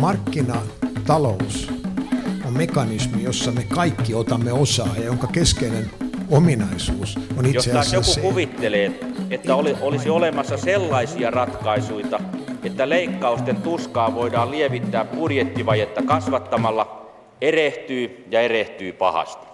Markkinatalous 0.00 1.72
on 2.46 2.52
mekanismi, 2.52 3.22
jossa 3.22 3.52
me 3.52 3.64
kaikki 3.74 4.14
otamme 4.14 4.52
osaa 4.52 4.94
ja 4.96 5.04
jonka 5.04 5.26
keskeinen 5.26 5.90
ominaisuus 6.30 7.18
on 7.38 7.46
itse 7.46 7.70
Jos 7.70 7.76
asiassa 7.76 7.96
joku 7.96 8.04
se, 8.04 8.20
kuvittelee, 8.20 9.00
että 9.30 9.56
oli, 9.56 9.76
olisi 9.80 10.10
olemassa 10.10 10.56
sellaisia 10.56 11.30
ratkaisuja, 11.30 12.20
että 12.64 12.88
leikkausten 12.88 13.56
tuskaa 13.56 14.14
voidaan 14.14 14.50
lievittää 14.50 15.04
budjettivajetta 15.04 16.02
kasvattamalla, 16.02 17.10
erehtyy 17.40 18.24
ja 18.30 18.40
erehtyy 18.40 18.92
pahasti. 18.92 19.46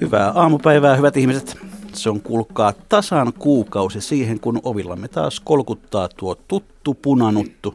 Hyvää 0.00 0.32
aamupäivää, 0.34 0.96
hyvät 0.96 1.16
ihmiset. 1.16 1.56
Se 1.92 2.10
on 2.10 2.20
kuulkaa 2.20 2.72
tasan 2.88 3.32
kuukausi 3.38 4.00
siihen, 4.00 4.40
kun 4.40 4.60
ovillamme 4.64 5.08
taas 5.08 5.40
kolkuttaa 5.40 6.08
tuo 6.08 6.34
tuttu 6.48 6.94
punanuttu, 6.94 7.74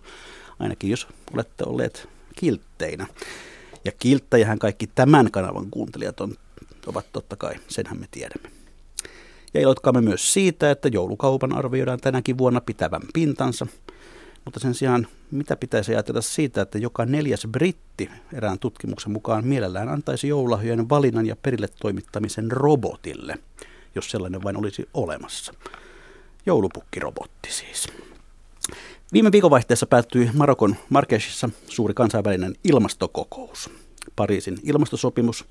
ainakin 0.59 0.89
jos 0.89 1.07
olette 1.33 1.63
olleet 1.67 2.09
kiltteinä. 2.35 3.07
Ja 3.85 3.91
kilttäjähän 3.99 4.59
kaikki 4.59 4.87
tämän 4.87 5.31
kanavan 5.31 5.71
kuuntelijat 5.71 6.21
on, 6.21 6.33
ovat 6.87 7.05
totta 7.13 7.35
kai, 7.35 7.55
senhän 7.67 7.99
me 7.99 8.07
tiedämme. 8.11 8.49
Ja 9.53 9.61
iloitkaamme 9.61 10.01
myös 10.01 10.33
siitä, 10.33 10.71
että 10.71 10.87
joulukaupan 10.87 11.55
arvioidaan 11.55 11.99
tänäkin 11.99 12.37
vuonna 12.37 12.61
pitävän 12.61 13.01
pintansa. 13.13 13.67
Mutta 14.45 14.59
sen 14.59 14.73
sijaan, 14.73 15.07
mitä 15.31 15.55
pitäisi 15.55 15.91
ajatella 15.91 16.21
siitä, 16.21 16.61
että 16.61 16.77
joka 16.77 17.05
neljäs 17.05 17.47
britti 17.51 18.09
erään 18.33 18.59
tutkimuksen 18.59 19.11
mukaan 19.11 19.45
mielellään 19.47 19.89
antaisi 19.89 20.27
joululahjojen 20.27 20.89
valinnan 20.89 21.25
ja 21.25 21.35
perille 21.35 21.67
toimittamisen 21.81 22.51
robotille, 22.51 23.37
jos 23.95 24.11
sellainen 24.11 24.43
vain 24.43 24.57
olisi 24.57 24.89
olemassa. 24.93 25.53
Joulupukkirobotti 26.45 27.51
siis. 27.51 27.87
Viime 29.13 29.31
viikonvaihteessa 29.31 29.85
päättyi 29.85 30.29
Marokon 30.33 30.75
Marrakeshissa 30.89 31.49
suuri 31.67 31.93
kansainvälinen 31.93 32.55
ilmastokokous. 32.63 33.69
Pariisin 34.15 34.57
ilmastosopimus 34.63 35.45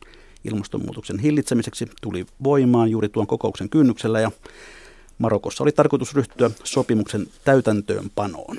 ilmastonmuutoksen 0.45 1.19
hillitsemiseksi 1.19 1.87
tuli 2.03 2.27
voimaan 2.45 2.91
juuri 2.91 3.09
tuon 3.09 3.27
kokouksen 3.27 3.69
kynnyksellä 3.69 4.21
ja 4.21 4.31
Marokossa 5.19 5.65
oli 5.65 5.73
tarkoitus 5.73 6.15
ryhtyä 6.15 6.51
sopimuksen 6.65 7.27
täytäntöönpanoon. 7.45 8.57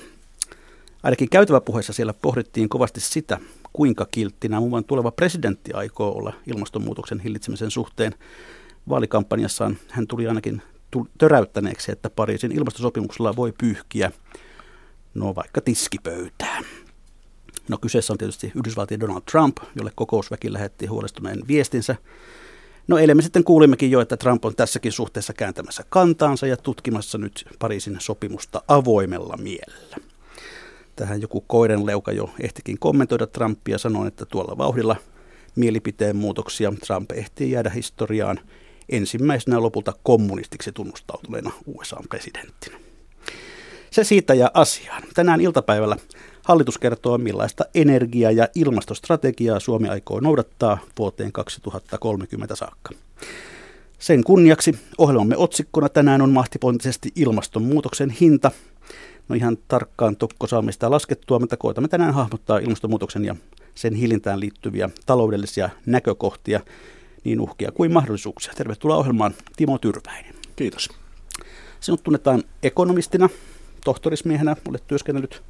Ainakin 1.04 1.30
käytäväpuheessa 1.30 1.94
siellä 1.94 2.14
pohdittiin 2.14 2.70
kovasti 2.70 3.00
sitä, 3.00 3.40
kuinka 3.74 4.08
kilttinä 4.12 4.60
muun 4.60 4.84
tuleva 4.84 5.12
presidentti 5.12 5.74
aikoo 5.74 6.18
olla 6.18 6.34
ilmastonmuutoksen 6.48 7.20
hillitsemisen 7.20 7.72
suhteen. 7.72 8.16
Vaalikampanjassaan 8.90 9.78
hän 9.90 10.08
tuli 10.08 10.28
ainakin 10.28 10.62
töräyttäneeksi, 11.18 11.92
että 11.92 12.10
Pariisin 12.10 12.52
ilmastosopimuksella 12.52 13.36
voi 13.36 13.54
pyyhkiä 13.58 14.12
no 15.16 15.36
vaikka 15.36 15.62
tiskipöytää. 15.62 16.62
No 17.68 17.78
kyseessä 17.78 18.14
on 18.14 18.18
tietysti 18.18 18.52
Yhdysvaltien 18.56 19.00
Donald 19.00 19.22
Trump, 19.32 19.58
jolle 19.76 19.92
kokousväki 19.96 20.54
lähetti 20.54 20.86
huolestuneen 20.86 21.42
viestinsä. 21.48 21.96
No 22.88 22.98
eilen 22.98 23.18
me 23.18 23.22
sitten 23.24 23.44
kuulimmekin 23.44 23.92
jo, 23.92 24.02
että 24.02 24.18
Trump 24.18 24.46
on 24.46 24.56
tässäkin 24.56 24.92
suhteessa 24.92 25.34
kääntämässä 25.34 25.84
kantaansa 25.90 26.48
ja 26.48 26.58
tutkimassa 26.58 27.18
nyt 27.18 27.46
Pariisin 27.60 27.98
sopimusta 28.00 28.62
avoimella 28.68 29.38
mielellä. 29.38 29.98
Tähän 30.96 31.22
joku 31.22 31.42
koiren 31.42 31.86
leuka 31.86 32.12
jo 32.12 32.30
ehtikin 32.40 32.80
kommentoida 32.80 33.28
Trumpia 33.28 33.78
sanoen, 33.78 34.08
että 34.08 34.26
tuolla 34.26 34.58
vauhdilla 34.58 34.96
mielipiteen 35.56 36.16
muutoksia 36.16 36.74
Trump 36.88 37.12
ehtii 37.12 37.52
jäädä 37.52 37.70
historiaan 37.70 38.40
ensimmäisenä 38.90 39.62
lopulta 39.62 39.94
kommunistiksi 40.04 40.72
tunnustautuneena 40.72 41.52
USA-presidenttinä. 41.66 42.85
Se 43.96 44.04
siitä 44.04 44.34
ja 44.34 44.52
asiaan. 44.54 45.04
Tänään 45.14 45.42
iltapäivällä 45.42 45.98
hallitus 46.44 46.78
kertoo, 46.78 47.18
millaista 47.18 47.66
energia- 47.76 48.32
ja 48.32 48.48
ilmastostrategiaa 48.56 49.60
Suomi 49.60 49.90
aikoo 49.90 50.20
noudattaa 50.20 50.78
vuoteen 50.98 51.32
2030 51.32 52.56
saakka. 52.56 52.90
Sen 54.00 54.24
kunniaksi 54.24 54.80
ohjelmamme 54.98 55.38
otsikkona 55.38 55.90
tänään 55.90 56.22
on 56.22 56.30
mahtipontisesti 56.30 57.12
ilmastonmuutoksen 57.16 58.10
hinta. 58.10 58.52
No 59.30 59.36
ihan 59.36 59.58
tarkkaan 59.68 60.16
tokko 60.16 60.48
saamme 60.48 60.72
sitä 60.72 60.92
laskettua, 60.92 61.40
mutta 61.40 61.58
koetamme 61.58 61.88
tänään 61.88 62.14
hahmottaa 62.14 62.58
ilmastonmuutoksen 62.58 63.26
ja 63.26 63.36
sen 63.76 63.94
hillintään 63.94 64.40
liittyviä 64.40 64.90
taloudellisia 65.06 65.70
näkökohtia, 65.86 66.60
niin 67.24 67.40
uhkia 67.42 67.72
kuin 67.72 67.94
mahdollisuuksia. 67.94 68.54
Tervetuloa 68.56 68.98
ohjelmaan 68.98 69.34
Timo 69.58 69.78
Tyrväinen. 69.78 70.36
Kiitos. 70.56 70.90
Sinut 71.80 72.04
tunnetaan 72.04 72.44
ekonomistina, 72.64 73.30
tohtorismiehenä, 73.86 74.56
olet 74.70 74.88
työskennellyt 74.88 75.44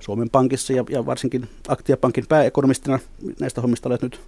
Suomen 0.00 0.30
Pankissa 0.30 0.72
ja, 0.72 0.84
ja 0.90 1.06
varsinkin 1.06 1.48
Aktiapankin 1.68 2.26
pääekonomistina. 2.28 2.98
Näistä 3.40 3.60
hommista 3.60 3.88
olet 3.88 4.02
nyt 4.02 4.20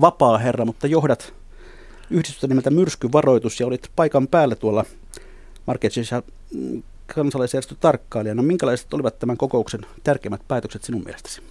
vapaa 0.00 0.38
herra, 0.38 0.64
mutta 0.64 0.86
johdat 0.86 1.34
yhdistystä 2.10 2.46
nimeltä 2.46 2.70
Myrskyvaroitus 2.70 3.60
ja 3.60 3.66
olit 3.66 3.90
paikan 3.96 4.28
päällä 4.28 4.54
tuolla 4.54 4.84
Marketsissa 5.66 6.22
mm, 6.54 6.82
kansalaisjärjestö 7.14 7.74
tarkkailijana. 7.80 8.42
Minkälaiset 8.42 8.94
olivat 8.94 9.18
tämän 9.18 9.36
kokouksen 9.36 9.80
tärkeimmät 10.04 10.40
päätökset 10.48 10.84
sinun 10.84 11.02
mielestäsi? 11.04 11.42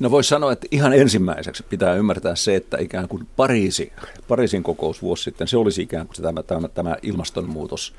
No 0.00 0.10
voisi 0.10 0.28
sanoa, 0.28 0.52
että 0.52 0.66
ihan 0.70 0.92
ensimmäiseksi 0.92 1.62
pitää 1.62 1.94
ymmärtää 1.94 2.36
se, 2.36 2.56
että 2.56 2.76
ikään 2.80 3.08
kuin 3.08 3.26
Pariisi, 3.36 3.92
Pariisin 4.28 4.62
kokous 4.62 5.02
vuosi 5.02 5.22
sitten, 5.22 5.48
se 5.48 5.56
olisi 5.56 5.82
ikään 5.82 6.06
kuin 6.06 6.22
tämä, 6.22 6.42
tämä, 6.42 6.68
tämä 6.68 6.96
ilmastonmuutos 7.02 7.94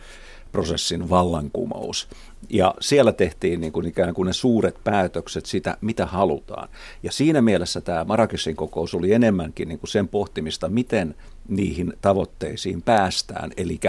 prosessin 0.52 1.10
vallankumous. 1.10 2.08
Ja 2.50 2.76
siellä 2.80 3.12
tehtiin 3.12 3.62
niin 3.62 3.74
kuin 3.74 3.88
ikään 3.88 4.14
kuin 4.14 4.26
ne 4.26 4.34
suuret 4.34 4.84
päätökset 4.84 5.46
sitä, 5.46 5.78
mitä 5.82 6.06
halutaan. 6.06 6.70
Ja 7.04 7.12
siinä 7.12 7.42
mielessä 7.42 7.82
tämä 7.82 8.04
Marrakeshin 8.04 8.56
kokous 8.56 8.96
oli 8.96 9.14
enemmänkin 9.14 9.68
niin 9.68 9.80
kuin 9.80 9.90
sen 9.90 10.08
pohtimista, 10.08 10.70
miten 10.70 11.16
niihin 11.48 11.94
tavoitteisiin 12.02 12.82
päästään. 12.82 13.52
Eli 13.58 13.80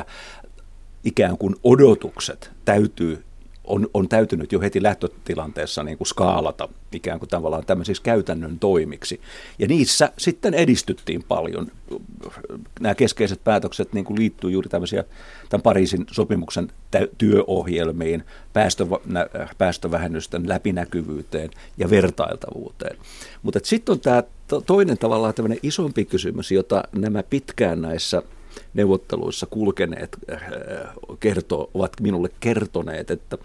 ikään 1.04 1.38
kuin 1.38 1.56
odotukset 1.65 2.50
täytyy 2.65 3.25
on, 3.65 3.88
on 3.94 4.09
täytynyt 4.09 4.53
jo 4.53 4.60
heti 4.60 4.82
lähtötilanteessa 4.82 5.82
niin 5.82 5.98
kuin 5.98 6.09
skaalata 6.09 6.69
ikään 6.92 7.19
kuin 7.19 7.28
tavallaan 7.28 7.66
tämmöisiksi 7.66 8.03
käytännön 8.03 8.59
toimiksi. 8.59 9.21
Ja 9.59 9.69
niissä 9.69 10.12
sitten 10.19 10.54
edistyttiin 10.54 11.22
paljon. 11.28 11.71
Nämä 12.81 12.95
keskeiset 12.95 13.45
päätökset 13.45 13.93
niin 13.93 14.05
kuin 14.05 14.19
liittyy 14.19 14.51
juuri 14.51 14.69
tämän 14.69 15.63
Pariisin 15.63 16.07
sopimuksen 16.11 16.73
työohjelmiin, 17.19 18.25
päästö, 18.53 18.87
päästövähennysten 19.59 20.49
läpinäkyvyyteen 20.49 21.51
ja 21.79 21.91
vertailtavuuteen. 21.91 22.97
Mutta 23.43 23.61
sitten 23.63 23.93
on 23.93 24.01
tämä 24.01 24.23
toinen 24.67 24.99
tavallaan 24.99 25.35
tämmöinen 25.35 25.59
isompi 25.63 26.05
kysymys, 26.05 26.53
jota 26.53 26.83
nämä 26.93 27.23
pitkään 27.23 27.83
näissä 27.83 28.23
neuvotteluissa 28.75 29.47
kulkeneet 29.47 30.19
äh, 30.33 30.43
kertoo, 31.21 31.71
ovat 31.75 31.93
minulle 32.00 32.28
kertoneet, 32.41 33.11
että 33.11 33.38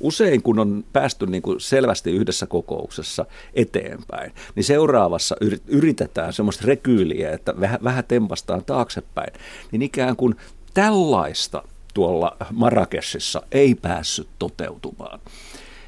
usein 0.00 0.42
kun 0.42 0.58
on 0.58 0.84
päästy 0.92 1.26
niin 1.26 1.42
kuin 1.42 1.60
selvästi 1.60 2.10
yhdessä 2.10 2.46
kokouksessa 2.46 3.26
eteenpäin, 3.54 4.32
niin 4.54 4.64
seuraavassa 4.64 5.36
yritetään 5.66 6.32
semmoista 6.32 6.64
rekyyliä, 6.66 7.32
että 7.32 7.60
vähän, 7.60 7.78
vähän 7.84 8.04
tempastaan 8.04 8.64
taaksepäin, 8.64 9.32
niin 9.72 9.82
ikään 9.82 10.16
kuin 10.16 10.34
tällaista 10.74 11.62
tuolla 11.94 12.36
Marrakeshissa 12.52 13.42
ei 13.52 13.74
päässyt 13.74 14.28
toteutumaan. 14.38 15.20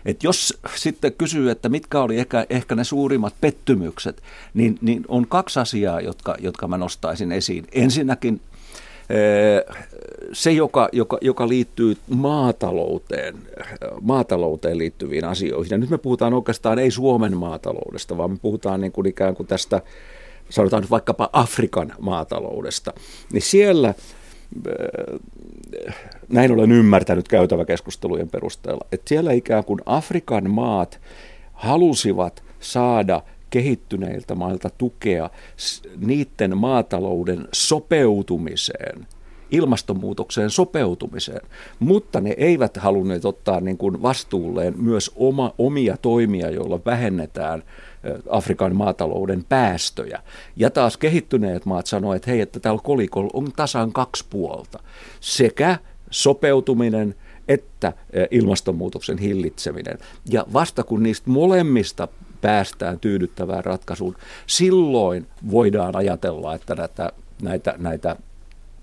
Et 0.05 0.23
jos 0.23 0.59
sitten 0.77 1.13
kysyy, 1.13 1.51
että 1.51 1.69
mitkä 1.69 2.01
oli 2.01 2.19
ehkä, 2.19 2.47
ehkä 2.51 2.75
ne 2.75 2.85
suurimmat 2.85 3.35
pettymykset, 3.41 4.23
niin, 4.55 4.79
niin 4.81 5.05
on 5.09 5.27
kaksi 5.27 5.61
asiaa, 5.61 6.01
jotka, 6.01 6.37
jotka 6.41 6.69
mä 6.69 6.79
nostaisin 6.79 7.33
esiin. 7.33 7.67
Ensinnäkin 7.73 8.41
se, 10.33 10.53
joka, 10.53 10.89
joka, 10.93 11.19
joka 11.21 11.49
liittyy 11.49 11.97
maatalouteen, 12.09 13.35
maatalouteen 14.01 14.79
liittyviin 14.79 15.25
asioihin. 15.25 15.71
Ja 15.71 15.79
nyt 15.79 15.91
me 15.91 15.99
puhutaan 15.99 16.35
oikeastaan 16.35 16.79
ei 16.79 16.91
Suomen 16.91 17.37
maataloudesta, 17.37 18.17
vaan 18.17 18.31
me 18.31 18.37
puhutaan 18.43 18.81
niin 18.81 18.93
kuin 18.93 19.07
ikään 19.07 19.37
kuin 19.37 19.47
tästä, 19.47 19.83
sanotaan 20.51 20.83
nyt 20.83 20.91
vaikkapa 20.91 21.31
Afrikan 21.33 21.93
maataloudesta. 22.01 22.93
Niin 23.33 23.43
siellä, 23.43 23.95
näin 26.29 26.53
olen 26.53 26.73
ymmärtänyt 26.73 27.29
käytäväkeskustelujen 27.29 28.29
perusteella, 28.29 28.87
että 28.93 29.09
siellä 29.09 29.33
ikään 29.33 29.65
kuin 29.65 29.81
Afrikan 29.87 30.51
maat 30.51 31.01
halusivat 31.53 32.43
saada– 32.61 33.23
kehittyneiltä 33.55 34.35
mailta 34.35 34.71
tukea 34.71 35.31
niiden 35.97 36.59
maatalouden 36.59 37.49
sopeutumiseen, 37.53 39.07
ilmastonmuutokseen 39.51 40.51
sopeutumiseen, 40.51 41.41
mutta 41.79 42.21
ne 42.21 42.35
eivät 42.37 42.77
halunneet 42.77 43.25
ottaa 43.25 43.61
niin 43.61 43.79
kuin 43.79 44.03
vastuulleen 44.03 44.75
myös 44.77 45.11
oma, 45.17 45.55
omia 45.59 45.97
toimia, 45.97 46.51
joilla 46.51 46.81
vähennetään 46.87 47.63
Afrikan 48.29 48.77
maatalouden 48.77 49.45
päästöjä. 49.49 50.23
Ja 50.57 50.71
taas 50.71 50.97
kehittyneet 50.97 51.67
maat 51.67 51.87
sanoivat, 51.87 52.17
että 52.17 52.31
hei, 52.31 52.41
että 52.41 52.61
täällä 52.61 52.81
kolikolla 52.85 53.31
on 53.33 53.53
tasan 53.57 53.93
kaksi 53.93 54.25
puolta. 54.31 54.79
Sekä 55.21 55.79
sopeutuminen 56.11 57.15
että 57.49 57.93
ilmastonmuutoksen 58.31 59.19
hillitseminen. 59.19 59.99
Ja 60.31 60.47
vasta 60.53 60.83
kun 60.83 61.03
niistä 61.03 61.31
molemmista 61.31 62.09
päästään 62.45 63.01
tyydyttävään 63.01 63.65
ratkaisuun, 63.65 64.17
silloin 64.47 65.27
voidaan 65.51 65.97
ajatella, 65.97 66.55
että 66.55 66.75
näitä, 66.75 67.13
näitä, 67.43 67.75
näitä 67.79 68.17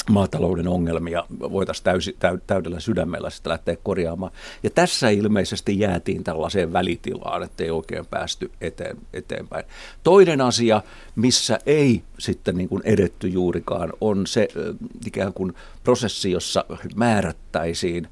maatalouden 0.10 0.68
ongelmia 0.68 1.26
voitaisiin 1.40 1.84
täysi, 1.84 2.18
täydellä 2.48 2.80
sydämellä 2.80 3.30
sitä 3.30 3.50
lähteä 3.50 3.76
korjaamaan. 3.84 4.32
Ja 4.64 4.70
tässä 4.70 5.10
ilmeisesti 5.10 5.80
jäätiin 5.80 6.24
tällaiseen 6.24 6.74
välitilaan, 6.74 7.44
ettei 7.44 7.72
oikein 7.72 8.06
päästy 8.06 8.52
eteen, 8.62 8.98
eteenpäin. 9.14 9.66
Toinen 10.04 10.42
asia, 10.42 10.82
missä 11.16 11.60
ei 11.66 12.04
sitten 12.20 12.58
niin 12.58 12.70
kuin 12.70 12.82
edetty 12.86 13.28
juurikaan, 13.28 13.94
on 14.02 14.28
se 14.28 14.48
ikään 15.06 15.34
kuin 15.34 15.54
prosessi, 15.84 16.32
jossa 16.32 16.66
määrättäisiin 16.96 18.08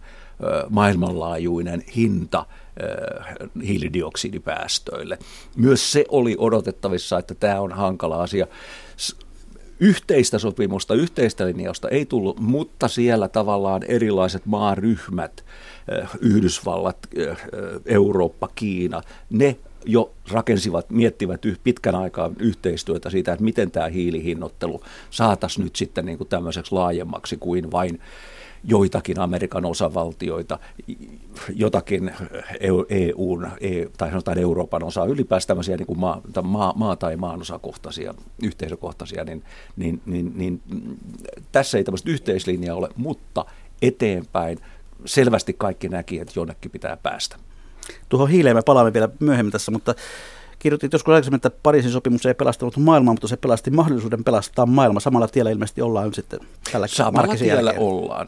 maailmanlaajuinen 0.70 1.84
hinta 1.96 2.46
hiilidioksidipäästöille. 3.68 5.18
Myös 5.56 5.92
se 5.92 6.06
oli 6.10 6.36
odotettavissa, 6.38 7.20
että 7.20 7.36
tämä 7.36 7.62
on 7.62 7.72
hankala 7.72 8.24
asia 8.24 8.48
yhteistä 9.80 10.40
sopimusta, 10.40 10.94
yhteistä 10.94 11.46
linjausta 11.46 11.90
ei 11.90 12.06
tullut, 12.06 12.40
mutta 12.40 12.88
siellä 12.88 13.28
tavallaan 13.28 13.84
erilaiset 13.84 14.46
maaryhmät, 14.46 15.46
eh, 15.92 16.10
Yhdysvallat, 16.20 16.98
eh, 17.16 17.38
Eurooppa, 17.86 18.50
Kiina, 18.56 19.02
ne 19.30 19.56
jo 19.86 20.12
rakensivat, 20.32 20.90
miettivät 20.90 21.42
pitkän 21.64 21.96
aikaa 21.96 22.32
yhteistyötä 22.40 23.10
siitä, 23.10 23.34
että 23.34 23.44
miten 23.44 23.72
tämä 23.72 23.88
hiilihinnoittelu 23.88 24.82
saataisiin 25.10 25.64
nyt 25.64 25.76
sitten 25.76 26.06
niin 26.06 26.18
kuin 26.18 26.28
tämmöiseksi 26.28 26.72
laajemmaksi 26.72 27.38
kuin 27.38 27.72
vain 27.72 28.00
joitakin 28.64 29.20
Amerikan 29.20 29.66
osavaltioita, 29.66 30.60
jotakin 31.56 32.12
EUn, 32.90 33.48
e, 33.62 33.86
tai 33.98 34.10
sanotaan 34.10 34.38
Euroopan 34.38 34.84
osaa, 34.84 35.06
ylipäänsä 35.06 35.48
tämmöisiä 35.48 35.78
niin 35.78 35.88
kuin 35.88 36.00
maa, 36.00 36.22
maa, 36.44 36.74
maa- 36.76 36.96
tai 36.96 37.16
maanosakohtaisia, 37.16 38.14
yhteisökohtaisia, 38.44 39.24
niin, 39.24 39.44
niin, 39.76 40.02
niin, 40.06 40.32
niin 40.36 40.62
tässä 41.52 41.78
ei 41.78 41.84
tämmöistä 41.84 42.10
yhteislinjaa 42.10 42.76
ole, 42.76 42.90
mutta 42.96 43.46
eteenpäin 43.82 44.60
selvästi 45.06 45.54
kaikki 45.54 45.90
näki, 45.90 46.20
että 46.20 46.34
jonnekin 46.36 46.72
pitää 46.72 46.98
päästä. 46.98 47.36
Tuohon 48.10 48.30
hiileen 48.30 48.56
me 48.56 48.62
palaamme 48.62 48.94
vielä 48.94 49.10
myöhemmin 49.20 49.52
tässä, 49.52 49.72
mutta 49.72 49.96
kirjoitit 50.60 50.94
joskus 50.94 51.12
aikaisemmin, 51.12 51.36
että 51.36 51.52
Pariisin 51.64 51.92
sopimus 51.92 52.26
ei 52.26 52.34
pelastanut 52.34 52.78
maailmaa, 52.78 53.14
mutta 53.14 53.28
se 53.28 53.38
pelasti 53.38 53.72
mahdollisuuden 53.72 54.24
pelastaa 54.24 54.66
maailma. 54.66 55.00
Samalla 55.00 55.28
tiellä 55.28 55.52
ilmeisesti 55.52 55.82
ollaan 55.82 56.14
sitten 56.14 56.40
tällä 56.72 56.88
Samalla 56.88 57.36
tiellä 57.36 57.62
jälkeen. 57.62 57.88
ollaan. 57.88 58.28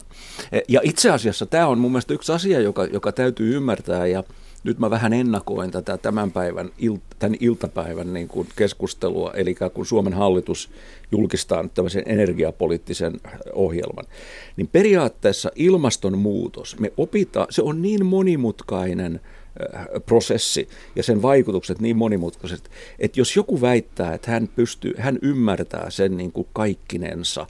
E, 0.52 0.60
ja 0.68 0.80
itse 0.84 1.10
asiassa 1.10 1.46
tämä 1.46 1.66
on 1.66 1.78
mun 1.78 1.90
mielestä 1.90 2.14
yksi 2.14 2.32
asia, 2.32 2.60
joka, 2.60 2.84
joka 2.84 3.12
täytyy 3.12 3.56
ymmärtää 3.56 4.06
ja 4.06 4.24
nyt 4.64 4.78
mä 4.78 4.90
vähän 4.90 5.12
ennakoin 5.12 5.70
tätä 5.70 5.98
tämän 5.98 6.30
päivän, 6.30 6.70
tämän 7.18 7.36
iltapäivän 7.40 8.12
niin 8.12 8.28
kuin 8.28 8.48
keskustelua, 8.56 9.32
eli 9.34 9.54
kun 9.74 9.86
Suomen 9.86 10.12
hallitus 10.12 10.70
julkistaa 11.12 11.62
nyt 11.62 11.74
tämmöisen 11.74 12.02
energiapoliittisen 12.06 13.20
ohjelman, 13.52 14.04
niin 14.56 14.68
periaatteessa 14.72 15.50
ilmastonmuutos, 15.54 16.78
me 16.78 16.92
opitaan, 16.96 17.46
se 17.50 17.62
on 17.62 17.82
niin 17.82 18.06
monimutkainen– 18.06 19.20
prosessi 20.06 20.68
ja 20.96 21.02
sen 21.02 21.22
vaikutukset 21.22 21.80
niin 21.80 21.96
monimutkaiset, 21.96 22.70
että 22.98 23.20
jos 23.20 23.36
joku 23.36 23.60
väittää, 23.60 24.14
että 24.14 24.30
hän, 24.30 24.48
pystyy, 24.56 24.94
hän 24.98 25.18
ymmärtää 25.22 25.90
sen 25.90 26.16
niin 26.16 26.32
kuin 26.32 26.48
kaikkinensa, 26.52 27.46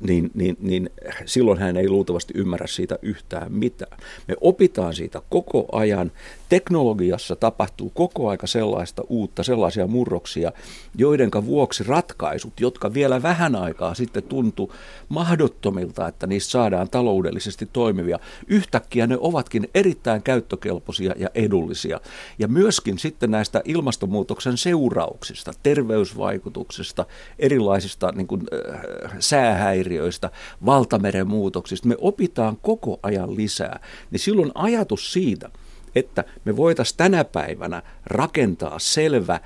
niin, 0.00 0.30
niin, 0.34 0.56
niin 0.60 0.90
silloin 1.24 1.58
hän 1.58 1.76
ei 1.76 1.88
luultavasti 1.88 2.34
ymmärrä 2.36 2.66
siitä 2.66 2.98
yhtään 3.02 3.52
mitään. 3.52 3.98
Me 4.28 4.34
opitaan 4.40 4.94
siitä 4.94 5.22
koko 5.30 5.66
ajan. 5.72 6.12
Teknologiassa 6.48 7.36
tapahtuu 7.36 7.90
koko 7.90 8.28
aika 8.28 8.46
sellaista 8.46 9.02
uutta, 9.08 9.42
sellaisia 9.42 9.86
murroksia, 9.86 10.52
joidenka 10.96 11.46
vuoksi 11.46 11.84
ratkaisut, 11.84 12.60
jotka 12.60 12.94
vielä 12.94 13.22
vähän 13.22 13.56
aikaa 13.56 13.94
sitten 13.94 14.22
tuntuu 14.22 14.72
mahdottomilta, 15.08 16.08
että 16.08 16.26
niistä 16.26 16.50
saadaan 16.50 16.90
taloudellisesti 16.90 17.68
toimivia, 17.72 18.18
yhtäkkiä 18.46 19.06
ne 19.06 19.16
ovatkin 19.20 19.68
erittäin 19.74 20.22
käyttökelpoisia 20.22 21.14
ja 21.16 21.28
edullisia. 21.34 22.00
Ja 22.38 22.48
myöskin 22.48 22.98
sitten 22.98 23.30
näistä 23.30 23.62
ilmastonmuutoksen 23.64 24.56
seurauksista, 24.56 25.52
terveysvaikutuksista, 25.62 27.06
erilaisista 27.38 28.12
niin 28.12 28.26
kuin, 28.26 28.42
äh, 28.52 29.12
sää 29.18 29.46
säähäiriöistä, 29.46 30.30
valtameren 30.66 31.28
muutoksista, 31.28 31.88
me 31.88 31.96
opitaan 32.00 32.56
koko 32.56 33.00
ajan 33.02 33.36
lisää, 33.36 33.80
niin 34.10 34.20
silloin 34.20 34.52
ajatus 34.54 35.12
siitä, 35.12 35.50
että 35.96 36.24
me 36.44 36.56
voitaisiin 36.56 36.96
tänä 36.96 37.24
päivänä 37.24 37.82
rakentaa 38.06 38.78
selvä 38.78 39.40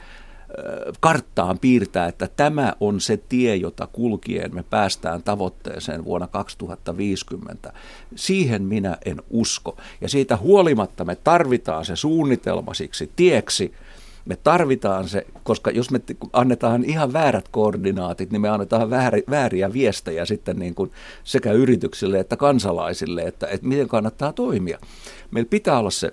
karttaan 1.01 1.59
piirtää, 1.59 2.07
että 2.07 2.29
tämä 2.37 2.73
on 2.81 3.01
se 3.01 3.17
tie, 3.17 3.57
jota 3.57 3.89
kulkien 3.93 4.55
me 4.55 4.63
päästään 4.63 5.23
tavoitteeseen 5.23 6.05
vuonna 6.05 6.27
2050. 6.27 7.73
Siihen 8.15 8.63
minä 8.63 8.99
en 9.05 9.23
usko. 9.31 9.77
Ja 10.01 10.09
siitä 10.09 10.37
huolimatta 10.37 11.05
me 11.05 11.17
tarvitaan 11.17 11.85
se 11.85 11.97
suunnitelma 11.97 12.75
siksi 12.75 13.11
tieksi, 13.17 13.75
me 14.25 14.37
tarvitaan 14.37 15.09
se, 15.09 15.27
koska 15.43 15.71
jos 15.71 15.91
me 15.91 16.01
annetaan 16.33 16.85
ihan 16.85 17.13
väärät 17.13 17.49
koordinaatit, 17.49 18.31
niin 18.31 18.41
me 18.41 18.49
annetaan 18.49 18.91
vääriä 19.31 19.73
viestejä 19.73 20.25
sitten 20.25 20.59
niin 20.59 20.75
kuin 20.75 20.91
sekä 21.25 21.53
yrityksille 21.53 22.19
että 22.19 22.37
kansalaisille, 22.37 23.23
että, 23.23 23.47
että 23.47 23.67
miten 23.67 23.89
kannattaa 23.89 24.33
toimia. 24.33 24.79
Meillä 25.31 25.49
pitää 25.49 25.79
olla 25.79 25.91
se 25.91 26.13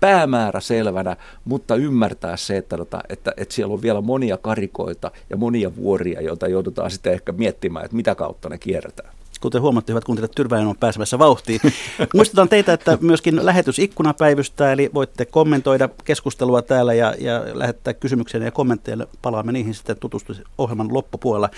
päämäärä 0.00 0.60
selvänä, 0.60 1.16
mutta 1.44 1.76
ymmärtää 1.76 2.36
se, 2.36 2.56
että, 2.56 2.76
että, 2.82 3.00
että, 3.08 3.32
että 3.36 3.54
siellä 3.54 3.74
on 3.74 3.82
vielä 3.82 4.00
monia 4.00 4.36
karikoita 4.36 5.10
ja 5.30 5.36
monia 5.36 5.76
vuoria, 5.76 6.20
joita 6.20 6.48
joudutaan 6.48 6.90
sitten 6.90 7.12
ehkä 7.12 7.32
miettimään, 7.32 7.84
että 7.84 7.96
mitä 7.96 8.14
kautta 8.14 8.48
ne 8.48 8.58
kierretään. 8.58 9.10
Kuten 9.40 9.62
huomattu, 9.62 9.92
hyvät 9.92 10.04
kuuntelijat, 10.04 10.32
Tyrväinen 10.34 10.68
on 10.68 10.76
pääsemässä 10.80 11.18
vauhtiin. 11.18 11.60
Muistutan 12.14 12.48
teitä, 12.48 12.72
että 12.72 12.98
myöskin 13.00 13.46
lähetysikkuna 13.46 14.14
päivystää, 14.14 14.72
eli 14.72 14.90
voitte 14.94 15.24
kommentoida 15.24 15.88
keskustelua 16.04 16.62
täällä 16.62 16.94
ja, 16.94 17.14
ja 17.18 17.42
lähettää 17.54 17.94
kysymyksiä 17.94 18.40
ja 18.40 18.50
kommentteja. 18.50 19.06
Palaamme 19.22 19.52
niihin 19.52 19.74
sitten 19.74 19.96
tutustua 20.00 20.34
ohjelman 20.58 20.94
loppupuolella. 20.94 21.50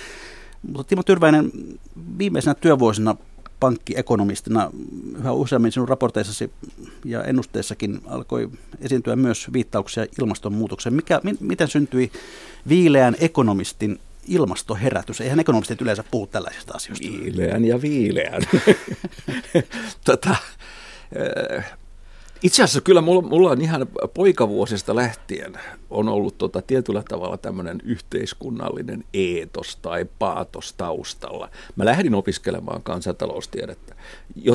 Mutta 0.63 0.89
Timo 0.89 1.03
Tyrväinen, 1.03 1.53
viimeisenä 2.19 2.55
työvuosina 2.55 3.17
pankkiekonomistina 3.61 4.71
yhä 5.19 5.33
useammin 5.33 5.73
sinun 5.73 5.89
raporteissasi 5.89 6.51
ja 7.05 7.25
ennusteissakin 7.25 8.01
alkoi 8.07 8.51
esiintyä 8.81 9.17
myös 9.17 9.53
viittauksia 9.53 10.07
ilmastonmuutokseen. 10.21 10.95
Mikä, 10.95 11.21
mi, 11.23 11.35
miten 11.41 11.69
syntyi 11.69 12.13
viileän 12.69 13.17
ekonomistin 13.21 13.99
ilmastoherätys. 14.29 15.21
Eihän 15.21 15.41
ekonomistit 15.41 15.83
yleensä 15.83 16.05
puhu 16.11 16.27
tällaisista 16.27 16.75
asioista. 16.75 17.09
Viileän 17.09 17.65
ja 17.65 17.83
viileän. 17.83 18.43
tota, 20.05 20.37
itse 22.43 22.63
asiassa 22.63 22.81
kyllä 22.81 23.01
mulla, 23.01 23.23
mulla 23.23 23.51
on 23.51 23.61
ihan 23.61 23.87
poikavuosista 24.15 24.97
lähtien 24.97 25.59
on 25.91 26.09
ollut 26.09 26.39
tota 26.39 26.63
tietyllä 26.63 27.03
tavalla 27.09 27.37
tämmöinen 27.37 27.79
yhteiskunnallinen 27.85 29.05
eetos 29.15 29.77
tai 29.77 30.07
paatos 30.19 30.73
taustalla. 30.73 31.51
Mä 31.77 31.85
lähdin 31.85 32.15
opiskelemaan 32.15 32.83
kansantaloustiedettä 32.83 33.95
jo 34.37 34.55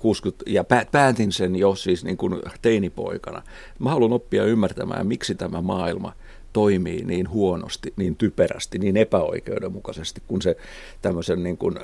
60, 0.00 0.44
ja 0.46 0.64
päätin 0.92 1.32
sen 1.32 1.56
jo 1.56 1.74
siis 1.74 2.04
niin 2.04 2.16
kuin 2.16 2.42
teinipoikana. 2.62 3.42
Mä 3.78 3.90
haluan 3.90 4.12
oppia 4.12 4.44
ymmärtämään, 4.44 5.06
miksi 5.06 5.34
tämä 5.34 5.60
maailma– 5.60 6.12
toimii 6.52 7.04
niin 7.04 7.30
huonosti, 7.30 7.92
niin 7.96 8.16
typerästi, 8.16 8.78
niin 8.78 8.96
epäoikeudenmukaisesti, 8.96 10.22
kun 10.28 10.42
se 10.42 10.56
tämmöisen 11.02 11.42
niin 11.42 11.58
kuin 11.58 11.74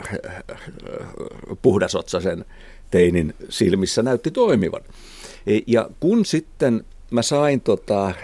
puhdasotsaisen 1.62 2.45
teinin 2.90 3.35
silmissä 3.49 4.02
näytti 4.02 4.31
toimivan. 4.31 4.83
E, 5.47 5.59
ja 5.67 5.90
kun 6.00 6.25
sitten 6.25 6.85
mä 7.11 7.23
sain 7.23 7.61
tota, 7.61 8.14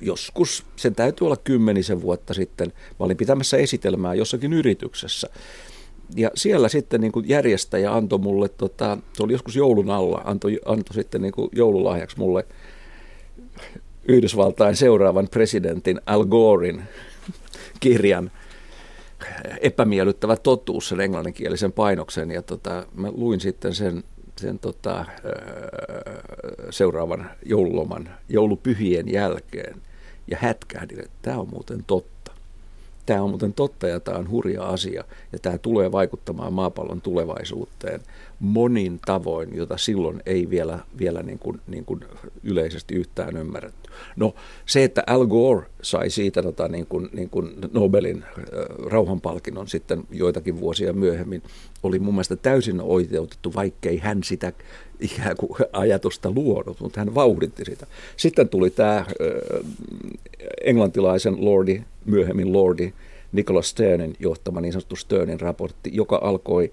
joskus, 0.00 0.64
sen 0.76 0.94
täytyy 0.94 1.24
olla 1.24 1.36
kymmenisen 1.36 2.02
vuotta 2.02 2.34
sitten, 2.34 2.68
mä 2.68 3.04
olin 3.04 3.16
pitämässä 3.16 3.56
esitelmää 3.56 4.14
jossakin 4.14 4.52
yrityksessä, 4.52 5.28
ja 6.14 6.30
siellä 6.34 6.68
sitten 6.68 7.00
niin 7.00 7.12
kuin 7.12 7.28
järjestäjä 7.28 7.94
antoi 7.94 8.18
mulle, 8.18 8.48
tota, 8.48 8.98
se 9.12 9.22
oli 9.22 9.32
joskus 9.32 9.56
joulun 9.56 9.90
alla, 9.90 10.22
antoi, 10.24 10.60
antoi 10.64 10.94
sitten 10.94 11.22
niin 11.22 11.32
kuin 11.32 11.48
joululahjaksi 11.52 12.18
mulle 12.18 12.46
Yhdysvaltain 14.08 14.76
seuraavan 14.76 15.28
presidentin 15.30 16.00
Al 16.06 16.24
Gorein 16.24 16.82
kirjan 17.80 18.30
epämiellyttävä 19.60 20.36
totuus, 20.36 20.88
sen 20.88 21.00
englanninkielisen 21.00 21.72
painoksen, 21.72 22.30
ja 22.30 22.42
tota, 22.42 22.86
mä 22.94 23.08
luin 23.10 23.40
sitten 23.40 23.74
sen, 23.74 24.04
sen 24.36 24.58
tota, 24.58 25.04
seuraavan 26.70 27.30
joululoman, 27.44 28.08
joulupyhien 28.28 29.12
jälkeen, 29.12 29.82
ja 30.30 30.36
hätkähdin, 30.40 31.00
että 31.00 31.18
tämä 31.22 31.38
on 31.38 31.48
muuten 31.50 31.84
totta. 31.86 32.15
Tämä 33.06 33.22
on 33.22 33.30
muuten 33.30 33.52
totta 33.52 33.88
ja 33.88 34.00
tämä 34.00 34.18
on 34.18 34.30
hurja 34.30 34.62
asia. 34.62 35.04
Ja 35.32 35.38
tämä 35.38 35.58
tulee 35.58 35.92
vaikuttamaan 35.92 36.52
maapallon 36.52 37.00
tulevaisuuteen 37.00 38.00
monin 38.40 39.00
tavoin, 39.06 39.56
jota 39.56 39.76
silloin 39.76 40.22
ei 40.26 40.50
vielä, 40.50 40.78
vielä 40.98 41.22
niin 41.22 41.38
kuin, 41.38 41.60
niin 41.66 41.84
kuin 41.84 42.00
yleisesti 42.42 42.94
yhtään 42.94 43.36
ymmärretty. 43.36 43.90
No 44.16 44.34
se, 44.66 44.84
että 44.84 45.02
Al 45.06 45.26
Gore 45.26 45.66
sai 45.82 46.10
siitä 46.10 46.42
tota, 46.42 46.68
niin 46.68 46.86
kuin, 46.86 47.08
niin 47.12 47.30
kuin 47.30 47.54
Nobelin 47.72 48.24
äh, 48.24 48.32
rauhanpalkinnon 48.86 49.68
sitten 49.68 50.04
joitakin 50.10 50.60
vuosia 50.60 50.92
myöhemmin, 50.92 51.42
oli 51.82 51.98
mun 51.98 52.14
mielestä 52.14 52.36
täysin 52.36 52.80
oikeutettu, 52.80 53.54
vaikkei 53.54 53.98
hän 53.98 54.22
sitä 54.22 54.52
ikään 55.00 55.36
kuin 55.36 55.52
ajatusta 55.72 56.30
luonut, 56.30 56.80
mutta 56.80 57.00
hän 57.00 57.14
vauhditti 57.14 57.64
sitä. 57.64 57.86
Sitten 58.16 58.48
tuli 58.48 58.70
tämä 58.70 58.96
äh, 58.96 59.06
englantilaisen 60.64 61.44
lordi, 61.44 61.82
myöhemmin 62.04 62.52
lordi, 62.52 62.92
Nicholas 63.32 63.68
Sternin 63.68 64.16
johtama 64.18 64.60
niin 64.60 64.72
sanottu 64.72 64.96
Sternin 64.96 65.40
raportti, 65.40 65.90
joka 65.92 66.20
alkoi, 66.22 66.72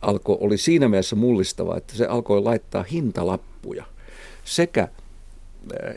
alkoi, 0.00 0.36
oli 0.40 0.58
siinä 0.58 0.88
mielessä 0.88 1.16
mullistava, 1.16 1.76
että 1.76 1.94
se 1.94 2.06
alkoi 2.06 2.42
laittaa 2.42 2.82
hintalappuja 2.82 3.84
sekä 4.44 4.88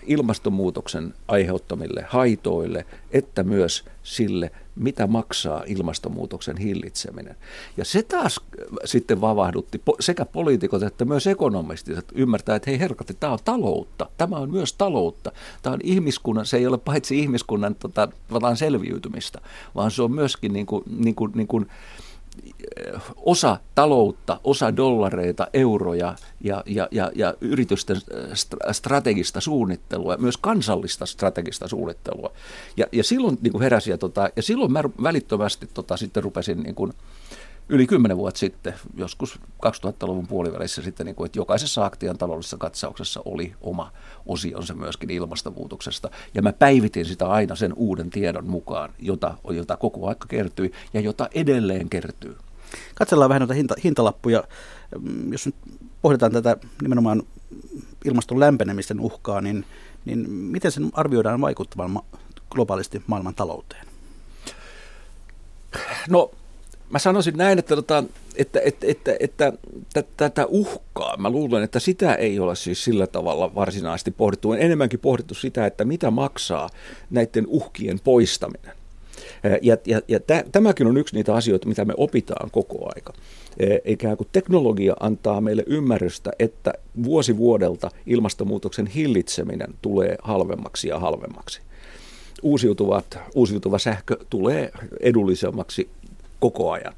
ilmastonmuutoksen 0.05 1.13
aiheuttamille 1.27 2.05
haitoille, 2.09 2.85
että 3.11 3.43
myös 3.43 3.85
sille, 4.03 4.51
mitä 4.75 5.07
maksaa 5.07 5.63
ilmastonmuutoksen 5.67 6.57
hillitseminen. 6.57 7.35
Ja 7.77 7.85
se 7.85 8.03
taas 8.03 8.39
sitten 8.85 9.21
vavahdutti 9.21 9.81
sekä 9.99 10.25
poliitikot 10.25 10.83
että 10.83 11.05
myös 11.05 11.27
ekonomistit, 11.27 11.97
että 11.97 12.13
ymmärtää, 12.15 12.55
että 12.55 12.69
hei 12.69 12.79
herkatti, 12.79 13.13
tämä 13.13 13.33
on 13.33 13.39
taloutta, 13.45 14.09
tämä 14.17 14.35
on 14.35 14.51
myös 14.51 14.73
taloutta. 14.73 15.31
Tämä 15.61 15.73
on 15.73 15.79
ihmiskunnan, 15.83 16.45
se 16.45 16.57
ei 16.57 16.67
ole 16.67 16.77
paitsi 16.77 17.19
ihmiskunnan 17.19 17.75
tota, 17.75 18.09
selviytymistä, 18.55 19.41
vaan 19.75 19.91
se 19.91 20.01
on 20.01 20.11
myöskin 20.11 20.53
niin 20.53 20.65
kuin, 20.65 20.83
niin 20.97 21.15
kuin, 21.15 21.31
niin 21.35 21.47
kuin, 21.47 21.67
osa 23.15 23.57
taloutta, 23.75 24.39
osa 24.43 24.75
dollareita, 24.75 25.47
euroja 25.53 26.15
ja, 26.41 26.63
ja, 26.65 26.87
ja, 26.91 27.11
ja 27.15 27.33
yritysten 27.41 27.97
strategista 28.71 29.41
suunnittelua, 29.41 30.17
myös 30.17 30.37
kansallista 30.37 31.05
strategista 31.05 31.67
suunnittelua. 31.67 32.31
Ja, 32.77 32.85
ja 32.91 33.03
silloin 33.03 33.37
niin 33.41 33.51
kuin 33.51 33.61
heräsi 33.61 33.91
ja, 33.91 33.97
tota, 33.97 34.29
ja 34.35 34.43
silloin 34.43 34.71
mä 34.71 34.83
välittömästi 35.03 35.69
tota, 35.73 35.97
sitten 35.97 36.23
rupesin 36.23 36.63
niin 36.63 36.75
kuin, 36.75 36.93
yli 37.71 37.87
kymmenen 37.87 38.17
vuotta 38.17 38.39
sitten, 38.39 38.73
joskus 38.97 39.39
2000-luvun 39.65 40.27
puolivälissä 40.27 40.81
sitten, 40.81 41.05
niin 41.05 41.15
kuin, 41.15 41.25
että 41.25 41.39
jokaisessa 41.39 41.85
aktian 41.85 42.17
taloudellisessa 42.17 42.57
katsauksessa 42.57 43.21
oli 43.25 43.53
oma 43.61 43.91
osionsa 44.25 44.73
myöskin 44.73 45.09
ilmastonmuutoksesta. 45.09 46.09
Ja 46.33 46.41
mä 46.41 46.53
päivitin 46.53 47.05
sitä 47.05 47.27
aina 47.27 47.55
sen 47.55 47.73
uuden 47.73 48.09
tiedon 48.09 48.47
mukaan, 48.47 48.93
jota, 48.99 49.37
jota 49.49 49.77
koko 49.77 50.07
aika 50.07 50.25
kertyi 50.27 50.71
ja 50.93 51.01
jota 51.01 51.29
edelleen 51.33 51.89
kertyy. 51.89 52.37
Katsellaan 52.95 53.29
vähän 53.29 53.39
noita 53.39 53.53
hinta, 53.53 53.75
hintalappuja. 53.83 54.43
Jos 55.31 55.45
nyt 55.45 55.55
pohditaan 56.01 56.31
tätä 56.31 56.57
nimenomaan 56.81 57.23
ilmaston 58.05 58.39
lämpenemisten 58.39 58.99
uhkaa, 58.99 59.41
niin, 59.41 59.65
niin 60.05 60.29
miten 60.29 60.71
sen 60.71 60.89
arvioidaan 60.93 61.41
vaikuttavan 61.41 61.99
globaalisti 62.49 63.01
maailman 63.07 63.35
talouteen? 63.35 63.85
No 66.09 66.31
mä 66.89 66.99
sanoisin 66.99 67.37
näin, 67.37 67.59
että, 67.59 67.75
tota, 67.75 68.03
että, 68.35 68.59
että, 68.65 68.87
että, 68.87 69.15
että, 69.19 69.53
että 69.95 70.03
tätä 70.17 70.45
uhkaa, 70.45 71.17
mä 71.17 71.29
luulen, 71.29 71.63
että 71.63 71.79
sitä 71.79 72.15
ei 72.15 72.39
ole 72.39 72.55
siis 72.55 72.83
sillä 72.83 73.07
tavalla 73.07 73.55
varsinaisesti 73.55 74.11
pohdittu. 74.11 74.49
On 74.49 74.59
enemmänkin 74.59 74.99
pohdittu 74.99 75.33
sitä, 75.33 75.65
että 75.65 75.85
mitä 75.85 76.11
maksaa 76.11 76.69
näiden 77.09 77.47
uhkien 77.47 77.99
poistaminen. 77.99 78.80
Ja, 79.61 79.77
ja, 79.85 80.01
ja 80.07 80.19
tämäkin 80.51 80.87
on 80.87 80.97
yksi 80.97 81.15
niitä 81.15 81.35
asioita, 81.35 81.67
mitä 81.67 81.85
me 81.85 81.93
opitaan 81.97 82.51
koko 82.51 82.91
aika. 82.95 83.13
Ikään 83.85 84.17
kuin 84.17 84.27
teknologia 84.31 84.93
antaa 84.99 85.41
meille 85.41 85.63
ymmärrystä, 85.67 86.31
että 86.39 86.73
vuosi 87.03 87.37
vuodelta 87.37 87.91
ilmastonmuutoksen 88.05 88.87
hillitseminen 88.87 89.73
tulee 89.81 90.15
halvemmaksi 90.21 90.87
ja 90.87 90.99
halvemmaksi. 90.99 91.61
Uusiutuvat, 92.41 93.19
uusiutuva 93.35 93.79
sähkö 93.79 94.17
tulee 94.29 94.71
edullisemmaksi 94.99 95.89
koko 96.39 96.71
ajan. 96.71 96.93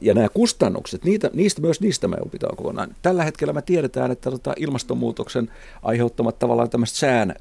Ja 0.00 0.14
nämä 0.14 0.28
kustannukset, 0.28 1.04
niitä, 1.04 1.30
niistä, 1.32 1.60
myös 1.60 1.80
niistä 1.80 2.08
me 2.08 2.16
opitaan 2.20 2.56
kokonaan. 2.56 2.94
Tällä 3.02 3.24
hetkellä 3.24 3.52
me 3.52 3.62
tiedetään, 3.62 4.10
että 4.10 4.30
tota 4.30 4.54
ilmastonmuutoksen 4.56 5.50
aiheuttamat 5.82 6.38
tavallaan 6.38 6.70
tämmöiset 6.70 6.96
sään 6.96 7.34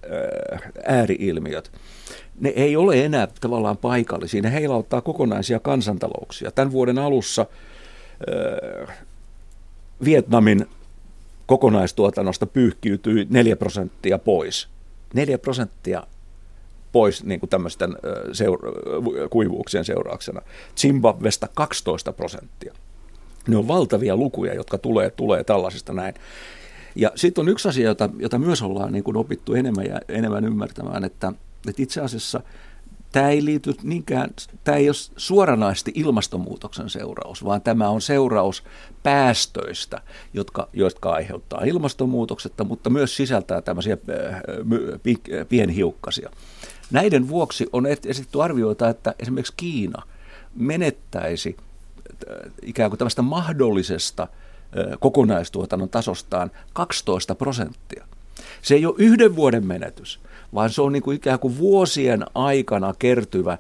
ääriilmiöt, 0.86 1.72
ne 2.44 2.50
ei 2.50 2.76
ole 2.76 3.06
enää 3.06 3.28
tavallaan 3.42 3.78
paikallisia, 3.78 4.42
ne 4.42 4.52
heilauttaa 4.52 5.02
kokonaisia 5.02 5.60
kansantalouksia. 5.60 6.52
Tämän 6.52 6.72
vuoden 6.72 6.98
alussa 6.98 7.46
Vietnamin 10.06 10.66
kokonaistuotannosta 11.46 12.46
pyyhkiytyi 12.46 13.28
4 13.30 13.56
prosenttia 13.56 14.20
pois. 14.20 14.68
4 15.14 15.38
prosenttia 15.38 16.04
pois 16.92 17.24
niin 17.24 17.40
kuin 17.40 17.50
tämmöisten 17.50 17.98
seura- 18.32 18.72
kuivuuksien 19.30 19.86
seurauksena. 19.86 20.42
Zimbabwesta 20.78 21.48
12 21.54 22.14
prosenttia. 22.14 22.74
Ne 23.48 23.58
on 23.58 23.68
valtavia 23.68 24.16
lukuja, 24.16 24.54
jotka 24.54 24.78
tulee, 24.78 25.10
tulee 25.10 25.44
tällaisista 25.44 25.94
näin. 25.94 26.14
Ja 26.96 27.12
sitten 27.16 27.42
on 27.42 27.50
yksi 27.50 27.68
asia, 27.68 27.88
jota, 27.88 28.10
jota 28.20 28.40
myös 28.40 28.62
ollaan 28.62 28.92
niin 28.92 29.04
kuin 29.04 29.18
opittu 29.18 29.54
enemmän 29.54 29.86
ja 29.86 30.00
enemmän 30.08 30.46
ymmärtämään, 30.46 31.04
että, 31.04 31.34
että 31.70 31.82
itse 31.82 32.02
asiassa 32.02 32.42
tämä 33.12 33.30
ei 33.30 33.46
liity 33.46 33.74
niinkään, 33.84 34.30
tämä 34.64 34.78
ei 34.78 34.90
ole 34.90 34.96
suoranaisesti 35.18 35.92
ilmastonmuutoksen 35.96 36.90
seuraus, 36.90 37.46
vaan 37.46 37.62
tämä 37.62 37.90
on 37.90 38.02
seuraus 38.02 38.64
päästöistä, 39.04 40.02
jotka, 40.34 40.70
jotka 40.74 41.12
aiheuttaa 41.12 41.64
ilmastonmuutoksetta, 41.64 42.64
mutta 42.64 42.90
myös 42.90 43.16
sisältää 43.16 43.62
tämmöisiä 43.62 43.98
pienhiukkasia. 45.50 46.30
Näiden 46.92 47.28
vuoksi 47.28 47.68
on 47.74 47.86
esitetty 47.86 48.44
arvioita, 48.44 48.90
että 48.90 49.16
esimerkiksi 49.20 49.54
Kiina 49.58 50.04
menettäisi 50.56 51.58
ikään 52.62 52.90
kuin 52.90 52.98
tämmöistä 52.98 53.22
mahdollisesta 53.22 54.28
kokonaistuotannon 55.00 55.90
tasostaan 55.90 56.52
12 56.74 57.36
prosenttia. 57.36 58.08
Se 58.62 58.76
ei 58.76 58.86
ole 58.86 58.96
yhden 58.98 59.36
vuoden 59.36 59.66
menetys, 59.66 60.20
vaan 60.54 60.70
se 60.70 60.82
on 60.82 60.92
niin 60.92 61.04
kuin 61.04 61.18
ikään 61.18 61.40
kuin 61.40 61.58
vuosien 61.58 62.26
aikana 62.36 62.94
kertyvä 63.00 63.58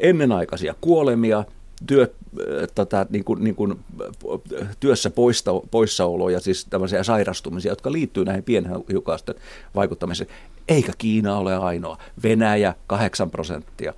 ennenaikaisia 0.00 0.74
kuolemia, 0.80 1.44
työ, 1.86 2.02
äh, 2.02 2.68
tota, 2.74 3.06
niin 3.10 3.24
kuin, 3.24 3.44
niin 3.44 3.54
kuin, 3.54 3.78
työssä 4.80 5.10
poista, 5.10 5.50
poissaoloja, 5.70 6.40
siis 6.40 6.66
tämmöisiä 6.70 7.02
sairastumisia, 7.02 7.72
jotka 7.72 7.92
liittyy 7.92 8.24
näihin 8.24 8.44
pienhiukasten 8.44 9.34
vaikuttamiseen. 9.74 10.30
Eikä 10.68 10.92
Kiina 10.98 11.38
ole 11.38 11.56
ainoa. 11.56 11.98
Venäjä 12.22 12.74
8 12.86 13.30
prosenttia. 13.30 13.94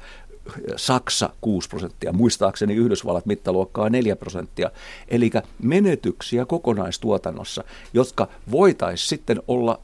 Saksa 0.76 1.30
6 1.40 1.68
prosenttia, 1.68 2.12
muistaakseni 2.12 2.74
Yhdysvallat 2.74 3.26
mittaluokkaa 3.26 3.90
4 3.90 4.16
prosenttia. 4.16 4.70
Eli 5.08 5.30
menetyksiä 5.62 6.46
kokonaistuotannossa, 6.46 7.64
jotka 7.94 8.28
voitaisiin 8.50 9.08
sitten 9.08 9.42
olla, 9.48 9.80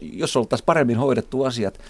jos 0.00 0.36
oltaisiin 0.36 0.66
paremmin 0.66 0.96
hoidettu 0.96 1.42
asiat, 1.42 1.80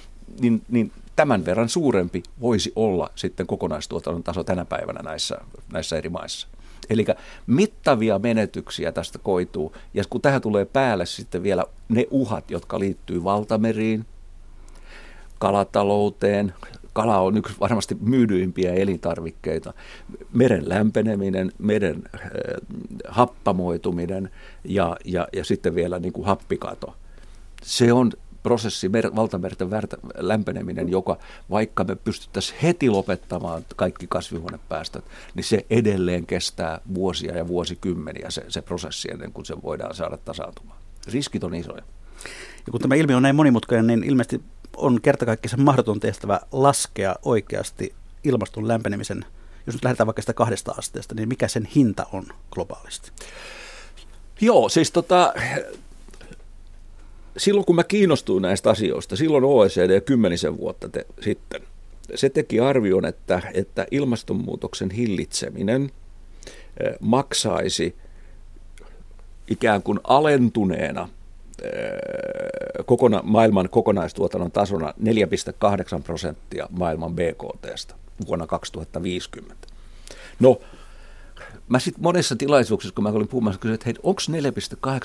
niin, 0.41 0.63
niin 0.69 0.93
tämän 1.17 1.45
verran 1.45 1.69
suurempi 1.69 2.23
voisi 2.41 2.73
olla 2.77 3.11
sitten 3.15 3.47
kokonaistuotannon 3.47 4.23
taso 4.23 4.45
tänä 4.45 4.65
päivänä 4.65 5.01
näissä, 5.03 5.39
näissä 5.73 5.97
eri 5.97 6.09
maissa. 6.09 6.49
Eli 6.91 7.05
mittavia 7.47 8.19
menetyksiä 8.19 8.93
tästä 8.93 9.19
koituu. 9.19 9.77
Ja 9.95 10.05
kun 10.11 10.21
tähän 10.21 10.41
tulee 10.41 10.65
päälle 10.65 11.07
sitten 11.07 11.43
vielä 11.43 11.65
ne 11.89 12.07
uhat, 12.11 12.51
jotka 12.51 12.79
liittyy 12.79 13.25
valtameriin, 13.25 14.07
kalatalouteen. 15.39 16.55
Kala 16.93 17.19
on 17.19 17.37
yksi 17.37 17.55
varmasti 17.61 17.97
myydyimpiä 18.01 18.75
elintarvikkeita. 18.75 19.75
Meren 20.33 20.69
lämpeneminen, 20.69 21.53
meren 21.59 22.03
äh, 22.15 22.21
happamoituminen 23.09 24.31
ja, 24.65 24.97
ja, 25.05 25.29
ja 25.33 25.45
sitten 25.45 25.75
vielä 25.75 25.99
niin 25.99 26.13
kuin 26.13 26.27
happikato. 26.27 26.95
Se 27.63 27.93
on 27.93 28.13
prosessi, 28.43 28.89
mer, 28.89 29.17
valtamerten 29.17 29.71
värtä, 29.71 29.97
lämpeneminen, 30.17 30.89
joka 30.89 31.19
vaikka 31.51 31.85
me 31.85 31.97
pystyttäisiin 31.97 32.59
heti 32.63 32.91
lopettamaan 32.91 33.63
kaikki 33.77 34.07
kasvihuonepäästöt, 34.07 35.05
niin 35.35 35.45
se 35.45 35.67
edelleen 35.71 36.27
kestää 36.27 36.81
vuosia 36.95 37.37
ja 37.37 37.49
vuosikymmeniä 37.49 38.31
se, 38.31 38.45
se 38.49 38.63
prosessi 38.63 39.09
ennen 39.13 39.33
kuin 39.33 39.47
se 39.47 39.63
voidaan 39.63 39.95
saada 39.95 40.17
tasaantumaan. 40.17 40.79
Riskit 41.13 41.45
on 41.45 41.55
isoja. 41.55 41.83
Ja 42.67 42.71
kun 42.71 42.81
tämä 42.81 42.95
ilmiö 42.95 43.17
on 43.17 43.23
näin 43.23 43.37
monimutkainen, 43.37 43.87
niin 43.87 44.05
ilmeisesti 44.05 44.41
on 44.81 45.01
kertakaikkisen 45.01 45.61
mahdoton 45.61 46.01
tehtävä 46.01 46.41
laskea 46.53 47.17
oikeasti 47.23 47.95
ilmaston 48.25 48.69
lämpenemisen, 48.69 49.25
jos 49.67 49.75
nyt 49.75 49.85
lähdetään 49.85 50.07
vaikka 50.07 50.23
sitä 50.23 50.35
kahdesta 50.35 50.75
asteesta, 50.79 51.15
niin 51.15 51.29
mikä 51.29 51.49
sen 51.49 51.65
hinta 51.65 52.07
on 52.13 52.25
globaalisti? 52.51 53.11
Joo, 54.41 54.69
siis 54.69 54.91
tota, 54.91 55.35
silloin 57.37 57.67
kun 57.67 57.77
mä 57.77 57.85
kiinnostuin 57.85 58.43
näistä 58.43 58.71
asioista, 58.71 59.17
silloin 59.17 59.45
OECD 59.45 60.01
kymmenisen 60.01 60.57
vuotta 60.57 60.89
te, 60.89 61.07
sitten 61.21 61.63
se 62.15 62.31
teki 62.31 62.61
arvion, 62.61 63.05
että, 63.05 63.43
että 63.55 63.87
ilmastonmuutoksen 63.91 64.91
hillitseminen 64.91 65.91
maksaisi 67.01 67.97
ikään 69.49 69.83
kuin 69.83 70.01
alentuneena 70.05 71.09
kokona, 72.87 73.21
maailman 73.25 73.69
kokonaistuotannon 73.69 74.53
tasona 74.53 74.95
4,8 75.97 76.03
prosenttia 76.03 76.67
maailman 76.71 77.15
BKTstä 77.15 77.95
vuonna 78.27 78.47
2050. 78.47 79.67
No, 80.41 80.61
mä 81.69 81.79
sitten 81.79 82.03
monessa 82.03 82.37
tilaisuuksissa, 82.37 82.95
kun 82.95 83.05
mä 83.05 83.11
olin 83.11 83.29
puhumassa, 83.29 83.61
kysyin, 83.61 83.75
että 83.75 83.85
hei, 83.87 83.95
onko 84.03 84.21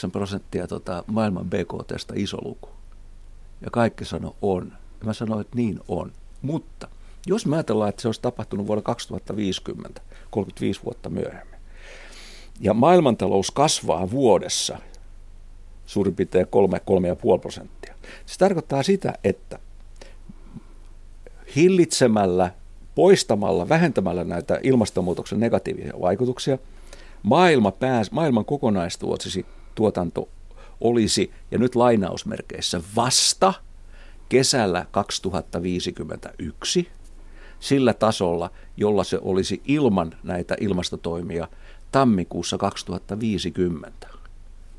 4,8 0.06 0.12
prosenttia 0.12 0.68
tota 0.68 1.04
maailman 1.08 1.50
BKTstä 1.50 2.14
iso 2.18 2.38
luku? 2.44 2.70
Ja 3.62 3.72
kaikki 3.72 4.06
sanoi 4.06 4.34
on. 4.42 4.72
Ja 5.00 5.06
mä 5.06 5.14
sanoin, 5.14 5.42
että 5.42 5.56
niin 5.56 5.80
on. 5.88 6.12
Mutta 6.42 6.88
jos 7.28 7.46
mä 7.46 7.56
ajatellaan, 7.56 7.90
että 7.90 8.02
se 8.02 8.08
olisi 8.08 8.22
tapahtunut 8.22 8.68
vuonna 8.68 8.82
2050, 8.82 10.02
35 10.30 10.82
vuotta 10.86 11.10
myöhemmin, 11.10 11.60
ja 12.60 12.74
maailmantalous 12.74 13.52
kasvaa 13.52 14.12
vuodessa 14.12 14.78
suurin 15.86 16.16
piirtein 16.16 16.48
3-3,5 17.36 17.40
prosenttia. 17.42 17.96
Se 18.26 18.38
tarkoittaa 18.38 18.84
sitä, 18.84 19.14
että 19.24 19.60
hillitsemällä, 21.56 22.52
poistamalla, 22.96 23.70
vähentämällä 23.70 24.24
näitä 24.24 24.60
ilmastonmuutoksen 24.64 25.40
negatiivisia 25.40 25.94
vaikutuksia, 26.02 26.58
maailma 27.24 27.72
pääs, 27.72 28.12
maailman 28.12 28.46
kokonaistuotanto 28.46 30.30
olisi, 30.82 31.32
ja 31.52 31.58
nyt 31.58 31.76
lainausmerkeissä, 31.76 32.82
vasta 32.96 33.54
kesällä 34.30 34.86
2051 34.92 36.88
sillä 37.60 37.94
tasolla, 37.94 38.52
jolla 38.78 39.04
se 39.04 39.20
olisi 39.22 39.62
ilman 39.66 40.14
näitä 40.24 40.56
ilmastotoimia 40.60 41.48
tammikuussa 41.92 42.58
2050. 42.58 44.08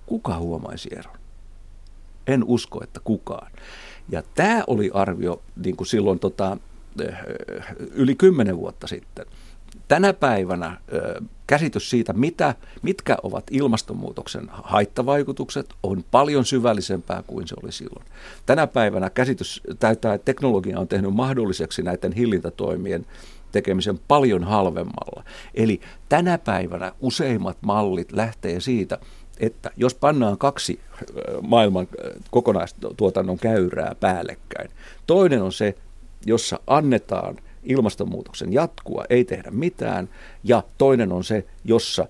Kuka 0.07 0.39
huomaisi 0.39 0.89
eron? 0.93 1.17
En 2.27 2.45
usko, 2.45 2.85
että 2.85 3.01
kukaan. 3.05 3.53
Ja 4.09 4.23
tämä 4.35 4.65
oli 4.67 4.91
arvio 4.95 5.43
niin 5.65 5.77
kuin 5.77 5.87
silloin 5.87 6.19
tota, 6.19 6.57
eh, 7.01 7.15
yli 7.95 8.15
kymmenen 8.15 8.57
vuotta 8.57 8.87
sitten. 8.87 9.27
Tänä 9.89 10.13
päivänä 10.13 10.81
käsitys 11.47 11.91
siitä, 11.91 12.13
mitä, 12.13 12.55
mitkä 12.83 13.17
ovat 13.23 13.45
ilmastonmuutoksen 13.51 14.47
haittavaikutukset, 14.51 15.75
on 15.83 16.05
paljon 16.11 16.45
syvällisempää 16.45 17.23
kuin 17.27 17.49
se 17.49 17.55
oli 17.63 17.73
silloin. 17.73 18.07
Tänä 18.47 18.67
päivänä 18.67 19.11
käsitys, 19.11 19.63
tämä 19.79 20.19
teknologia 20.19 20.81
on 20.81 20.89
tehnyt 20.89 21.15
mahdolliseksi 21.15 21.83
näiden 21.83 22.13
hillintätoimien 22.13 23.07
tekemisen 23.53 24.01
paljon 24.09 24.45
halvemmalla. 24.45 25.25
Eli 25.55 25.81
tänä 26.09 26.39
päivänä 26.39 26.93
useimmat 27.01 27.57
mallit 27.61 28.13
lähtee 28.13 28.61
siitä, 28.61 28.99
että 29.41 29.71
jos 29.77 29.95
pannaan 29.95 30.39
kaksi 30.39 30.81
maailman 31.43 31.89
kokonaistuotannon 32.31 33.39
käyrää 33.39 33.95
päällekkäin, 34.01 34.71
toinen 35.07 35.43
on 35.43 35.53
se, 35.53 35.75
jossa 36.27 36.61
annetaan 36.67 37.37
ilmastonmuutoksen 37.65 38.53
jatkua, 38.53 39.05
ei 39.11 39.25
tehdä 39.25 39.51
mitään, 39.51 40.09
ja 40.45 40.63
toinen 40.79 41.13
on 41.13 41.25
se, 41.25 41.45
jossa 41.65 42.09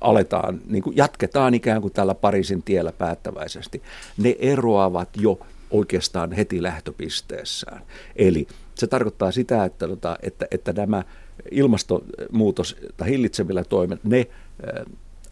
aletaan, 0.00 0.60
niin 0.66 0.82
kuin 0.82 0.96
jatketaan 0.96 1.54
ikään 1.54 1.82
kuin 1.82 1.92
tällä 1.92 2.14
Pariisin 2.14 2.62
tiellä 2.62 2.92
päättäväisesti. 2.92 3.82
Ne 4.18 4.36
eroavat 4.38 5.08
jo 5.16 5.38
oikeastaan 5.70 6.32
heti 6.32 6.62
lähtöpisteessään. 6.62 7.82
Eli 8.16 8.46
se 8.74 8.86
tarkoittaa 8.86 9.30
sitä, 9.30 9.64
että, 9.64 9.86
että, 9.92 10.18
että, 10.22 10.46
että 10.50 10.72
nämä 10.72 11.02
ilmastonmuutos 11.50 12.76
tai 12.96 13.08
hillitsevillä 13.08 13.64
toimet, 13.64 14.04
ne 14.04 14.26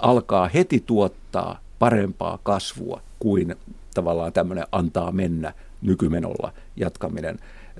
alkaa 0.04 0.49
heti 0.49 0.82
tuottaa 0.87 1.61
parempaa 1.78 2.38
kasvua 2.42 3.00
kuin 3.18 3.56
tavallaan 3.94 4.32
tämmöinen 4.32 4.66
antaa 4.73 5.12
mennä 5.12 5.52
nykymenolla 5.83 6.52
jatkaminen. 6.76 7.38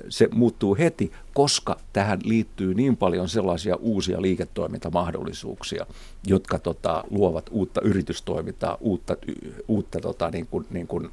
Se 0.09 0.29
muuttuu 0.33 0.77
heti, 0.79 1.13
koska 1.35 1.77
tähän 1.93 2.21
liittyy 2.25 2.75
niin 2.75 2.97
paljon 2.97 3.29
sellaisia 3.29 3.77
uusia 3.77 4.23
liiketoimintamahdollisuuksia, 4.23 5.87
jotka 6.27 6.59
tota, 6.59 7.05
luovat 7.11 7.47
uutta 7.51 7.81
yritystoimintaa, 7.81 8.79
uutta, 8.81 9.17
uutta 9.69 10.01
tota, 10.01 10.31
niin 10.31 10.47
kuin, 10.47 10.67
niin 10.71 10.87
kuin 10.87 11.11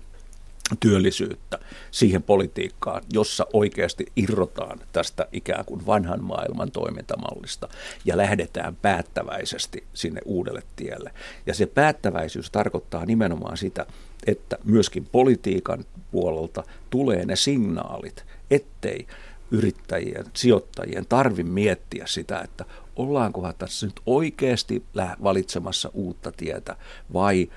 työllisyyttä 0.80 1.60
siihen 1.92 2.24
politiikkaan, 2.24 3.04
jossa 3.14 3.48
oikeasti 3.54 4.06
irrotaan 4.16 4.80
tästä 4.92 5.28
ikään 5.32 5.66
kuin 5.66 5.86
vanhan 5.86 6.24
maailman 6.24 6.72
toimintamallista 6.72 7.70
ja 8.06 8.18
lähdetään 8.18 8.76
päättäväisesti 8.76 9.84
sinne 9.94 10.22
uudelle 10.26 10.64
tielle. 10.76 11.12
Ja 11.46 11.54
se 11.54 11.66
päättäväisyys 11.66 12.52
tarkoittaa 12.52 13.06
nimenomaan 13.06 13.58
sitä, 13.58 13.86
että 14.28 14.58
myöskin 14.64 15.06
politiikan 15.12 15.86
puolelta 16.12 16.64
tulee 16.90 17.26
ne 17.26 17.36
signaalit, 17.36 18.26
ettei 18.52 19.08
yrittäjien, 19.52 20.26
sijoittajien 20.34 21.06
tarvi 21.06 21.44
miettiä 21.44 22.04
sitä, 22.08 22.40
että 22.40 22.66
ollaankohan 22.96 23.54
tässä 23.58 23.86
nyt 23.86 24.00
oikeasti 24.06 24.84
valitsemassa 25.24 25.92
uutta 25.94 26.32
tietä 26.32 26.76
vai– 27.14 27.48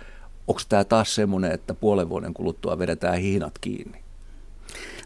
onko 0.48 0.61
tämä 0.68 0.85
taas 0.85 1.14
semmoinen, 1.14 1.52
että 1.52 1.74
puolen 1.74 2.09
vuoden 2.09 2.35
kuluttua 2.35 2.78
vedetään 2.78 3.18
hiinat 3.18 3.59
kiinni? 3.61 4.04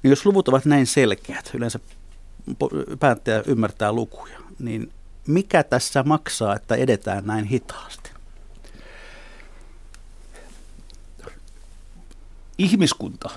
Niin 0.02 0.10
jos 0.10 0.26
luvut 0.26 0.48
ovat 0.48 0.64
näin 0.64 0.86
selkeät, 0.86 1.50
yleensä 1.54 1.80
päättäjä 3.00 3.42
ymmärtää 3.46 3.92
lukuja, 3.92 4.38
niin 4.58 4.92
mikä 5.26 5.62
tässä 5.62 6.02
maksaa, 6.02 6.56
että 6.56 6.74
edetään 6.74 7.26
näin 7.26 7.44
hitaasti? 7.44 8.10
Ihmiskunta 12.58 13.30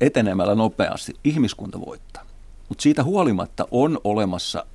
etenemällä 0.00 0.54
nopeasti, 0.54 1.16
ihmiskunta 1.24 1.80
voittaa. 1.80 2.26
Mutta 2.68 2.82
siitä 2.82 3.04
huolimatta 3.04 3.68
on 3.70 4.00
olemassa 4.04 4.66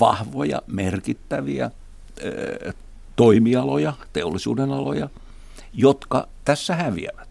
vahvoja, 0.00 0.62
merkittäviä 0.66 1.70
toimialoja, 3.16 3.92
teollisuuden 4.12 4.72
aloja, 4.72 5.08
jotka 5.72 6.28
tässä 6.44 6.74
häviävät. 6.74 7.28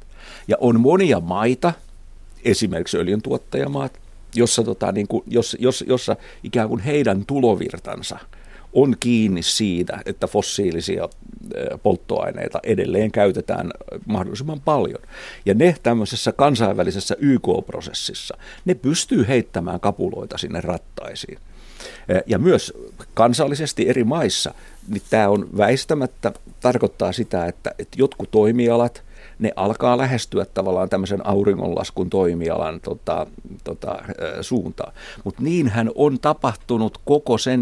Ja 0.48 0.58
on 0.60 0.80
monia 0.80 1.20
maita, 1.20 1.74
esimerkiksi 2.46 2.98
öljyntuottajamaat, 2.98 4.00
jossa, 4.36 4.64
tota, 4.64 4.92
niin 4.92 5.08
kuin, 5.08 5.24
jos, 5.28 5.58
jos, 5.60 5.84
jossa 5.88 6.16
ikään 6.44 6.70
kuin 6.70 6.82
heidän 6.82 7.26
tulovirtansa 7.26 8.20
on 8.74 8.96
kiinni 9.00 9.42
siitä, 9.42 10.02
että 10.06 10.28
fossiilisia 10.28 11.10
polttoaineita 11.84 12.60
edelleen 12.64 13.12
käytetään 13.12 13.72
mahdollisimman 14.06 14.62
paljon. 14.62 15.00
Ja 15.46 15.54
ne 15.54 15.76
tämmöisessä 15.84 16.32
kansainvälisessä 16.32 17.16
YK-prosessissa, 17.20 18.38
ne 18.66 18.74
pystyy 18.74 19.28
heittämään 19.28 19.80
kapuloita 19.80 20.38
sinne 20.38 20.62
rattaisiin. 20.62 21.40
Ja 22.28 22.40
myös 22.40 22.74
kansallisesti 23.14 23.90
eri 23.90 24.04
maissa, 24.04 24.54
niin 24.88 25.02
tämä 25.10 25.30
on 25.30 25.50
väistämättä 25.58 26.32
tarkoittaa 26.60 27.12
sitä, 27.12 27.46
että, 27.46 27.72
että 27.80 27.98
jotkut 28.00 28.32
toimialat, 28.32 29.04
ne 29.40 29.52
alkaa 29.56 29.98
lähestyä 29.98 30.46
tavallaan 30.46 30.90
tämmöisen 30.90 31.28
auringonlaskun 31.28 32.10
toimialan 32.10 32.80
tota, 32.82 33.28
tota, 33.64 34.00
suuntaan. 34.42 34.94
Mutta 35.24 35.44
niinhän 35.44 35.92
on 35.96 36.20
tapahtunut 36.20 36.98
koko 37.06 37.38
sen 37.38 37.62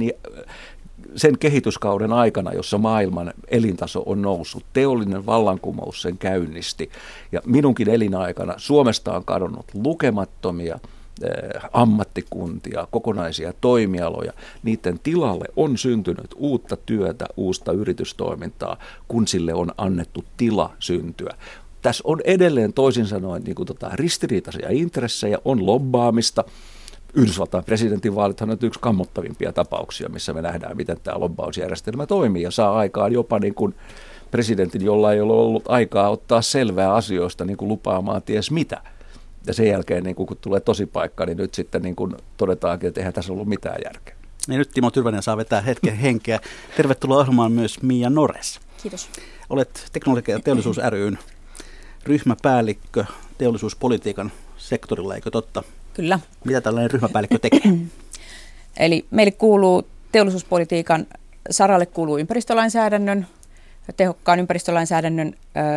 sen 1.16 1.38
kehityskauden 1.38 2.14
aikana, 2.14 2.54
jossa 2.54 2.78
maailman 2.78 3.34
elintaso 3.48 4.04
on 4.06 4.22
noussut. 4.22 4.66
Teollinen 4.74 5.26
vallankumous 5.26 6.02
sen 6.02 6.18
käynnisti. 6.18 6.90
Ja 7.32 7.42
minunkin 7.46 7.90
elinaikana 7.90 8.54
Suomesta 8.58 9.14
on 9.14 9.26
kadonnut 9.26 9.66
lukemattomia 9.74 10.80
ammattikuntia, 11.74 12.88
kokonaisia 12.92 13.54
toimialoja, 13.62 14.34
niiden 14.64 15.00
tilalle 15.04 15.46
on 15.56 15.78
syntynyt 15.78 16.36
uutta 16.36 16.78
työtä, 16.78 17.26
uusta 17.38 17.72
yritystoimintaa, 17.72 18.78
kun 19.08 19.28
sille 19.28 19.54
on 19.54 19.72
annettu 19.78 20.24
tila 20.38 20.74
syntyä. 20.80 21.36
Tässä 21.82 22.04
on 22.06 22.22
edelleen 22.24 22.74
toisin 22.74 23.06
sanoen 23.06 23.44
niin 23.44 23.56
kuin 23.56 23.68
tota, 23.68 23.90
ristiriitaisia 23.94 24.68
intressejä, 24.70 25.38
on 25.46 25.66
lobbaamista. 25.66 26.44
Yhdysvaltain 27.14 27.64
presidentinvaalithan 27.64 28.50
on 28.50 28.58
yksi 28.62 28.80
kammottavimpia 28.80 29.54
tapauksia, 29.54 30.10
missä 30.10 30.34
me 30.34 30.42
nähdään, 30.42 30.78
miten 30.78 30.98
tämä 31.04 31.20
lobbausjärjestelmä 31.20 32.06
toimii 32.06 32.42
ja 32.42 32.52
saa 32.52 32.78
aikaan 32.78 33.14
jopa 33.14 33.40
niin 33.40 33.56
kuin 33.56 33.76
presidentin, 34.32 34.86
jolla 34.86 35.14
ei 35.14 35.22
ole 35.22 35.34
ollut 35.34 35.64
aikaa 35.68 36.10
ottaa 36.10 36.42
selvää 36.42 36.94
asioista 36.94 37.46
niin 37.46 37.58
kuin 37.58 37.70
lupaamaan 37.70 38.22
ties 38.22 38.52
mitä– 38.52 38.82
ja 39.48 39.54
sen 39.54 39.68
jälkeen, 39.68 40.04
niin 40.04 40.16
kun 40.16 40.28
tulee 40.42 40.60
tosi 40.60 40.86
paikka, 40.86 41.26
niin 41.26 41.38
nyt 41.38 41.54
sitten 41.54 41.82
niin 41.82 41.96
kun 41.96 42.18
todetaankin, 42.38 42.88
että 42.88 43.00
eihän 43.02 43.14
tässä 43.14 43.34
ollut 43.34 43.48
mitään 43.48 43.82
järkeä. 43.86 44.16
Ja 44.48 44.58
nyt 44.58 44.72
Timo 44.74 44.92
Tyrvänen 44.92 45.24
saa 45.24 45.38
vetää 45.38 45.62
hetken 45.62 45.96
henkeä. 46.06 46.40
Tervetuloa 46.78 47.20
ohjelmaan 47.20 47.52
myös 47.52 47.82
Mia 47.82 48.10
Nores. 48.10 48.60
Kiitos. 48.82 49.10
Olet 49.50 49.86
Teknologia- 49.92 50.36
ja 50.36 50.40
teollisuus 50.40 50.78
ryn 50.90 51.20
ryhmäpäällikkö 52.04 53.06
teollisuuspolitiikan 53.38 54.32
sektorilla, 54.58 55.16
eikö 55.16 55.32
totta? 55.32 55.64
Kyllä. 55.94 56.20
Mitä 56.44 56.62
tällainen 56.62 56.92
ryhmäpäällikkö 56.92 57.40
tekee? 57.40 57.62
Eli 58.78 59.06
meille 59.12 59.32
kuuluu 59.32 59.88
teollisuuspolitiikan 60.12 61.08
saralle 61.50 61.86
kuuluu 61.86 62.18
ympäristölainsäädännön, 62.18 63.28
tehokkaan 63.98 64.40
ympäristölainsäädännön 64.40 65.34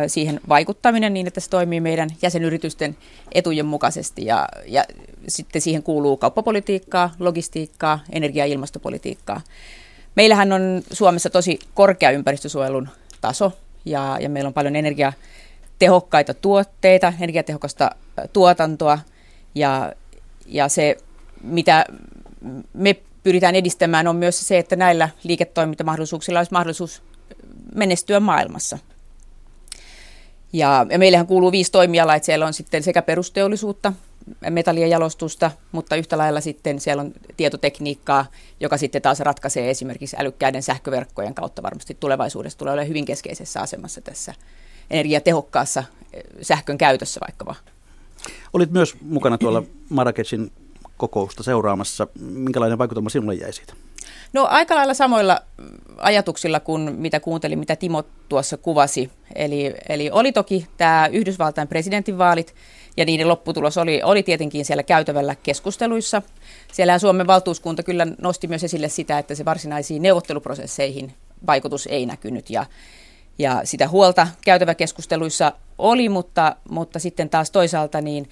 siihen 0.07 0.39
vaikuttaminen 0.49 1.13
niin, 1.13 1.27
että 1.27 1.39
se 1.39 1.49
toimii 1.49 1.79
meidän 1.79 2.09
jäsenyritysten 2.21 2.97
etujen 3.31 3.65
mukaisesti. 3.65 4.25
Ja, 4.25 4.47
ja 4.65 4.83
sitten 5.27 5.61
siihen 5.61 5.83
kuuluu 5.83 6.17
kauppapolitiikkaa, 6.17 7.13
logistiikkaa, 7.19 7.99
energia- 8.11 8.45
ja 8.45 8.53
ilmastopolitiikkaa. 8.53 9.41
Meillähän 10.15 10.51
on 10.51 10.81
Suomessa 10.91 11.29
tosi 11.29 11.59
korkea 11.73 12.11
ympäristösuojelun 12.11 12.89
taso 13.21 13.51
ja, 13.85 14.17
ja 14.21 14.29
meillä 14.29 14.47
on 14.47 14.53
paljon 14.53 14.75
energiatehokkaita 14.75 16.33
tuotteita, 16.33 17.13
energiatehokasta 17.19 17.91
tuotantoa 18.33 18.99
ja, 19.55 19.93
ja 20.45 20.69
se, 20.69 20.97
mitä 21.43 21.85
me 22.73 22.95
pyritään 23.23 23.55
edistämään, 23.55 24.07
on 24.07 24.15
myös 24.15 24.47
se, 24.47 24.57
että 24.57 24.75
näillä 24.75 25.09
liiketoimintamahdollisuuksilla 25.23 26.39
olisi 26.39 26.51
mahdollisuus 26.51 27.03
menestyä 27.75 28.19
maailmassa. 28.19 28.79
Ja, 30.53 30.85
ja 30.89 30.99
meillähän 30.99 31.27
kuuluu 31.27 31.51
viisi 31.51 31.71
toimialaa, 31.71 32.15
että 32.15 32.25
siellä 32.25 32.45
on 32.45 32.53
sitten 32.53 32.83
sekä 32.83 33.01
perusteollisuutta, 33.01 33.93
metallien 34.49 34.89
jalostusta, 34.89 35.51
mutta 35.71 35.95
yhtä 35.95 36.17
lailla 36.17 36.41
sitten 36.41 36.79
siellä 36.79 37.01
on 37.01 37.13
tietotekniikkaa, 37.37 38.25
joka 38.59 38.77
sitten 38.77 39.01
taas 39.01 39.19
ratkaisee 39.19 39.69
esimerkiksi 39.69 40.15
älykkäiden 40.19 40.63
sähköverkkojen 40.63 41.33
kautta 41.33 41.63
varmasti 41.63 41.97
tulevaisuudessa 41.99 42.59
tulee 42.59 42.73
olemaan 42.73 42.89
hyvin 42.89 43.05
keskeisessä 43.05 43.61
asemassa 43.61 44.01
tässä 44.01 44.33
energiatehokkaassa 44.89 45.83
eh, 46.13 46.23
sähkön 46.41 46.77
käytössä 46.77 47.19
vaikka 47.21 47.55
Olit 48.53 48.71
myös 48.71 48.95
mukana 49.01 49.37
tuolla 49.37 49.63
Marrakechin 49.89 50.51
kokousta 50.97 51.43
seuraamassa. 51.43 52.07
Minkälainen 52.19 52.77
vaikutelma 52.77 53.09
sinulle 53.09 53.35
jäi 53.35 53.53
siitä? 53.53 53.73
No 54.33 54.47
aika 54.49 54.75
lailla 54.75 54.93
samoilla 54.93 55.41
ajatuksilla 55.97 56.59
kuin 56.59 56.95
mitä 56.97 57.19
kuuntelin, 57.19 57.59
mitä 57.59 57.75
Timo 57.75 58.03
tuossa 58.29 58.57
kuvasi. 58.57 59.11
Eli, 59.35 59.73
eli 59.89 60.09
oli 60.11 60.31
toki 60.31 60.67
tämä 60.77 61.09
Yhdysvaltain 61.11 61.67
presidentinvaalit 61.67 62.55
ja 62.97 63.05
niiden 63.05 63.27
lopputulos 63.27 63.77
oli, 63.77 64.01
oli 64.03 64.23
tietenkin 64.23 64.65
siellä 64.65 64.83
käytävällä 64.83 65.35
keskusteluissa. 65.43 66.21
Siellä 66.71 66.99
Suomen 66.99 67.27
valtuuskunta 67.27 67.83
kyllä 67.83 68.07
nosti 68.21 68.47
myös 68.47 68.63
esille 68.63 68.89
sitä, 68.89 69.19
että 69.19 69.35
se 69.35 69.45
varsinaisiin 69.45 70.01
neuvotteluprosesseihin 70.01 71.13
vaikutus 71.47 71.87
ei 71.87 72.05
näkynyt 72.05 72.49
ja, 72.49 72.65
ja 73.39 73.61
sitä 73.63 73.87
huolta 73.87 74.27
käytäväkeskusteluissa 74.45 75.51
oli, 75.77 76.09
mutta, 76.09 76.55
mutta 76.69 76.99
sitten 76.99 77.29
taas 77.29 77.51
toisaalta 77.51 78.01
niin 78.01 78.29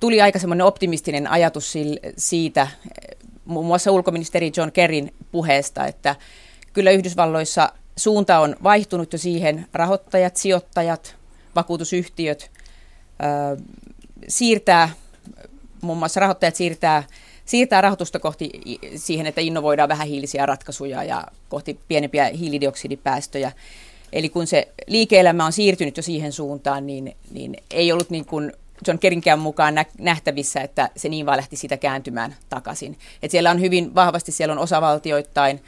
tuli 0.00 0.22
aika 0.22 0.38
semmoinen 0.38 0.66
optimistinen 0.66 1.30
ajatus 1.30 1.74
siitä, 2.16 2.68
muun 3.48 3.66
muassa 3.66 3.92
ulkoministeri 3.92 4.52
John 4.56 4.72
Kerryn 4.72 5.12
puheesta, 5.32 5.86
että 5.86 6.16
kyllä 6.72 6.90
Yhdysvalloissa 6.90 7.72
suunta 7.96 8.38
on 8.38 8.56
vaihtunut 8.62 9.12
jo 9.12 9.18
siihen, 9.18 9.66
rahoittajat, 9.72 10.36
sijoittajat, 10.36 11.16
vakuutusyhtiöt 11.56 12.50
ö, 12.50 13.62
siirtää, 14.28 14.90
muun 15.82 15.98
muassa 15.98 16.20
rahoittajat 16.20 16.56
siirtää, 16.56 17.02
siirtää 17.44 17.80
rahoitusta 17.80 18.18
kohti 18.18 18.50
siihen, 18.96 19.26
että 19.26 19.40
innovoidaan 19.40 19.88
vähähiilisiä 19.88 20.46
ratkaisuja 20.46 21.04
ja 21.04 21.24
kohti 21.48 21.80
pienempiä 21.88 22.24
hiilidioksidipäästöjä. 22.24 23.52
Eli 24.12 24.28
kun 24.28 24.46
se 24.46 24.68
liike-elämä 24.86 25.46
on 25.46 25.52
siirtynyt 25.52 25.96
jo 25.96 26.02
siihen 26.02 26.32
suuntaan, 26.32 26.86
niin, 26.86 27.16
niin 27.30 27.56
ei 27.70 27.92
ollut 27.92 28.10
niin 28.10 28.24
kuin 28.24 28.52
John 28.86 28.98
Kerinkään 28.98 29.38
mukaan 29.38 29.74
nähtävissä, 29.98 30.60
että 30.60 30.90
se 30.96 31.08
niin 31.08 31.26
vaan 31.26 31.36
lähti 31.36 31.56
sitä 31.56 31.76
kääntymään 31.76 32.36
takaisin. 32.48 32.98
Et 33.22 33.30
siellä 33.30 33.50
on 33.50 33.60
hyvin 33.60 33.94
vahvasti, 33.94 34.32
siellä 34.32 34.52
on 34.52 34.58
osavaltioittain, 34.58 35.60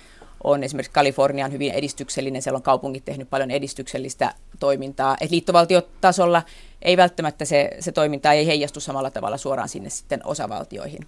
on 0.45 0.65
esimerkiksi 0.65 0.93
Kalifornia 0.93 1.45
on 1.45 1.53
hyvin 1.53 1.73
edistyksellinen, 1.73 2.43
siellä 2.43 2.57
on 2.57 2.63
kaupungit 2.63 3.05
tehnyt 3.05 3.31
paljon 3.31 3.51
edistyksellistä 3.51 4.35
toimintaa. 4.61 5.17
Et 5.21 5.31
liittovaltiotasolla 5.31 6.43
ei 6.83 6.97
välttämättä 6.97 7.45
se, 7.45 7.71
se 7.81 7.93
toiminta 7.93 8.33
ei 8.33 8.47
heijastu 8.47 8.81
samalla 8.81 9.11
tavalla 9.11 9.37
suoraan 9.37 9.69
sinne 9.69 9.91
sitten 9.91 10.21
osavaltioihin. 10.25 11.07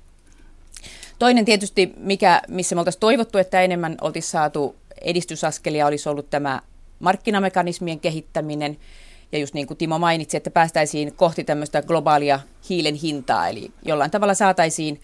Toinen 1.19 1.45
tietysti, 1.45 1.93
mikä, 1.97 2.43
missä 2.49 2.75
me 2.75 2.81
oltaisiin 2.81 3.01
toivottu, 3.01 3.39
että 3.39 3.63
enemmän 3.63 3.97
oltaisiin 4.01 4.31
saatu 4.31 4.77
edistysaskelia, 5.01 5.87
olisi 5.87 6.09
ollut 6.09 6.31
tämä 6.31 6.61
markkinamekanismien 7.01 8.01
kehittäminen– 8.01 8.77
ja 9.33 9.39
just 9.39 9.55
niin 9.55 9.67
kuin 9.67 9.77
Timo 9.79 9.99
mainitsi, 9.99 10.37
että 10.37 10.51
päästäisiin 10.51 11.13
kohti 11.17 11.45
tämmöistä 11.45 11.83
globaalia 11.83 12.41
hiilen 12.69 12.95
hintaa, 12.95 13.49
eli 13.49 13.73
jollain 13.85 14.11
tavalla 14.11 14.35
saataisiin 14.35 15.01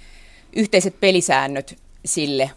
yhteiset 0.57 1.01
pelisäännöt 1.01 1.79
sille, 2.05 2.51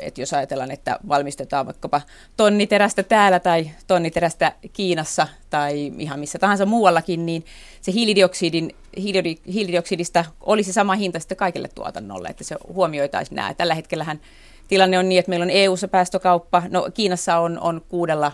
että 0.00 0.20
jos 0.20 0.32
ajatellaan, 0.32 0.70
että 0.70 0.98
valmistetaan 1.08 1.66
vaikkapa 1.66 2.00
tonniterästä 2.36 3.02
täällä 3.02 3.40
tai 3.40 3.70
tonniterästä 3.86 4.52
Kiinassa 4.72 5.28
tai 5.50 5.92
ihan 5.98 6.20
missä 6.20 6.38
tahansa 6.38 6.66
muuallakin, 6.66 7.26
niin 7.26 7.44
se 7.80 7.92
hiilidioksidin, 7.92 8.70
hiilidioksidista 9.52 10.24
olisi 10.40 10.72
sama 10.72 10.94
hinta 10.94 11.20
sitten 11.20 11.36
kaikille 11.36 11.68
tuotannolle, 11.74 12.28
että 12.28 12.44
se 12.44 12.56
huomioitaisiin 12.72 13.36
nämä. 13.36 13.54
Tällä 13.54 13.74
hetkellähän 13.74 14.20
tilanne 14.68 14.98
on 14.98 15.08
niin, 15.08 15.18
että 15.18 15.30
meillä 15.30 15.44
on 15.44 15.50
EU-ssa 15.50 15.88
päästökauppa, 15.88 16.62
no 16.68 16.88
Kiinassa 16.94 17.38
on, 17.38 17.58
on 17.60 17.82
kuudella 17.88 18.32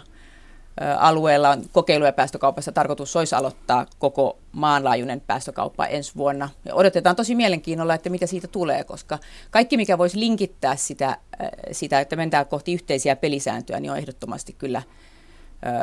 alueella 0.98 1.50
on 1.50 1.64
kokeilu- 1.72 2.04
ja 2.04 2.12
päästökaupassa 2.12 2.72
tarkoitus 2.72 3.16
olisi 3.16 3.34
aloittaa 3.34 3.86
koko 3.98 4.38
maanlaajuinen 4.52 5.20
päästökauppa 5.20 5.86
ensi 5.86 6.12
vuonna. 6.16 6.48
Ja 6.64 6.74
odotetaan 6.74 7.16
tosi 7.16 7.34
mielenkiinnolla, 7.34 7.94
että 7.94 8.10
mitä 8.10 8.26
siitä 8.26 8.48
tulee, 8.48 8.84
koska 8.84 9.18
kaikki, 9.50 9.76
mikä 9.76 9.98
voisi 9.98 10.18
linkittää 10.18 10.76
sitä, 10.76 11.16
sitä 11.72 12.00
että 12.00 12.16
mentään 12.16 12.46
kohti 12.46 12.74
yhteisiä 12.74 13.16
pelisääntöjä, 13.16 13.80
niin 13.80 13.92
on 13.92 13.98
ehdottomasti 13.98 14.52
kyllä, 14.52 14.82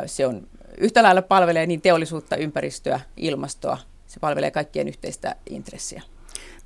se 0.06 0.26
on 0.26 0.46
yhtä 0.78 1.02
lailla 1.02 1.22
palvelee 1.22 1.66
niin 1.66 1.80
teollisuutta, 1.80 2.36
ympäristöä, 2.36 3.00
ilmastoa, 3.16 3.78
se 4.06 4.20
palvelee 4.20 4.50
kaikkien 4.50 4.88
yhteistä 4.88 5.36
intressiä. 5.50 6.02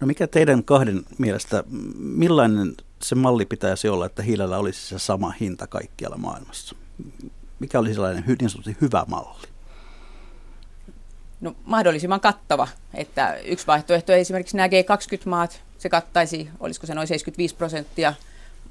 No 0.01 0.07
mikä 0.07 0.27
teidän 0.27 0.65
kahden 0.65 1.03
mielestä, 1.19 1.65
millainen 1.99 2.75
se 3.03 3.15
malli 3.15 3.47
pitäisi 3.47 3.89
olla, 3.89 4.07
että 4.07 4.23
hiilellä 4.23 4.59
olisi 4.59 4.87
se 4.87 4.99
sama 4.99 5.31
hinta 5.41 5.67
kaikkialla 5.67 6.17
maailmassa? 6.17 6.77
Mikä 7.63 7.79
oli 7.79 7.95
sellainen 7.95 8.25
niin 8.27 8.51
sanotusti 8.51 8.77
hyvä 8.81 9.05
malli? 9.09 9.49
No 11.41 11.55
mahdollisimman 11.65 12.21
kattava. 12.21 12.69
Että 12.95 13.35
yksi 13.45 13.67
vaihtoehto 13.67 14.13
esimerkiksi 14.13 14.57
nämä 14.57 14.67
G20-maat, 14.67 15.63
se 15.79 15.89
kattaisi, 15.89 16.49
olisiko 16.61 16.87
se 16.87 16.95
noin 16.95 17.09
75 17.09 17.55
prosenttia 17.55 18.15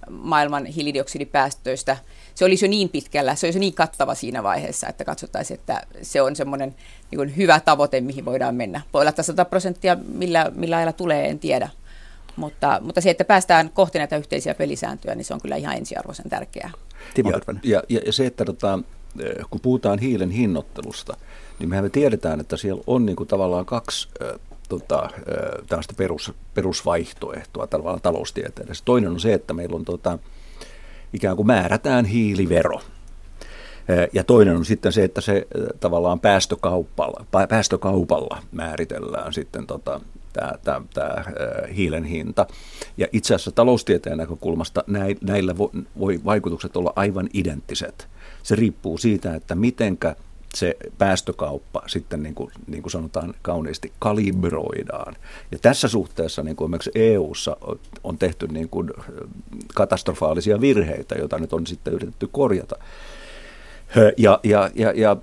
maailman 0.10 0.66
hiilidioksidipäästöistä. 0.66 1.98
Se 2.36 2.46
olisi 2.46 2.66
jo 2.66 2.70
niin 2.70 2.90
pitkällä, 2.90 3.36
se 3.36 3.48
olisi 3.48 3.60
niin 3.60 3.74
kattava 3.74 4.16
siinä 4.16 4.44
vaiheessa, 4.44 4.88
että 4.88 5.06
katsottaisiin, 5.06 5.60
että 5.60 5.82
se 6.02 6.22
on 6.22 6.36
semmoinen 6.36 6.76
niin 7.12 7.38
hyvä 7.38 7.60
tavoite, 7.60 8.02
mihin 8.02 8.26
voidaan 8.26 8.56
mennä. 8.56 8.82
Voi 8.94 9.02
olla 9.02 9.24
100 9.24 9.46
prosenttia, 9.46 9.98
millä, 10.08 10.52
millä 10.56 10.78
ajalla 10.78 10.94
tulee, 10.94 11.30
en 11.30 11.40
tiedä. 11.40 11.70
Mutta, 12.36 12.80
mutta 12.82 13.02
se, 13.02 13.10
että 13.10 13.26
päästään 13.26 13.70
kohti 13.70 13.98
näitä 13.98 14.18
yhteisiä 14.18 14.56
pelisääntöjä, 14.56 15.16
niin 15.16 15.26
se 15.26 15.34
on 15.34 15.42
kyllä 15.42 15.56
ihan 15.56 15.76
ensiarvoisen 15.78 16.30
tärkeää. 16.30 16.72
Timo 17.14 17.32
ja, 17.32 17.40
ja, 17.64 17.84
ja, 17.90 18.00
ja 18.06 18.14
se, 18.14 18.26
että 18.26 18.46
tota, 18.46 18.80
eh, 19.20 19.46
kun 19.50 19.62
puhutaan 19.62 20.00
hiilen 20.00 20.32
hinnoittelusta, 20.32 21.18
niin 21.60 21.70
mehän 21.70 21.86
me 21.86 21.90
tiedetään, 21.90 22.40
että 22.40 22.58
siellä 22.58 22.84
on 22.88 23.06
niin 23.06 23.16
kuin 23.16 23.28
tavallaan 23.28 23.66
kaksi 23.66 24.08
äh, 24.22 24.40
tota, 24.70 25.04
äh, 25.04 25.12
tällaista 25.68 25.94
perus, 25.98 26.34
perusvaihtoehtoa 26.54 27.68
tavallaan 27.68 28.02
taloustieteessä. 28.02 28.86
Toinen 28.86 29.12
on 29.12 29.20
se, 29.20 29.34
että 29.34 29.54
meillä 29.54 29.76
on 29.76 29.86
tota, 29.86 30.20
ikään 31.14 31.36
kuin 31.36 31.48
määrätään 31.48 32.06
hiilivero. 32.06 32.82
Ja 34.14 34.24
toinen 34.24 34.58
on 34.58 34.66
sitten 34.66 34.92
se, 34.92 35.04
että 35.04 35.22
se 35.22 35.48
tavallaan 35.80 36.20
päästökaupalla, 36.20 37.26
päästökaupalla 37.50 38.44
määritellään 38.52 39.34
sitten 39.34 39.68
tota, 39.68 40.02
tämä, 40.34 40.52
tämä, 40.64 40.82
tämä 40.94 41.24
hiilen 41.76 42.04
hinta. 42.04 42.48
Ja 42.98 43.08
itse 43.12 43.36
asiassa 43.36 43.52
taloustieteen 43.52 44.18
näkökulmasta 44.18 44.84
näillä 45.22 45.58
voi 46.00 46.22
vaikutukset 46.26 46.78
olla 46.78 46.94
aivan 46.96 47.30
identtiset. 47.34 48.08
Se 48.44 48.56
riippuu 48.56 48.98
siitä, 48.98 49.36
että 49.36 49.56
mitenkä 49.56 50.16
se 50.56 50.78
päästökauppa 50.98 51.82
sitten 51.88 52.24
niin 52.24 52.36
kuin, 52.36 52.52
niin 52.68 52.84
kuin 52.84 52.92
sanotaan 52.92 53.34
kauniisti 53.42 53.92
kalibroidaan. 54.00 55.16
Ja 55.52 55.60
tässä 55.62 55.88
suhteessa 55.88 56.44
niin 56.44 56.56
kuin 56.56 56.66
esimerkiksi 56.66 56.92
EU-ssa 56.96 57.58
on 58.04 58.18
tehty 58.18 58.48
niin 58.48 58.70
kuin 58.70 58.90
katastrofaalisia 59.74 60.62
virheitä, 60.62 61.16
joita 61.16 61.40
nyt 61.40 61.54
on 61.54 61.68
sitten 61.68 61.94
yritetty 61.94 62.30
korjata. 62.32 62.76
Ja, 64.18 64.40
ja, 64.44 64.70
ja, 64.76 64.92
ja 64.92 65.18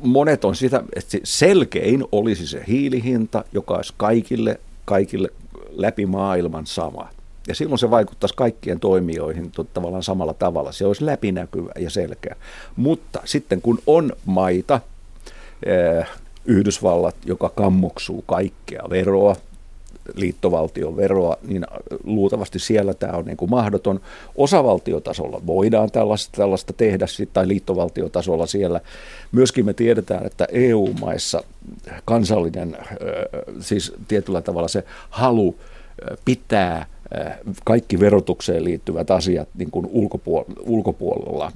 monet 0.00 0.44
on 0.44 0.56
sitä, 0.56 0.82
että 0.96 1.18
selkein 1.24 2.04
olisi 2.12 2.46
se 2.46 2.64
hiilihinta, 2.68 3.44
joka 3.52 3.74
olisi 3.74 3.94
kaikille, 3.96 4.60
kaikille 4.84 5.28
läpi 5.70 6.06
maailman 6.06 6.66
sama. 6.66 7.08
Ja 7.48 7.54
silloin 7.54 7.78
se 7.78 7.90
vaikuttaisi 7.90 8.34
kaikkien 8.36 8.80
toimijoihin 8.80 9.52
tavallaan 9.74 10.02
samalla 10.02 10.34
tavalla. 10.34 10.72
Se 10.72 10.86
olisi 10.86 11.06
läpinäkyvä 11.06 11.72
ja 11.78 11.90
selkeä. 11.90 12.36
Mutta 12.76 13.20
sitten 13.24 13.62
kun 13.62 13.78
on 13.86 14.12
maita, 14.24 14.80
eh, 15.66 16.06
Yhdysvallat, 16.44 17.16
joka 17.24 17.48
kammoksuu 17.48 18.22
kaikkea 18.26 18.82
veroa, 18.90 19.36
liittovaltion 20.14 20.96
veroa, 20.96 21.36
niin 21.48 21.66
luultavasti 22.04 22.58
siellä 22.58 22.94
tämä 22.94 23.12
on 23.12 23.24
niin 23.24 23.36
kuin 23.36 23.50
mahdoton. 23.50 24.00
Osavaltiotasolla 24.36 25.40
voidaan 25.46 25.90
tällaista, 25.90 26.36
tällaista 26.36 26.72
tehdä, 26.72 27.06
tai 27.32 27.48
liittovaltiotasolla 27.48 28.46
siellä. 28.46 28.80
Myöskin 29.32 29.64
me 29.64 29.74
tiedetään, 29.74 30.26
että 30.26 30.46
EU-maissa 30.52 31.44
kansallinen, 32.04 32.76
siis 33.60 33.92
tietyllä 34.08 34.42
tavalla 34.42 34.68
se 34.68 34.84
halu 35.10 35.54
pitää 36.24 36.86
kaikki 37.64 38.00
verotukseen 38.00 38.64
liittyvät 38.64 39.10
asiat 39.10 39.48
niin 39.54 39.70
kuin 39.70 39.86
ulkopuolella 40.66 41.52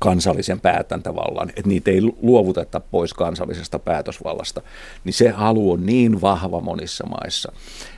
kansallisen 0.00 0.60
päätäntävallan, 0.60 1.48
että 1.48 1.68
niitä 1.68 1.90
ei 1.90 2.00
luovuteta 2.22 2.80
pois 2.80 3.14
kansallisesta 3.14 3.78
päätösvallasta, 3.78 4.62
niin 5.04 5.12
se 5.12 5.28
halu 5.28 5.72
on 5.72 5.86
niin 5.86 6.20
vahva 6.20 6.60
monissa 6.60 7.06
maissa, 7.06 7.52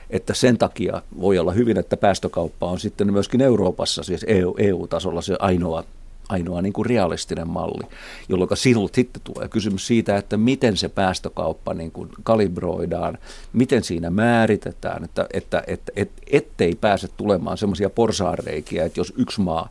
että 0.09 0.33
sen 0.33 0.57
takia 0.57 1.01
voi 1.21 1.39
olla 1.39 1.51
hyvin, 1.51 1.77
että 1.77 1.97
päästökauppa 1.97 2.67
on 2.67 2.79
sitten 2.79 3.13
myöskin 3.13 3.41
Euroopassa, 3.41 4.03
siis 4.03 4.25
EU, 4.27 4.55
EU-tasolla 4.57 5.21
se 5.21 5.35
ainoa 5.39 5.83
ainoa 6.29 6.61
niin 6.61 6.73
kuin 6.73 6.85
realistinen 6.85 7.47
malli, 7.47 7.87
jolloin 8.29 8.49
silloin 8.53 8.89
sitten 8.93 9.21
tulee 9.23 9.47
kysymys 9.47 9.87
siitä, 9.87 10.17
että 10.17 10.37
miten 10.37 10.77
se 10.77 10.89
päästökauppa 10.89 11.73
niin 11.73 11.91
kuin 11.91 12.09
kalibroidaan, 12.23 13.17
miten 13.53 13.83
siinä 13.83 14.09
määritetään, 14.09 15.03
että, 15.03 15.27
että, 15.33 15.63
että, 15.67 15.91
että 15.95 16.21
ettei 16.31 16.75
pääse 16.75 17.07
tulemaan 17.07 17.57
semmoisia 17.57 17.89
porsaanreikiä, 17.89 18.85
että 18.85 18.99
jos 18.99 19.13
yksi 19.17 19.41
maa 19.41 19.69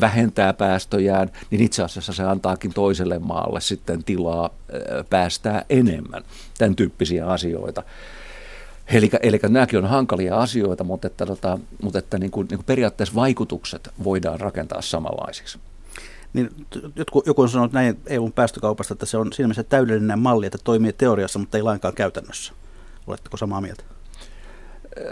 vähentää 0.00 0.52
päästöjään, 0.52 1.30
niin 1.50 1.62
itse 1.62 1.82
asiassa 1.82 2.12
se 2.12 2.22
antaakin 2.22 2.74
toiselle 2.74 3.18
maalle 3.18 3.60
sitten 3.60 4.04
tilaa 4.04 4.50
eh, 4.72 4.80
päästää 5.10 5.64
enemmän. 5.70 6.22
Tämän 6.58 6.76
tyyppisiä 6.76 7.26
asioita. 7.26 7.82
Eli, 8.86 9.10
eli 9.22 9.40
nämäkin 9.48 9.78
on 9.78 9.86
hankalia 9.86 10.36
asioita, 10.36 10.84
mutta, 10.84 11.06
että, 11.06 11.26
tota, 11.26 11.58
mutta 11.82 11.98
että 11.98 12.18
niin 12.18 12.30
kuin, 12.30 12.46
niin 12.50 12.58
kuin 12.58 12.66
periaatteessa 12.66 13.14
vaikutukset 13.14 13.88
voidaan 14.04 14.40
rakentaa 14.40 14.82
samanlaisiksi. 14.82 15.58
Niin, 16.32 16.50
joku, 16.96 17.22
joku 17.26 17.42
on 17.42 17.48
sanonut 17.48 17.72
näin 17.72 18.00
EUn 18.06 18.32
päästökaupasta, 18.32 18.94
että 18.94 19.06
se 19.06 19.16
on 19.16 19.32
siinä 19.32 19.46
mielessä 19.46 19.62
täydellinen 19.62 20.18
malli, 20.18 20.46
että 20.46 20.58
toimii 20.64 20.92
teoriassa, 20.92 21.38
mutta 21.38 21.56
ei 21.56 21.62
lainkaan 21.62 21.94
käytännössä. 21.94 22.52
Oletteko 23.06 23.36
samaa 23.36 23.60
mieltä? 23.60 23.84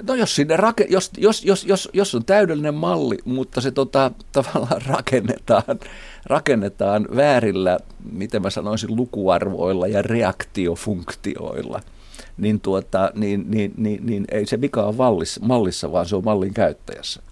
No 0.08 0.14
jos, 0.14 0.34
sinne 0.34 0.56
rake, 0.56 0.86
jos, 0.90 1.10
jos, 1.16 1.44
jos, 1.44 1.64
jos, 1.64 1.88
jos 1.92 2.14
on 2.14 2.24
täydellinen 2.24 2.74
malli, 2.74 3.18
mutta 3.24 3.60
se 3.60 3.70
tota, 3.70 4.10
tavallaan 4.32 4.82
rakennetaan, 4.86 5.80
rakennetaan 6.26 7.08
väärillä, 7.16 7.78
miten 8.12 8.42
mä 8.42 8.50
sanoisin, 8.50 8.96
lukuarvoilla 8.96 9.86
ja 9.86 10.02
reaktiofunktioilla– 10.02 11.80
niin, 12.36 12.60
tuota, 12.60 13.10
niin, 13.14 13.44
niin, 13.48 13.72
niin, 13.76 14.06
niin 14.06 14.24
ei 14.30 14.46
se 14.46 14.60
vika 14.60 14.82
ole 14.82 14.94
mallissa, 14.96 15.40
mallissa, 15.44 15.92
vaan 15.92 16.06
se 16.06 16.16
on 16.16 16.24
mallin 16.24 16.54
käyttäjässä. 16.54 17.22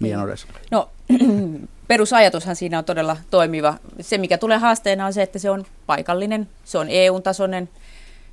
Mia 0.00 0.18
No 0.70 0.88
perusajatushan 1.88 2.56
siinä 2.56 2.78
on 2.78 2.84
todella 2.84 3.16
toimiva. 3.30 3.74
Se, 4.00 4.18
mikä 4.18 4.38
tulee 4.38 4.58
haasteena 4.58 5.06
on 5.06 5.12
se, 5.12 5.22
että 5.22 5.38
se 5.38 5.50
on 5.50 5.64
paikallinen, 5.86 6.48
se 6.64 6.78
on 6.78 6.86
EU-tasoinen, 6.90 7.68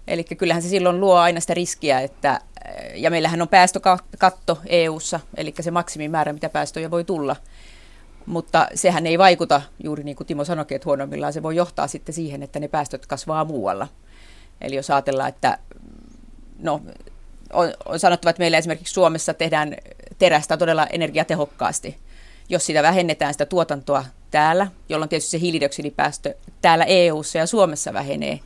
Eli 0.08 0.24
kyllähän 0.24 0.62
se 0.62 0.70
silloin 0.70 1.00
luo 1.00 1.16
aina 1.16 1.40
sitä 1.40 1.54
riskiä, 1.54 2.00
että, 2.00 2.42
ja 2.96 3.12
meillähän 3.12 3.42
on 3.42 3.48
päästökatto 3.48 4.58
EU-ssa, 4.66 5.20
eli 5.38 5.54
se 5.62 5.72
maksimimäärä, 5.72 6.34
mitä 6.34 6.50
päästöjä 6.50 6.92
voi 6.92 7.04
tulla. 7.04 7.36
Mutta 8.26 8.68
sehän 8.76 9.08
ei 9.08 9.18
vaikuta, 9.18 9.62
juuri 9.84 10.04
niin 10.04 10.16
kuin 10.16 10.28
Timo 10.28 10.46
sanoi, 10.46 10.66
että 10.70 10.86
huonommillaan 10.86 11.34
se 11.34 11.44
voi 11.44 11.56
johtaa 11.56 11.88
sitten 11.88 12.16
siihen, 12.16 12.44
että 12.44 12.60
ne 12.60 12.68
päästöt 12.68 13.06
kasvaa 13.06 13.46
muualla. 13.46 13.88
Eli 14.62 14.76
jos 14.76 14.90
ajatellaan, 14.90 15.30
että 15.30 15.58
no, 16.60 16.82
on, 17.54 17.74
on 17.86 18.00
sanottava, 18.00 18.30
että 18.30 18.40
meillä 18.40 18.58
esimerkiksi 18.58 18.94
Suomessa 18.94 19.34
tehdään 19.34 19.76
terästä 20.18 20.58
todella 20.58 20.88
energiatehokkaasti. 20.88 21.98
Jos 22.50 22.66
sitä 22.66 22.84
vähennetään 22.84 23.34
sitä 23.34 23.46
tuotantoa 23.46 24.06
täällä, 24.32 24.68
jolloin 24.90 25.10
tietysti 25.10 25.32
se 25.32 25.40
hiilidioksidipäästö 25.40 26.36
täällä 26.62 26.86
EU-ssa 26.86 27.38
ja 27.38 27.48
Suomessa 27.48 27.94
vähenee, 27.94 28.40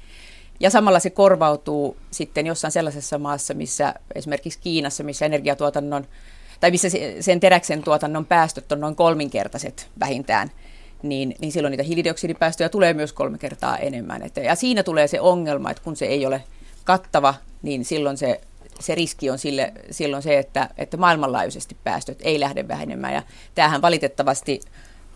ja 0.60 0.70
samalla 0.70 1.00
se 1.00 1.10
korvautuu 1.10 1.98
sitten 2.12 2.48
jossain 2.48 2.72
sellaisessa 2.72 3.18
maassa, 3.18 3.54
missä 3.54 3.94
esimerkiksi 4.16 4.60
Kiinassa, 4.60 5.04
missä 5.04 5.26
energiatuotannon 5.26 6.08
tai 6.60 6.72
missä 6.72 6.88
sen 7.20 7.40
teräksen 7.40 7.84
tuotannon 7.84 8.26
päästöt 8.26 8.72
on 8.72 8.80
noin 8.80 8.96
kolminkertaiset 8.96 9.90
vähintään, 10.00 10.52
niin, 11.04 11.36
niin 11.40 11.52
silloin 11.52 11.72
niitä 11.72 11.84
hiilidioksidipäästöjä 11.84 12.70
tulee 12.70 12.94
myös 12.94 13.14
kolme 13.14 13.38
kertaa 13.38 13.78
enemmän. 13.78 14.24
Et, 14.24 14.38
ja 14.38 14.56
siinä 14.56 14.84
tulee 14.84 15.08
se 15.08 15.22
ongelma, 15.22 15.72
että 15.72 15.84
kun 15.84 15.96
se 15.96 16.06
ei 16.06 16.26
ole 16.26 16.44
kattava, 16.84 17.34
niin 17.62 17.86
silloin 17.86 18.18
se, 18.18 18.42
se 18.80 18.96
riski 18.96 19.30
on 19.30 19.40
sille, 19.40 19.74
silloin 19.92 20.24
se, 20.24 20.38
että, 20.38 20.70
että 20.78 20.98
maailmanlaajuisesti 20.98 21.78
päästöt 21.84 22.20
ei 22.22 22.40
lähde 22.40 22.68
vähenemään. 22.68 23.14
Ja 23.14 23.24
tämähän 23.56 23.82
valitettavasti, 23.82 24.62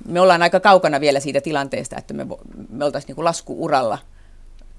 me 0.08 0.22
ollaan 0.22 0.42
aika 0.42 0.60
kaukana 0.60 1.00
vielä 1.00 1.20
siitä 1.20 1.42
tilanteesta, 1.42 1.98
että 1.98 2.14
me, 2.14 2.28
me 2.70 2.86
oltaisiin 2.86 3.16
niin 3.16 3.26
laskuuralla 3.26 3.98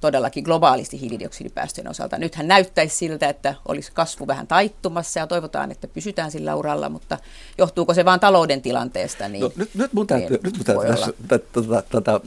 todellakin 0.02 0.44
globaalisti 0.44 1.00
hiilidioksidipäästöjen 1.00 1.90
osalta. 1.90 2.18
Nythän 2.18 2.48
näyttäisi 2.48 2.96
siltä, 2.96 3.28
että 3.28 3.54
olisi 3.68 3.92
kasvu 3.92 4.26
vähän 4.26 4.46
taittumassa 4.46 5.20
ja 5.20 5.26
toivotaan, 5.26 5.70
että 5.70 5.88
pysytään 5.88 6.30
sillä 6.30 6.54
uralla, 6.54 6.88
mutta 6.88 7.18
johtuuko 7.58 7.94
se 7.94 8.04
vain 8.04 8.20
talouden 8.20 8.62
tilanteesta? 8.62 9.28
Niin, 9.28 9.42
no, 9.42 9.50
nyt, 9.56 9.74
nyt 9.74 9.92
mun 9.92 10.06
täytyy, 10.06 10.28
niin 10.28 10.40
nyt 10.42 10.56
mun 10.56 10.64
täytyy 10.64 10.86
tässä, 10.86 11.12
tätä, 11.28 11.82
tätä, 11.90 12.20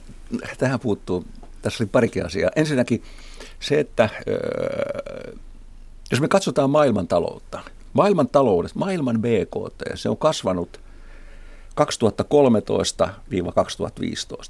tähän 0.58 0.80
puuttuu, 0.80 1.26
tässä 1.62 1.84
oli 1.84 1.90
parikin 1.92 2.26
asiaa. 2.26 2.52
Ensinnäkin 2.56 3.04
se, 3.60 3.80
että 3.80 4.10
jos 6.12 6.22
me 6.22 6.28
katsotaan 6.28 6.70
maailman 6.70 7.08
taloutta, 7.08 7.60
maailman 7.94 8.28
taloudessa, 8.28 8.80
maailman 8.80 9.22
BKT, 9.22 9.82
se 9.96 10.10
on 10.10 10.18
kasvanut 10.18 10.85
2013-2015, 11.82 11.86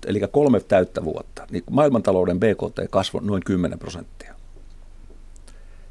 eli 0.08 0.22
kolme 0.32 0.60
täyttä 0.60 1.04
vuotta, 1.04 1.48
niin 1.52 1.64
maailmantalouden 1.72 2.40
BKT 2.40 2.90
kasvoi 2.90 3.22
noin 3.24 3.44
10 3.44 3.80
prosenttia. 3.80 4.36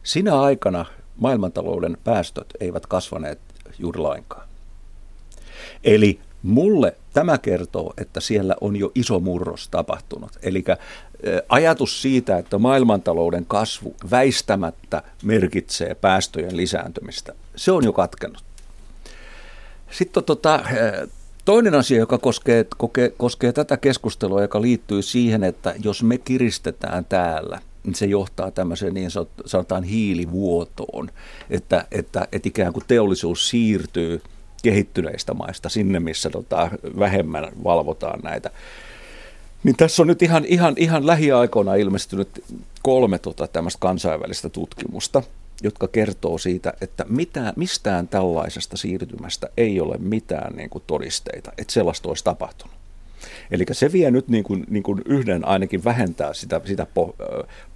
Sinä 0.02 0.40
aikana 0.40 0.84
maailmantalouden 1.16 1.98
päästöt 2.04 2.46
eivät 2.60 2.86
kasvaneet 2.86 3.38
juuri 3.78 4.00
lainkaan. 4.00 4.48
Eli 5.84 6.20
mulle 6.42 6.96
tämä 7.12 7.38
kertoo, 7.38 7.94
että 7.98 8.20
siellä 8.20 8.56
on 8.60 8.76
jo 8.76 8.92
iso 8.94 9.20
murros 9.20 9.68
tapahtunut. 9.68 10.32
Eli 10.42 10.64
ajatus 11.48 12.02
siitä, 12.02 12.38
että 12.38 12.58
maailmantalouden 12.58 13.46
kasvu 13.46 13.94
väistämättä 14.10 15.02
merkitsee 15.22 15.94
päästöjen 15.94 16.56
lisääntymistä, 16.56 17.32
se 17.56 17.72
on 17.72 17.84
jo 17.84 17.92
katkennut. 17.92 18.44
Sitten 19.90 20.24
tota, 20.24 20.60
toinen 21.44 21.74
asia, 21.74 21.98
joka 21.98 22.18
koskee, 22.18 22.66
koskee, 22.76 23.12
koskee 23.16 23.52
tätä 23.52 23.76
keskustelua, 23.76 24.42
joka 24.42 24.62
liittyy 24.62 25.02
siihen, 25.02 25.44
että 25.44 25.74
jos 25.82 26.02
me 26.02 26.18
kiristetään 26.18 27.04
täällä, 27.04 27.60
niin 27.84 27.94
se 27.94 28.06
johtaa 28.06 28.50
tämmöiseen 28.50 28.94
niin 28.94 29.10
sanotaan 29.46 29.82
hiilivuotoon, 29.82 31.10
että, 31.50 31.84
että, 31.92 32.28
että 32.32 32.48
ikään 32.48 32.72
kuin 32.72 32.84
teollisuus 32.86 33.48
siirtyy 33.48 34.22
kehittyneistä 34.62 35.34
maista 35.34 35.68
sinne, 35.68 36.00
missä 36.00 36.30
tota, 36.30 36.70
vähemmän 36.98 37.48
valvotaan 37.64 38.20
näitä. 38.22 38.50
Niin 39.64 39.76
tässä 39.76 40.02
on 40.02 40.06
nyt 40.06 40.22
ihan, 40.22 40.44
ihan, 40.44 40.74
ihan 40.76 41.06
lähiaikoina 41.06 41.74
ilmestynyt 41.74 42.44
kolme 42.82 43.18
tota, 43.18 43.46
tämmöistä 43.46 43.80
kansainvälistä 43.80 44.48
tutkimusta, 44.48 45.22
jotka 45.62 45.88
kertoo 45.88 46.38
siitä, 46.38 46.72
että 46.80 47.04
mitään, 47.08 47.52
mistään 47.56 48.08
tällaisesta 48.08 48.76
siirtymästä 48.76 49.48
ei 49.56 49.80
ole 49.80 49.98
mitään 49.98 50.56
niin 50.56 50.70
kuin 50.70 50.84
todisteita, 50.86 51.52
että 51.58 51.72
sellaista 51.72 52.08
olisi 52.08 52.24
tapahtunut. 52.24 52.74
Eli 53.50 53.64
se 53.72 53.92
vie 53.92 54.10
nyt 54.10 54.28
niin 54.28 54.44
kuin, 54.44 54.64
niin 54.70 54.82
kuin 54.82 55.02
yhden 55.06 55.48
ainakin 55.48 55.84
vähentää 55.84 56.34
sitä, 56.34 56.60
sitä 56.64 56.86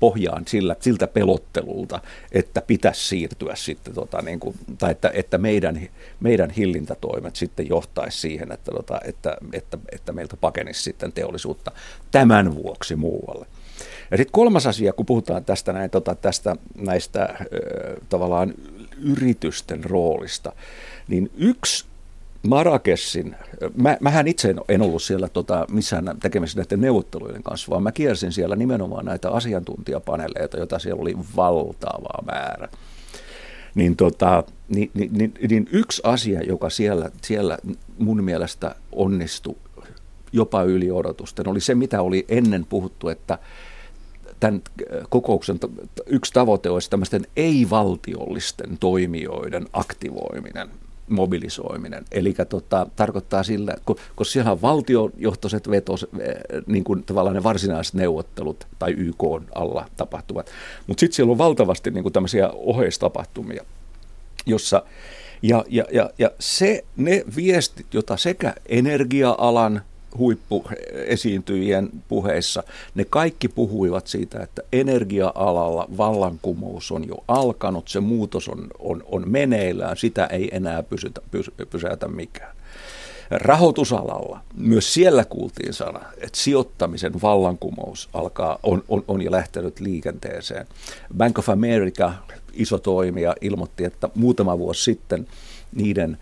pohjaan 0.01 0.43
sillä, 0.47 0.77
siltä 0.81 1.07
pelottelulta, 1.07 2.01
että 2.33 2.63
pitäisi 2.63 3.09
siirtyä 3.09 3.55
sitten, 3.55 3.95
tota, 3.95 4.23
niin 4.23 4.41
kuin, 4.41 4.55
tai 4.79 4.91
että, 4.91 5.11
että 5.15 5.39
meidän, 5.39 5.89
meidän 6.21 6.51
hillintätoimet 6.51 7.37
sitten 7.37 7.69
johtaisi 7.69 8.21
siihen, 8.21 8.53
että, 8.53 8.71
tota, 8.71 9.01
että, 9.05 9.37
että, 9.53 9.79
että 9.93 10.13
meiltä 10.13 10.37
pakenisi 10.37 10.83
sitten 10.83 11.13
teollisuutta 11.13 11.73
tämän 12.11 12.55
vuoksi 12.55 12.97
muualle. 12.97 13.47
Ja 14.11 14.17
sitten 14.17 14.33
kolmas 14.33 14.67
asia, 14.67 14.93
kun 14.93 15.07
puhutaan 15.07 15.45
tästä, 15.45 15.73
näin, 15.73 15.91
tota, 15.91 16.15
tästä 16.15 16.57
näistä 16.75 17.47
tavallaan 18.09 18.55
yritysten 19.03 19.85
roolista, 19.85 20.53
niin 21.09 21.31
yksi 21.37 21.85
Marrakeshin, 22.43 23.37
mä, 23.77 23.97
mähän 24.01 24.29
itse 24.29 24.55
en 24.69 24.83
ollut 24.83 25.03
siellä 25.03 25.29
tota, 25.29 25.67
missään 25.71 26.17
tekemässä 26.21 26.61
näiden 26.61 26.81
neuvotteluiden 26.81 27.43
kanssa, 27.43 27.71
vaan 27.71 27.83
mä 27.83 27.93
kiersin 27.93 28.33
siellä 28.33 28.57
nimenomaan 28.57 29.05
näitä 29.05 29.31
asiantuntijapaneeleita, 29.31 30.57
joita 30.57 30.79
siellä 30.79 31.03
oli 31.03 31.17
valtava 31.37 32.23
määrä. 32.33 32.69
Niin, 33.75 33.97
tota, 33.97 34.45
niin, 34.69 34.91
niin, 34.95 35.13
niin, 35.13 35.35
niin 35.49 35.69
yksi 35.73 36.03
asia, 36.05 36.43
joka 36.43 36.71
siellä, 36.71 37.11
siellä 37.23 37.59
mun 37.99 38.25
mielestä 38.25 38.75
onnistui 38.93 39.57
jopa 40.33 40.63
yli 40.63 40.91
odotusten, 40.91 41.49
oli 41.49 41.61
se, 41.61 41.75
mitä 41.75 42.03
oli 42.03 42.25
ennen 42.29 42.67
puhuttu, 42.67 43.09
että 43.09 43.39
tämän 44.41 44.63
kokouksen 45.09 45.61
yksi 46.07 46.33
tavoite 46.33 46.71
olisi 46.71 46.91
tämmöisten 46.91 47.27
ei-valtiollisten 47.37 48.79
toimijoiden 48.79 49.67
aktivoiminen 49.73 50.69
mobilisoiminen. 51.09 52.05
Eli 52.13 52.35
tota, 52.49 52.87
tarkoittaa 52.97 53.43
sillä, 53.43 53.75
kun, 53.87 53.97
kun 54.17 54.27
siellä 54.27 54.53
on 54.53 54.63
valtiojohtoiset 54.63 55.71
vetos, 55.71 56.07
niin 56.67 56.85
kuin 56.85 57.03
tavallaan 57.03 57.37
ne 57.37 57.43
varsinaiset 57.43 57.95
neuvottelut 57.95 58.67
tai 58.79 58.93
YK 58.93 59.23
alla 59.55 59.87
tapahtuvat, 59.97 60.51
mutta 60.87 61.01
sitten 61.01 61.17
siellä 61.17 61.31
on 61.31 61.39
valtavasti 61.39 61.91
niin 61.91 62.03
kuin 62.03 62.13
tämmöisiä 62.13 62.51
oheistapahtumia, 62.53 63.65
jossa 64.47 64.83
ja, 65.43 65.65
ja, 65.69 65.85
ja, 65.93 66.11
ja 66.19 66.31
se, 66.39 66.85
ne 66.97 67.25
viestit, 67.37 67.95
joita 67.95 68.17
sekä 68.17 68.55
energia-alan 68.67 69.83
huippuesiintyjien 70.19 71.91
puheissa, 72.09 72.63
ne 72.95 73.05
kaikki 73.05 73.49
puhuivat 73.49 74.07
siitä, 74.07 74.43
että 74.43 74.63
energia-alalla 74.73 75.89
vallankumous 75.97 76.93
on 76.93 77.09
jo 77.09 77.25
alkanut, 77.29 77.89
se 77.89 78.01
muutos 78.01 78.49
on, 78.49 78.67
on, 78.79 79.05
on 79.07 79.25
meneillään, 79.27 79.97
sitä 79.97 80.27
ei 80.27 80.49
enää 80.53 80.83
pysytä, 80.83 81.21
pysy, 81.31 81.53
pysäytä 81.71 82.09
mikään. 82.09 82.59
Rahoitusalalla, 83.31 84.41
myös 84.57 84.95
siellä 84.95 85.25
kuultiin 85.25 85.75
sana, 85.75 86.01
että 86.17 86.39
sijoittamisen 86.39 87.23
vallankumous 87.23 88.09
alkaa, 88.13 88.59
on, 88.63 88.85
on, 88.89 89.05
on 89.09 89.23
jo 89.23 89.31
lähtenyt 89.31 89.81
liikenteeseen. 89.81 90.67
Bank 91.17 91.39
of 91.39 91.49
America, 91.49 92.13
iso 92.53 92.79
toimija, 92.79 93.35
ilmoitti, 93.41 93.85
että 93.85 94.09
muutama 94.15 94.59
vuosi 94.59 94.83
sitten 94.83 95.27
niiden 95.75 96.19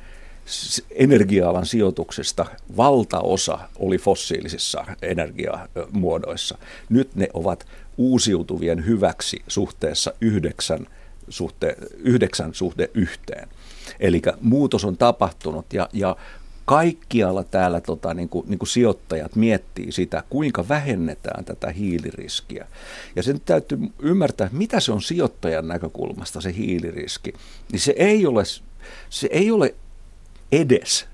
energia-alan 0.90 1.66
sijoituksesta 1.66 2.46
valtaosa 2.76 3.58
oli 3.78 3.98
fossiilisissa 3.98 4.84
energiamuodoissa. 5.02 6.58
Nyt 6.88 7.14
ne 7.14 7.28
ovat 7.34 7.66
uusiutuvien 7.96 8.86
hyväksi 8.86 9.42
suhteessa 9.48 10.12
yhdeksän 10.20 10.86
suhte, 11.28 11.76
yhdeksän 11.96 12.54
suhde 12.54 12.90
yhteen. 12.94 13.48
Eli 14.00 14.22
muutos 14.40 14.84
on 14.84 14.96
tapahtunut 14.96 15.72
ja, 15.72 15.88
ja 15.92 16.16
kaikkialla 16.64 17.44
täällä 17.44 17.80
tota, 17.80 18.14
niin 18.14 18.28
kuin, 18.28 18.48
niin 18.48 18.58
kuin 18.58 18.68
sijoittajat 18.68 19.36
miettii 19.36 19.92
sitä, 19.92 20.22
kuinka 20.30 20.68
vähennetään 20.68 21.44
tätä 21.44 21.70
hiiliriskiä. 21.70 22.66
Ja 23.16 23.22
sen 23.22 23.40
täytyy 23.40 23.78
ymmärtää, 23.98 24.48
mitä 24.52 24.80
se 24.80 24.92
on 24.92 25.02
sijoittajan 25.02 25.68
näkökulmasta 25.68 26.40
se 26.40 26.54
hiiliriski. 26.56 27.32
Niin 27.72 27.80
se 27.80 27.94
ei 27.96 28.26
ole, 28.26 28.42
se 29.10 29.28
ei 29.30 29.50
ole 29.50 29.74
edes 30.52 31.06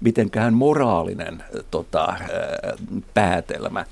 mitenkään 0.00 0.54
moraalinen 0.54 1.42
tota, 1.70 2.14
päätelmä, 3.14 3.84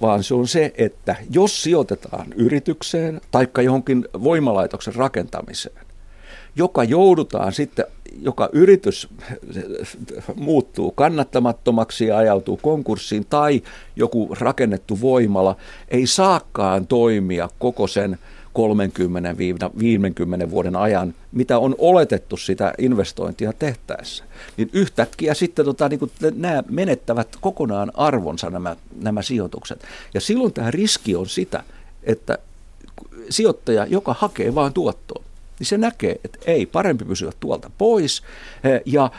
vaan 0.00 0.24
se 0.24 0.34
on 0.34 0.48
se, 0.48 0.72
että 0.78 1.16
jos 1.30 1.62
sijoitetaan 1.62 2.26
yritykseen 2.36 3.20
tai 3.30 3.48
johonkin 3.64 4.08
voimalaitoksen 4.22 4.94
rakentamiseen, 4.94 5.86
joka 6.56 6.84
joudutaan 6.84 7.52
sitten, 7.52 7.84
joka 8.22 8.48
yritys 8.52 9.08
muuttuu 10.34 10.90
kannattamattomaksi 10.90 12.06
ja 12.06 12.16
ajautuu 12.16 12.56
konkurssiin, 12.62 13.26
tai 13.30 13.62
joku 13.96 14.36
rakennettu 14.40 15.00
voimala 15.00 15.56
ei 15.88 16.06
saakaan 16.06 16.86
toimia 16.86 17.48
koko 17.58 17.86
sen 17.86 18.18
30-50 20.46 20.50
vuoden 20.50 20.76
ajan, 20.76 21.14
mitä 21.32 21.58
on 21.58 21.74
oletettu 21.78 22.36
sitä 22.36 22.74
investointia 22.78 23.52
tehtäessä, 23.52 24.24
niin 24.56 24.70
yhtäkkiä 24.72 25.34
sitten 25.34 25.64
tota, 25.64 25.88
niin 25.88 25.98
kuin 25.98 26.10
nämä 26.34 26.62
menettävät 26.70 27.28
kokonaan 27.40 27.92
arvonsa 27.94 28.50
nämä, 28.50 28.76
nämä 29.00 29.22
sijoitukset. 29.22 29.84
Ja 30.14 30.20
silloin 30.20 30.52
tämä 30.52 30.70
riski 30.70 31.16
on 31.16 31.26
sitä, 31.26 31.62
että 32.02 32.38
sijoittaja, 33.30 33.86
joka 33.86 34.14
hakee 34.18 34.54
vain 34.54 34.72
tuottoa, 34.72 35.22
niin 35.58 35.66
se 35.66 35.78
näkee, 35.78 36.20
että 36.24 36.38
ei, 36.46 36.66
parempi 36.66 37.04
pysyä 37.04 37.32
tuolta 37.40 37.70
pois 37.78 38.22
ja 38.86 39.10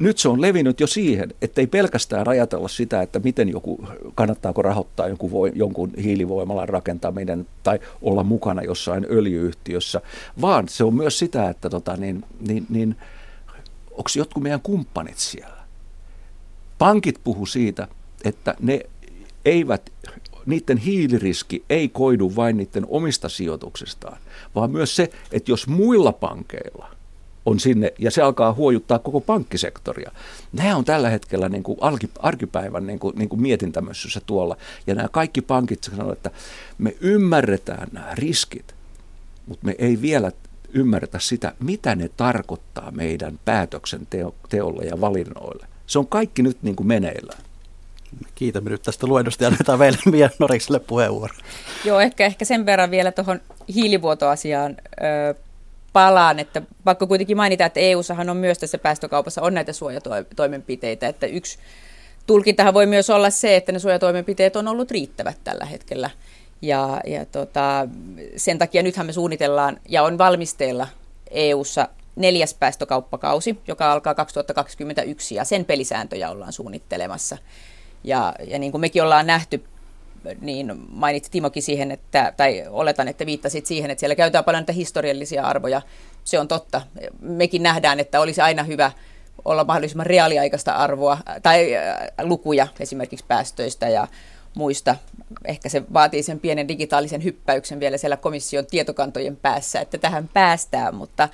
nyt 0.00 0.18
se 0.18 0.28
on 0.28 0.40
levinnyt 0.40 0.80
jo 0.80 0.86
siihen, 0.86 1.34
että 1.42 1.60
ei 1.60 1.66
pelkästään 1.66 2.28
ajatella 2.28 2.68
sitä, 2.68 3.02
että 3.02 3.18
miten 3.18 3.48
joku, 3.48 3.86
kannattaako 4.14 4.62
rahoittaa 4.62 5.08
jonkun, 5.08 5.30
voi, 5.30 5.52
jonkun 5.54 5.90
hiilivoimalan 6.02 6.68
rakentaminen 6.68 7.46
tai 7.62 7.78
olla 8.02 8.22
mukana 8.22 8.62
jossain 8.62 9.06
öljyyhtiössä, 9.10 10.00
vaan 10.40 10.68
se 10.68 10.84
on 10.84 10.94
myös 10.94 11.18
sitä, 11.18 11.50
että 11.50 11.70
tota, 11.70 11.96
niin, 11.96 12.24
niin, 12.48 12.66
niin, 12.68 12.96
onko 13.90 14.10
jotkut 14.16 14.42
meidän 14.42 14.60
kumppanit 14.60 15.18
siellä. 15.18 15.62
Pankit 16.78 17.20
puhu 17.24 17.46
siitä, 17.46 17.88
että 18.24 18.54
ne 18.60 18.80
eivät, 19.44 19.92
niiden 20.46 20.78
hiiliriski 20.78 21.64
ei 21.70 21.88
koidu 21.88 22.36
vain 22.36 22.56
niiden 22.56 22.86
omista 22.88 23.28
sijoituksistaan, 23.28 24.18
vaan 24.54 24.70
myös 24.70 24.96
se, 24.96 25.10
että 25.32 25.50
jos 25.50 25.66
muilla 25.66 26.12
pankeilla– 26.12 26.88
on 27.46 27.60
sinne, 27.60 27.92
ja 27.98 28.10
se 28.10 28.22
alkaa 28.22 28.52
huojuttaa 28.52 28.98
koko 28.98 29.20
pankkisektoria. 29.20 30.10
Nämä 30.52 30.76
on 30.76 30.84
tällä 30.84 31.10
hetkellä 31.10 31.48
niin 31.48 31.62
kuin 31.62 31.78
arkipäivän 32.18 32.86
niin 32.86 32.98
kuin, 32.98 33.18
niin 33.18 33.28
kuin 33.28 33.42
mietintämössyssä 33.42 34.20
tuolla, 34.26 34.56
ja 34.86 34.94
nämä 34.94 35.08
kaikki 35.08 35.40
pankit 35.40 35.84
sanovat, 35.84 36.12
että 36.12 36.30
me 36.78 36.96
ymmärretään 37.00 37.88
nämä 37.92 38.14
riskit, 38.14 38.74
mutta 39.46 39.66
me 39.66 39.74
ei 39.78 40.00
vielä 40.00 40.32
ymmärretä 40.72 41.18
sitä, 41.18 41.52
mitä 41.60 41.94
ne 41.94 42.10
tarkoittaa 42.16 42.90
meidän 42.90 43.38
päätöksenteolle 43.44 44.84
ja 44.84 45.00
valinnoille. 45.00 45.66
Se 45.86 45.98
on 45.98 46.06
kaikki 46.06 46.42
nyt 46.42 46.62
niin 46.62 46.76
kuin 46.76 46.86
meneillään. 46.86 47.42
Kiitämme 48.34 48.70
nyt 48.70 48.82
tästä 48.82 49.06
luennosta 49.06 49.44
ja 49.44 49.48
annetaan 49.48 49.78
vielä 49.78 50.30
Norikselle 50.38 50.80
puheenvuoro. 50.80 51.34
Joo, 51.84 52.00
ehkä, 52.00 52.26
ehkä 52.26 52.44
sen 52.44 52.66
verran 52.66 52.90
vielä 52.90 53.12
tuohon 53.12 53.40
hiilivuotoasiaan. 53.74 54.76
Ö, 55.02 55.34
palaan, 55.92 56.38
että 56.38 56.62
pakko 56.84 57.06
kuitenkin 57.06 57.36
mainita, 57.36 57.66
että 57.66 57.80
EU-sahan 57.80 58.30
on 58.30 58.36
myös 58.36 58.58
tässä 58.58 58.78
päästökaupassa 58.78 59.42
on 59.42 59.54
näitä 59.54 59.72
suojatoimenpiteitä, 59.72 61.08
että 61.08 61.26
yksi 61.26 61.58
tulkintahan 62.26 62.74
voi 62.74 62.86
myös 62.86 63.10
olla 63.10 63.30
se, 63.30 63.56
että 63.56 63.72
ne 63.72 63.78
suojatoimenpiteet 63.78 64.56
on 64.56 64.68
ollut 64.68 64.90
riittävät 64.90 65.38
tällä 65.44 65.64
hetkellä. 65.64 66.10
Ja, 66.62 67.00
ja 67.06 67.26
tota, 67.26 67.88
sen 68.36 68.58
takia 68.58 68.82
nythän 68.82 69.06
me 69.06 69.12
suunnitellaan 69.12 69.80
ja 69.88 70.02
on 70.02 70.18
valmisteilla 70.18 70.88
EU-ssa 71.30 71.88
neljäs 72.16 72.54
päästökauppakausi, 72.54 73.58
joka 73.68 73.92
alkaa 73.92 74.14
2021 74.14 75.34
ja 75.34 75.44
sen 75.44 75.64
pelisääntöjä 75.64 76.30
ollaan 76.30 76.52
suunnittelemassa. 76.52 77.38
Ja, 78.04 78.34
ja 78.46 78.58
niin 78.58 78.72
kuin 78.72 78.80
mekin 78.80 79.02
ollaan 79.02 79.26
nähty 79.26 79.64
niin 80.40 80.72
mainitsi 80.88 81.30
Timokin 81.30 81.62
siihen, 81.62 81.90
että, 81.90 82.32
tai 82.36 82.64
oletan, 82.70 83.08
että 83.08 83.26
viittasit 83.26 83.66
siihen, 83.66 83.90
että 83.90 84.00
siellä 84.00 84.14
käytetään 84.14 84.44
paljon 84.44 84.60
näitä 84.60 84.72
historiallisia 84.72 85.44
arvoja. 85.44 85.82
Se 86.24 86.38
on 86.38 86.48
totta. 86.48 86.82
Mekin 87.20 87.62
nähdään, 87.62 88.00
että 88.00 88.20
olisi 88.20 88.40
aina 88.40 88.62
hyvä 88.62 88.92
olla 89.44 89.64
mahdollisimman 89.64 90.06
reaaliaikaista 90.06 90.72
arvoa 90.72 91.18
tai 91.42 91.76
äh, 91.76 91.82
lukuja 92.22 92.66
esimerkiksi 92.80 93.24
päästöistä 93.28 93.88
ja 93.88 94.08
muista. 94.54 94.96
Ehkä 95.44 95.68
se 95.68 95.82
vaatii 95.92 96.22
sen 96.22 96.40
pienen 96.40 96.68
digitaalisen 96.68 97.24
hyppäyksen 97.24 97.80
vielä 97.80 97.98
siellä 97.98 98.16
komission 98.16 98.66
tietokantojen 98.66 99.36
päässä, 99.36 99.80
että 99.80 99.98
tähän 99.98 100.28
päästään, 100.28 100.94
mutta, 100.94 101.28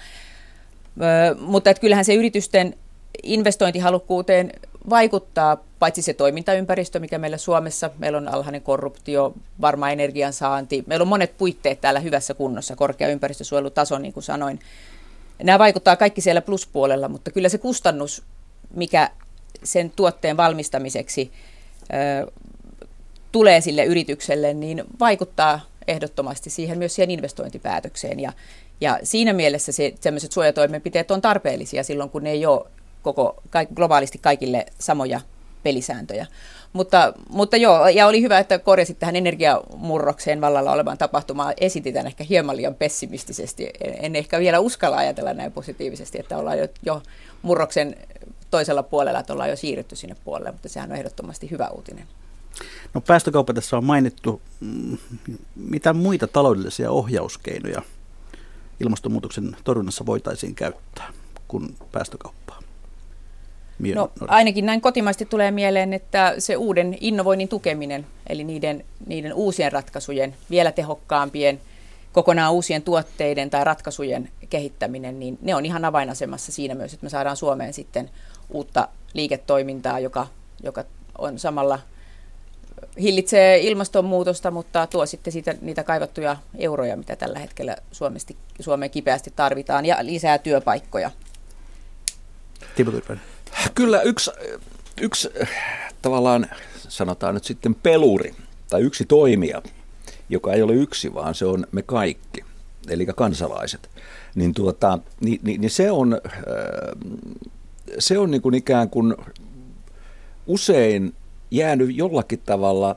mutta 1.41 1.71
että 1.71 1.81
kyllähän 1.81 2.05
se 2.05 2.15
yritysten 2.15 2.75
investointihalukkuuteen 3.23 4.53
vaikuttaa 4.91 5.57
paitsi 5.79 6.03
se 6.03 6.15
toimintaympäristö, 6.15 7.01
mikä 7.01 7.19
meillä 7.19 7.37
Suomessa, 7.37 7.91
meillä 7.99 8.19
on 8.19 8.29
alhainen 8.29 8.63
korruptio, 8.63 9.35
varma 9.61 9.91
energiansaanti, 9.91 10.85
meillä 10.87 11.03
on 11.03 11.09
monet 11.09 11.39
puitteet 11.39 11.81
täällä 11.81 12.01
hyvässä 12.01 12.35
kunnossa, 12.35 12.77
korkea 12.77 13.09
ympäristösuojelutaso, 13.09 13.99
niin 13.99 14.13
kuin 14.13 14.25
sanoin. 14.25 14.61
Nämä 15.43 15.59
vaikuttaa 15.59 15.97
kaikki 15.97 16.21
siellä 16.21 16.41
pluspuolella, 16.41 17.09
mutta 17.09 17.31
kyllä 17.31 17.49
se 17.49 17.59
kustannus, 17.59 18.23
mikä 18.75 19.11
sen 19.65 19.93
tuotteen 19.97 20.37
valmistamiseksi 20.37 21.33
ö, 21.83 22.33
tulee 23.33 23.61
sille 23.61 23.85
yritykselle, 23.85 24.55
niin 24.55 24.85
vaikuttaa 25.01 25.61
ehdottomasti 25.89 26.51
siihen 26.51 26.79
myös 26.79 26.95
siihen 26.95 27.11
investointipäätökseen. 27.11 28.21
Ja, 28.21 28.33
ja 28.81 28.99
siinä 29.03 29.33
mielessä 29.33 29.73
se, 29.73 29.95
sellaiset 30.01 30.33
suojatoimenpiteet 30.33 31.11
on 31.11 31.21
tarpeellisia 31.21 31.85
silloin, 31.85 32.11
kun 32.11 32.25
ne 32.25 32.31
ei 32.31 32.47
ole 32.47 32.67
koko, 33.15 33.43
globaalisti 33.75 34.19
kaikille 34.19 34.67
samoja 34.79 35.21
pelisääntöjä. 35.63 36.27
Mutta, 36.73 37.13
mutta 37.31 37.57
joo, 37.57 37.89
ja 37.89 38.07
oli 38.07 38.23
hyvä, 38.23 38.39
että 38.39 38.59
korjasit 38.59 38.99
tähän 38.99 39.17
energiamurrokseen 39.17 40.41
vallalla 40.41 40.73
olevaan 40.73 40.99
tapahtumaan. 40.99 41.55
Esititän 41.61 42.07
ehkä 42.07 42.25
hieman 42.25 42.57
liian 42.57 42.75
pessimistisesti. 42.75 43.71
En, 43.85 43.95
en 44.01 44.17
ehkä 44.17 44.39
vielä 44.39 44.61
uskalla 44.61 44.97
ajatella 44.97 45.35
näin 45.35 45.53
positiivisesti, 45.53 46.19
että 46.21 46.39
ollaan 46.39 46.59
jo, 46.59 46.69
jo 46.83 47.03
murroksen 47.43 47.97
toisella 48.51 48.83
puolella, 48.83 49.21
että 49.21 49.33
ollaan 49.33 49.51
jo 49.51 49.57
siirrytty 49.57 49.97
sinne 49.97 50.17
puolelle, 50.25 50.53
mutta 50.53 50.69
sehän 50.69 50.91
on 50.91 50.97
ehdottomasti 50.97 51.51
hyvä 51.51 51.69
uutinen. 51.69 52.05
No 52.95 53.01
päästökauppa 53.01 53.55
tässä 53.55 53.77
on 53.77 53.85
mainittu. 53.85 54.41
Mm, 54.61 54.99
mitä 55.57 55.93
muita 55.93 56.27
taloudellisia 56.27 56.91
ohjauskeinoja 56.91 57.83
ilmastonmuutoksen 58.81 59.57
torjunnassa 59.65 60.07
voitaisiin 60.07 60.55
käyttää 60.55 61.13
kuin 61.49 61.77
päästökauppaa? 61.93 62.48
No, 63.95 64.11
ainakin 64.29 64.67
näin 64.67 64.81
kotimaisesti 64.81 65.27
tulee 65.27 65.51
mieleen, 65.51 65.93
että 65.93 66.35
se 66.39 66.57
uuden 66.57 66.97
innovoinnin 67.01 67.49
tukeminen, 67.49 68.07
eli 68.27 68.45
niiden, 68.45 68.85
niiden 69.07 69.35
uusien 69.35 69.73
ratkaisujen, 69.73 70.35
vielä 70.51 70.73
tehokkaampien, 70.73 71.61
kokonaan 72.13 72.53
uusien 72.53 72.83
tuotteiden 72.83 73.51
tai 73.51 73.65
ratkaisujen 73.65 74.29
kehittäminen, 74.51 75.19
niin 75.19 75.39
ne 75.43 75.55
on 75.55 75.67
ihan 75.67 75.85
avainasemassa 75.85 76.53
siinä 76.53 76.75
myös, 76.75 76.95
että 76.95 77.07
me 77.07 77.11
saadaan 77.11 77.37
Suomeen 77.37 77.73
sitten 77.73 78.11
uutta 78.51 78.89
liiketoimintaa, 79.15 79.99
joka, 79.99 80.27
joka 80.63 80.85
on 81.19 81.39
samalla 81.39 81.79
hillitsee 83.01 83.59
ilmastonmuutosta, 83.59 84.51
mutta 84.51 84.87
tuo 84.87 85.07
sitten 85.07 85.33
siitä, 85.33 85.55
niitä 85.61 85.85
kaivattuja 85.85 86.37
euroja, 86.59 86.97
mitä 86.97 87.17
tällä 87.17 87.39
hetkellä 87.39 87.77
Suomesti, 87.93 88.37
Suomeen 88.61 88.91
kipeästi 88.91 89.33
tarvitaan, 89.37 89.87
ja 89.87 89.97
lisää 90.01 90.39
työpaikkoja. 90.39 91.11
Timo 92.77 92.91
Kyllä 93.75 94.03
yksi, 94.03 94.31
yksi 95.01 95.29
tavallaan 96.03 96.47
sanotaan 96.89 97.35
nyt 97.35 97.45
sitten 97.45 97.75
peluri 97.75 98.35
tai 98.71 98.81
yksi 98.81 99.05
toimija, 99.05 99.63
joka 100.29 100.53
ei 100.53 100.63
ole 100.63 100.73
yksi, 100.73 101.15
vaan 101.15 101.35
se 101.35 101.45
on 101.47 101.67
me 101.73 101.83
kaikki, 101.83 102.45
eli 102.89 103.07
kansalaiset, 103.07 103.91
niin, 104.35 104.55
tuota, 104.55 104.99
niin, 105.21 105.41
niin, 105.43 105.61
niin 105.61 105.71
se 105.71 105.91
on, 105.91 106.21
se 107.99 108.19
on 108.19 108.31
niin 108.31 108.43
kuin 108.43 108.55
ikään 108.55 108.91
kuin 108.91 109.15
usein 110.47 111.15
jäänyt 111.51 111.97
jollakin 111.97 112.41
tavalla 112.47 112.97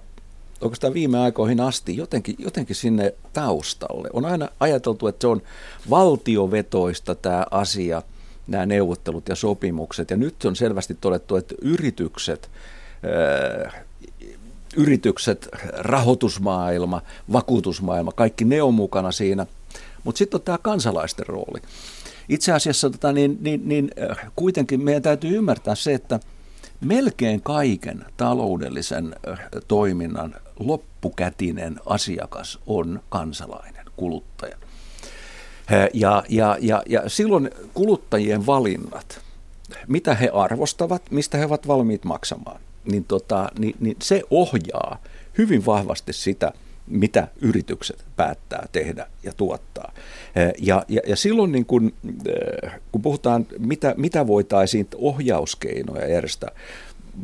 oikeastaan 0.62 0.94
viime 0.94 1.20
aikoihin 1.20 1.60
asti 1.60 1.98
jotenkin, 1.98 2.36
jotenkin 2.40 2.76
sinne 2.76 3.14
taustalle. 3.34 4.10
On 4.14 4.26
aina 4.26 4.50
ajateltu, 4.60 5.08
että 5.08 5.22
se 5.22 5.28
on 5.28 5.42
valtiovetoista 5.90 7.16
tämä 7.16 7.46
asia, 7.52 8.02
nämä 8.48 8.66
neuvottelut 8.66 9.30
ja 9.30 9.36
sopimukset. 9.36 10.10
Ja 10.10 10.18
nyt 10.18 10.46
on 10.46 10.56
selvästi 10.56 10.98
todettu, 11.02 11.36
että 11.36 11.56
yritykset, 11.62 12.50
äh, 13.66 13.74
yritykset 14.78 15.50
rahoitusmaailma, 15.78 17.02
vakuutusmaailma, 17.32 18.12
kaikki 18.12 18.46
ne 18.46 18.62
on 18.62 18.74
mukana 18.74 19.12
siinä. 19.12 19.46
Mutta 20.04 20.18
sitten 20.18 20.38
on 20.38 20.44
tämä 20.44 20.58
kansalaisten 20.58 21.28
rooli. 21.28 21.62
Itse 22.30 22.52
asiassa 22.52 22.90
tota, 22.90 23.12
niin, 23.12 23.38
niin, 23.42 23.62
niin, 23.66 23.92
äh, 24.12 24.32
kuitenkin 24.36 24.82
meidän 24.82 25.04
täytyy 25.04 25.38
ymmärtää 25.38 25.76
se, 25.76 25.94
että– 25.94 26.20
melkein 26.82 27.42
kaiken 27.42 28.06
taloudellisen 28.18 29.16
toiminnan 29.68 30.36
loppukätinen 30.60 31.80
asiakas 31.86 32.60
on 32.68 33.00
kansalainen, 33.10 33.86
kuluttaja. 33.98 34.58
Ja, 35.94 36.24
ja, 36.30 36.58
ja, 36.62 36.84
ja 36.90 37.10
silloin 37.10 37.50
kuluttajien 37.74 38.46
valinnat, 38.46 39.22
mitä 39.88 40.16
he 40.16 40.30
arvostavat, 40.34 41.12
mistä 41.12 41.38
he 41.38 41.46
ovat 41.46 41.68
valmiit 41.68 42.06
maksamaan, 42.06 42.62
niin, 42.86 43.04
tota, 43.04 43.50
niin, 43.60 43.76
niin 43.80 43.96
se 44.02 44.22
ohjaa 44.30 45.02
hyvin 45.38 45.66
vahvasti 45.66 46.14
sitä, 46.14 46.52
mitä 46.88 47.28
yritykset 47.42 48.06
päättää 48.16 48.68
tehdä 48.72 49.08
ja 49.24 49.34
tuottaa. 49.34 49.92
Ja, 50.58 50.84
ja, 50.88 51.02
ja 51.08 51.16
silloin 51.16 51.52
niin 51.52 51.66
kun, 51.66 51.94
kun 52.92 53.02
puhutaan, 53.02 53.46
mitä, 53.60 53.94
mitä 53.98 54.28
voitaisiin 54.28 54.88
ohjauskeinoja 54.96 56.08
järjestää, 56.08 56.52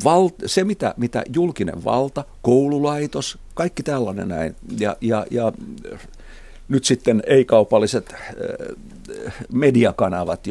val, 0.03 0.29
se 0.45 0.63
mitä, 0.63 0.93
mitä 0.97 1.23
julkinen 1.33 1.83
valta, 1.83 2.25
koululaitos, 2.41 3.37
kaikki 3.53 3.83
tällainen 3.83 4.27
näin, 4.27 4.55
ja, 4.79 4.97
ja, 5.01 5.25
ja 5.31 5.51
nyt 6.69 6.85
sitten 6.85 7.23
ei-kaupalliset 7.27 8.15
mediakanavat, 9.53 10.47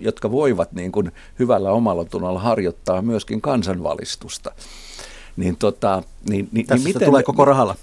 jotka 0.00 0.30
voivat 0.30 0.72
niin 0.72 0.92
kuin 0.92 1.12
hyvällä 1.38 1.70
omalla 1.70 2.04
tunnolla 2.04 2.40
harjoittaa 2.40 3.02
myöskin 3.02 3.40
kansanvalistusta 3.40 4.52
niin, 5.36 5.56
tota, 5.56 6.02
niin, 6.28 6.48
niin, 6.52 6.66
tässä 6.66 6.84
niin 6.84 6.94
miten, 6.94 7.08
tulee 7.08 7.22
koko 7.22 7.44
rahalla. 7.44 7.76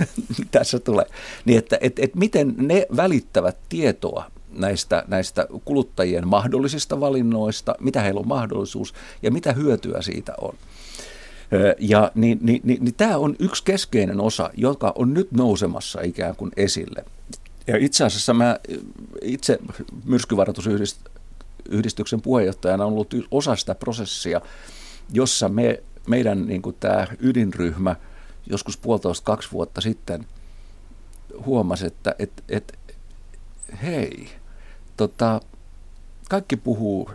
tässä 0.50 0.78
tulee. 0.78 1.06
Niin 1.44 1.58
että 1.58 1.78
et, 1.80 1.98
et 1.98 2.14
miten 2.14 2.54
ne 2.58 2.86
välittävät 2.96 3.56
tietoa 3.68 4.24
näistä, 4.50 5.04
näistä 5.08 5.48
kuluttajien 5.64 6.28
mahdollisista 6.28 7.00
valinnoista, 7.00 7.74
mitä 7.80 8.02
heillä 8.02 8.20
on 8.20 8.28
mahdollisuus 8.28 8.94
ja 9.22 9.30
mitä 9.30 9.52
hyötyä 9.52 10.02
siitä 10.02 10.34
on. 10.40 10.54
Ja 11.78 12.10
niin, 12.14 12.38
niin, 12.42 12.60
niin, 12.64 12.84
niin 12.84 12.94
tämä 12.94 13.16
on 13.16 13.36
yksi 13.38 13.64
keskeinen 13.64 14.20
osa, 14.20 14.50
joka 14.56 14.92
on 14.94 15.14
nyt 15.14 15.32
nousemassa 15.32 16.00
ikään 16.00 16.36
kuin 16.36 16.50
esille. 16.56 17.04
Ja 17.66 17.76
itse 17.76 18.04
asiassa 18.04 18.34
mä 18.34 18.58
itse 19.22 19.58
myrskyvaroitusyhdistyksen 20.04 22.22
puheenjohtajana 22.22 22.84
on 22.84 22.92
ollut 22.92 23.14
osa 23.30 23.56
sitä 23.56 23.74
prosessia, 23.74 24.40
jossa 25.12 25.48
me 25.48 25.82
meidän 26.06 26.46
niin 26.46 26.62
tämä 26.80 27.06
ydinryhmä 27.20 27.96
joskus 28.50 28.76
puolitoista 28.76 29.24
kaksi 29.24 29.52
vuotta 29.52 29.80
sitten 29.80 30.26
huomasi, 31.46 31.86
että 31.86 32.14
et, 32.18 32.44
et, 32.48 32.78
hei, 33.82 34.28
tota, 34.96 35.40
kaikki 36.28 36.56
puhuu, 36.56 37.10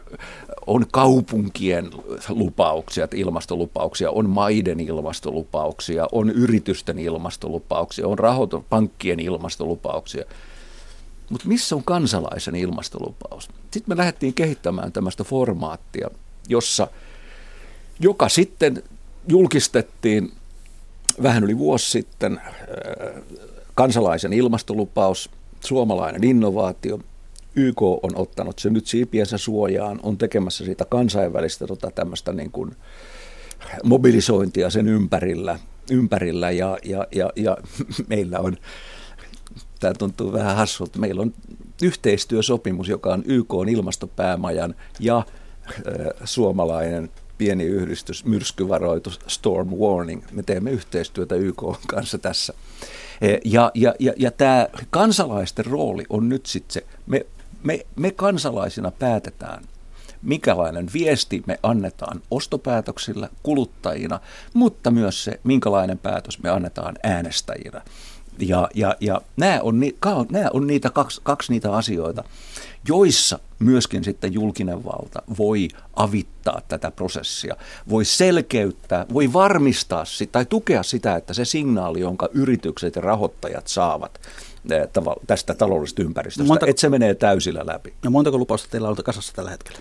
on 0.68 0.86
kaupunkien 0.92 1.90
lupauksia, 2.30 3.08
ilmastolupauksia, 3.16 4.12
on 4.12 4.30
maiden 4.30 4.80
ilmastolupauksia, 4.80 6.08
on 6.12 6.30
yritysten 6.30 7.00
ilmastolupauksia, 7.00 8.08
on 8.08 8.20
rahoituspankkien 8.20 9.20
ilmastolupauksia. 9.20 10.26
Mutta 11.30 11.48
missä 11.48 11.76
on 11.76 11.84
kansalaisen 11.84 12.56
ilmastolupaus? 12.56 13.50
Sitten 13.72 13.96
me 13.96 13.98
lähdettiin 13.98 14.34
kehittämään 14.34 14.92
tämmöistä 14.92 15.24
formaattia, 15.24 16.10
jossa– 16.50 16.88
joka 18.02 18.30
sitten 18.30 18.84
julkistettiin 19.28 20.32
vähän 21.24 21.44
yli 21.44 21.58
vuosi 21.58 21.92
sitten 21.92 22.42
kansalaisen 23.76 24.34
ilmastolupaus, 24.34 25.30
suomalainen 25.60 26.24
innovaatio. 26.24 27.00
YK 27.56 27.82
on 27.82 28.16
ottanut 28.16 28.60
se 28.60 28.70
nyt 28.70 28.88
siipiensä 28.88 29.38
suojaan, 29.38 30.00
on 30.04 30.18
tekemässä 30.18 30.66
siitä 30.66 30.86
kansainvälistä 30.86 31.68
tota, 31.68 31.92
tämmöistä 31.92 32.34
niin 32.34 32.52
kuin 32.52 32.76
mobilisointia 33.84 34.70
sen 34.70 34.88
ympärillä, 34.88 35.60
ympärillä 35.92 36.52
ja, 36.52 36.78
ja, 36.84 37.08
ja, 37.12 37.30
ja 37.36 37.58
meillä 38.10 38.40
on, 38.40 38.58
tämä 39.80 39.94
tuntuu 39.94 40.34
vähän 40.34 40.56
hassulta, 40.56 41.00
meillä 41.00 41.22
on 41.22 41.34
yhteistyösopimus, 41.82 42.90
joka 42.90 43.14
on 43.14 43.24
YK 43.26 43.54
on 43.54 43.70
ilmastopäämajan 43.70 44.76
ja 45.00 45.26
suomalainen 46.24 47.10
pieni 47.38 47.64
yhdistys, 47.64 48.26
myrskyvaroitus, 48.26 49.20
storm 49.28 49.70
warning. 49.74 50.24
Me 50.32 50.44
teemme 50.44 50.72
yhteistyötä 50.72 51.36
YK 51.36 51.64
kanssa 51.88 52.18
tässä. 52.18 52.54
E, 53.22 53.38
ja, 53.46 53.72
ja, 53.74 53.94
ja, 54.00 54.14
ja 54.18 54.32
tämä 54.32 54.68
kansalaisten 54.90 55.66
rooli 55.66 56.04
on 56.10 56.30
nyt 56.30 56.46
sitten 56.46 56.74
se, 56.74 56.86
me, 57.08 57.26
me, 57.64 57.86
me 57.96 58.12
kansalaisina 58.12 58.92
päätetään, 58.92 59.64
minkälainen 60.22 60.90
viesti 60.94 61.44
me 61.48 61.60
annetaan 61.64 62.22
ostopäätöksillä 62.32 63.30
kuluttajina, 63.44 64.20
mutta 64.54 64.92
myös 64.92 65.24
se, 65.24 65.40
minkälainen 65.44 65.98
päätös 65.98 66.44
me 66.44 66.50
annetaan 66.50 66.96
äänestäjinä. 67.04 67.82
Ja, 68.40 68.70
ja, 68.74 68.96
ja 69.00 69.22
nämä, 69.38 69.60
on, 69.64 69.80
nämä 70.32 70.50
on 70.54 70.68
niitä 70.68 70.90
kaksi, 70.90 71.22
kaksi 71.24 71.52
niitä 71.52 71.74
asioita, 71.74 72.24
joissa 72.88 73.40
myöskin 73.60 74.04
sitten 74.04 74.34
julkinen 74.34 74.86
valta 74.86 75.22
voi 75.38 75.68
avittaa 75.96 76.62
tätä 76.68 76.92
prosessia, 76.92 77.56
voi 77.90 78.06
selkeyttää, 78.06 79.06
voi 79.14 79.34
varmistaa 79.34 80.06
sitä, 80.06 80.32
tai 80.32 80.46
tukea 80.46 80.84
sitä, 80.84 81.16
että 81.16 81.34
se 81.34 81.46
signaali, 81.46 82.00
jonka 82.00 82.30
yritykset 82.34 82.96
ja 82.96 83.02
rahoittajat 83.02 83.68
saavat 83.68 84.20
tästä 85.28 85.54
taloudellisesta 85.54 86.04
ympäristöstä, 86.04 86.48
montako, 86.48 86.70
että 86.70 86.82
se 86.82 86.90
menee 86.90 87.16
täysillä 87.16 87.62
läpi. 87.66 87.94
Ja 88.04 88.10
montako 88.10 88.38
lupausta 88.38 88.70
teillä 88.72 88.90
on 88.90 88.96
kasassa 88.96 89.34
tällä 89.34 89.52
hetkellä? 89.52 89.80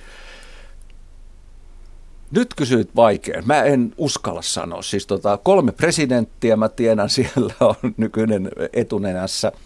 Nyt 2.31 2.55
kysyit 2.55 2.97
vaikein. 2.97 3.47
Mä 3.47 3.62
en 3.62 3.95
uskalla 3.99 4.43
sanoa. 4.43 4.83
Siis 4.83 5.07
tota, 5.07 5.37
kolme 5.37 5.72
presidenttiä 5.72 6.57
mä 6.57 6.68
tiedän, 6.68 7.11
siellä 7.16 7.55
on 7.61 7.74
nykyinen 7.97 8.51
etunenässä– 8.72 9.53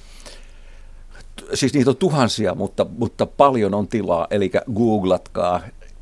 siis 1.55 1.75
niitä 1.75 1.91
on 1.91 1.97
tuhansia, 1.97 2.55
mutta, 2.55 2.87
mutta 2.99 3.27
paljon 3.27 3.75
on 3.75 3.89
tilaa, 3.89 4.27
eli 4.31 4.51
googlatkaa 4.75 5.61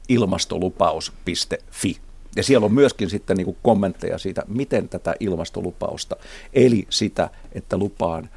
ilmastolupaus.fi. 0.09 1.97
Ja 2.37 2.43
siellä 2.43 2.65
on 2.65 2.75
myöskin 2.75 3.11
sitten 3.11 3.37
niin 3.37 3.57
kommentteja 3.63 4.19
siitä, 4.19 4.43
miten 4.49 4.89
tätä 4.89 5.15
ilmastolupausta, 5.21 6.17
eli 6.53 6.87
sitä, 6.91 7.31
että 7.53 7.77
lupaan 7.77 8.31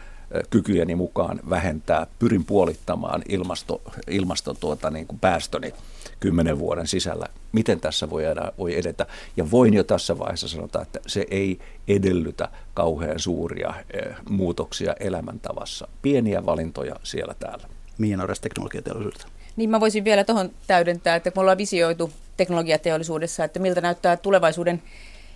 kykyjeni 0.50 0.96
mukaan 0.96 1.40
vähentää, 1.50 2.08
pyrin 2.20 2.46
puolittamaan 2.46 3.22
ilmasto, 3.30 3.82
ilmasto 4.10 4.54
tuota, 4.54 4.90
niin 4.90 5.08
kuin 5.08 5.20
päästöni 5.20 5.74
kymmenen 6.20 6.60
vuoden 6.60 6.88
sisällä. 6.88 7.26
Miten 7.52 7.80
tässä 7.80 8.10
voi, 8.10 8.26
edä, 8.26 8.52
voi 8.58 8.80
edetä? 8.80 9.06
Ja 9.38 9.52
voin 9.52 9.74
jo 9.74 9.84
tässä 9.84 10.20
vaiheessa 10.20 10.48
sanota, 10.48 10.82
että 10.82 11.00
se 11.08 11.26
ei 11.32 11.60
edellytä 11.88 12.50
kauhean 12.74 13.20
suuria 13.20 13.74
eh, 13.94 14.16
muutoksia 14.30 14.96
elämäntavassa. 15.00 15.88
Pieniä 16.02 16.46
valintoja 16.46 16.96
siellä 17.04 17.36
täällä. 17.40 17.68
Mia 17.98 18.18
Norres 18.18 18.40
teknologiateollisuudesta. 18.40 19.28
Niin 19.56 19.70
mä 19.70 19.80
voisin 19.80 20.04
vielä 20.04 20.24
tuohon 20.24 20.52
täydentää, 20.68 21.16
että 21.16 21.32
me 21.36 21.42
ollaan 21.42 21.58
visioitu 21.58 22.12
teknologiateollisuudessa, 22.38 23.44
että 23.44 23.60
miltä 23.60 23.82
näyttää 23.82 24.18
tulevaisuuden 24.18 24.82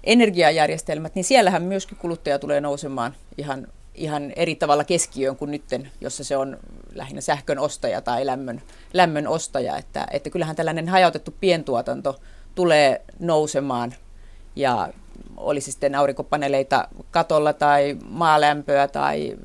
energiajärjestelmät, 0.03 1.15
niin 1.15 1.23
siellähän 1.23 1.63
myöskin 1.63 1.97
kuluttaja 1.97 2.39
tulee 2.39 2.61
nousemaan 2.61 3.15
ihan, 3.37 3.67
ihan 3.99 4.33
eri 4.35 4.55
tavalla 4.55 4.83
keskiöön 4.83 5.35
kuin 5.35 5.51
nytten, 5.51 5.91
jossa 6.01 6.23
se 6.23 6.37
on 6.37 6.57
lähinnä 6.95 7.21
sähkön 7.21 7.59
ostaja 7.59 8.01
tai 8.01 8.25
lämmön, 8.25 8.61
lämmön 8.93 9.27
ostaja. 9.27 9.77
Että, 9.77 10.07
että 10.11 10.29
kyllähän 10.29 10.55
tällainen 10.55 10.89
hajautettu 10.89 11.35
pientuotanto 11.39 12.19
tulee 12.55 13.01
nousemaan 13.19 13.93
ja 14.55 14.89
olisi 15.37 15.71
sitten 15.71 15.95
aurinkopaneeleita 15.95 16.87
katolla 17.11 17.53
tai 17.53 17.97
maalämpöä 18.09 18.87
tai 18.87 19.37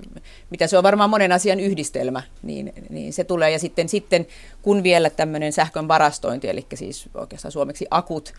mitä 0.50 0.66
se 0.66 0.78
on 0.78 0.82
varmaan 0.82 1.10
monen 1.10 1.32
asian 1.32 1.60
yhdistelmä, 1.60 2.22
niin, 2.42 2.72
niin 2.90 3.12
se 3.12 3.24
tulee. 3.24 3.50
Ja 3.50 3.58
sitten, 3.58 3.88
sitten 3.88 4.26
kun 4.62 4.82
vielä 4.82 5.10
tämmöinen 5.10 5.52
sähkön 5.52 5.88
varastointi, 5.88 6.48
eli 6.48 6.66
siis 6.74 7.08
oikeastaan 7.14 7.52
suomeksi 7.52 7.86
akut, 7.90 8.32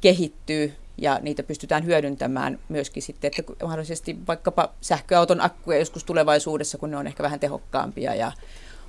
kehittyy 0.00 0.74
ja 0.98 1.18
niitä 1.22 1.42
pystytään 1.42 1.84
hyödyntämään 1.84 2.58
myöskin 2.68 3.02
sitten, 3.02 3.30
että 3.38 3.52
mahdollisesti 3.62 4.16
vaikkapa 4.28 4.72
sähköauton 4.80 5.40
akkuja 5.40 5.78
joskus 5.78 6.04
tulevaisuudessa, 6.04 6.78
kun 6.78 6.90
ne 6.90 6.96
on 6.96 7.06
ehkä 7.06 7.22
vähän 7.22 7.40
tehokkaampia 7.40 8.14
ja 8.14 8.32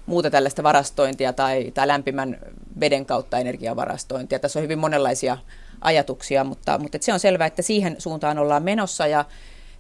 muuta 0.05 0.29
tällaista 0.29 0.63
varastointia 0.63 1.33
tai, 1.33 1.71
tai 1.71 1.87
lämpimän 1.87 2.37
veden 2.79 3.05
kautta 3.05 3.37
energiavarastointia. 3.37 4.39
Tässä 4.39 4.59
on 4.59 4.63
hyvin 4.63 4.79
monenlaisia 4.79 5.37
ajatuksia, 5.81 6.43
mutta, 6.43 6.77
mutta 6.77 6.97
se 7.01 7.13
on 7.13 7.19
selvää, 7.19 7.47
että 7.47 7.61
siihen 7.61 7.95
suuntaan 7.99 8.37
ollaan 8.37 8.63
menossa 8.63 9.07
ja 9.07 9.25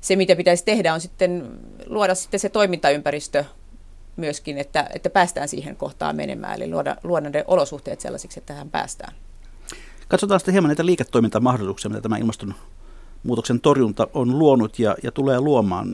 se, 0.01 0.15
mitä 0.15 0.35
pitäisi 0.35 0.65
tehdä, 0.65 0.93
on 0.93 1.01
sitten 1.01 1.59
luoda 1.85 2.15
sitten 2.15 2.39
se 2.39 2.49
toimintaympäristö 2.49 3.45
myöskin, 4.15 4.57
että, 4.57 4.89
että 4.93 5.09
päästään 5.09 5.47
siihen 5.47 5.75
kohtaan 5.75 6.15
menemään, 6.15 6.55
eli 6.55 6.71
luoda, 6.71 6.95
luoda 7.03 7.29
ne 7.29 7.43
olosuhteet 7.47 8.01
sellaisiksi, 8.01 8.39
että 8.39 8.53
tähän 8.53 8.69
päästään. 8.69 9.13
Katsotaan 10.07 10.39
sitten 10.39 10.53
hieman 10.53 10.69
näitä 10.69 10.85
liiketoimintamahdollisuuksia, 10.85 11.89
mitä 11.89 12.01
tämä 12.01 12.17
ilmastonmuutoksen 12.17 13.61
torjunta 13.61 14.07
on 14.13 14.39
luonut 14.39 14.79
ja, 14.79 14.95
ja 15.03 15.11
tulee 15.11 15.39
luomaan. 15.39 15.93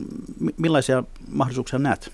Millaisia 0.56 1.04
mahdollisuuksia 1.28 1.78
näet? 1.78 2.12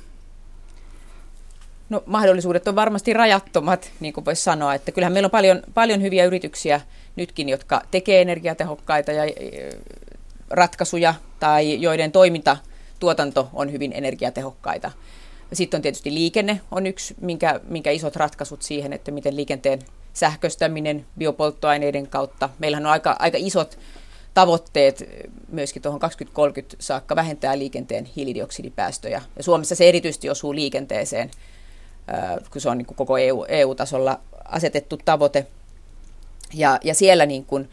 No 1.90 2.03
mahdollisuudet 2.07 2.68
on 2.68 2.74
varmasti 2.74 3.12
rajattomat, 3.12 3.90
niin 4.01 4.12
kuin 4.12 4.24
voisi 4.24 4.42
sanoa, 4.42 4.74
että 4.74 4.92
kyllähän 4.92 5.12
meillä 5.12 5.26
on 5.26 5.30
paljon, 5.30 5.62
paljon 5.74 6.03
hyviä 6.03 6.24
yrityksiä 6.24 6.80
nytkin, 7.16 7.49
jotka 7.49 7.82
tekee 7.90 8.20
energiatehokkaita 8.20 9.12
ja 9.12 9.22
ratkaisuja 10.51 11.14
tai 11.40 11.80
joiden 11.80 12.12
toiminta, 12.12 12.57
tuotanto 13.01 13.49
on 13.53 13.72
hyvin 13.72 13.92
energiatehokkaita. 13.92 14.90
Sitten 15.53 15.78
on 15.78 15.82
tietysti 15.82 16.14
liikenne 16.14 16.61
on 16.70 16.86
yksi, 16.86 17.14
minkä, 17.20 17.61
minkä 17.68 17.90
isot 17.90 18.16
ratkaisut 18.16 18.62
siihen, 18.62 18.92
että 18.92 19.11
miten 19.11 19.36
liikenteen 19.36 19.78
sähköstäminen 20.19 21.07
biopolttoaineiden 21.19 22.07
kautta. 22.07 22.49
Meillähän 22.59 22.87
on 22.87 22.93
aika, 22.93 23.16
aika 23.19 23.39
isot 23.41 23.79
tavoitteet 24.35 25.09
myöskin 25.49 25.83
tuohon 25.83 26.01
2030 26.01 26.77
saakka 26.81 27.16
vähentää 27.16 27.59
liikenteen 27.59 28.05
hiilidioksidipäästöjä. 28.05 29.23
Ja 29.37 29.43
Suomessa 29.43 29.75
se 29.75 29.89
erityisesti 29.89 30.31
osuu 30.31 30.55
liikenteeseen, 30.55 31.31
kun 32.53 32.61
se 32.61 32.69
on 32.69 32.79
niin 32.79 32.87
kuin 32.87 32.97
koko 32.97 33.19
EU, 33.19 33.45
EU-tasolla 33.49 34.21
asetettu 34.45 34.99
tavoite. 35.05 35.47
Ja, 36.55 36.79
ja 36.85 36.95
siellä 36.95 37.27
niin 37.27 37.45
kuin, 37.45 37.69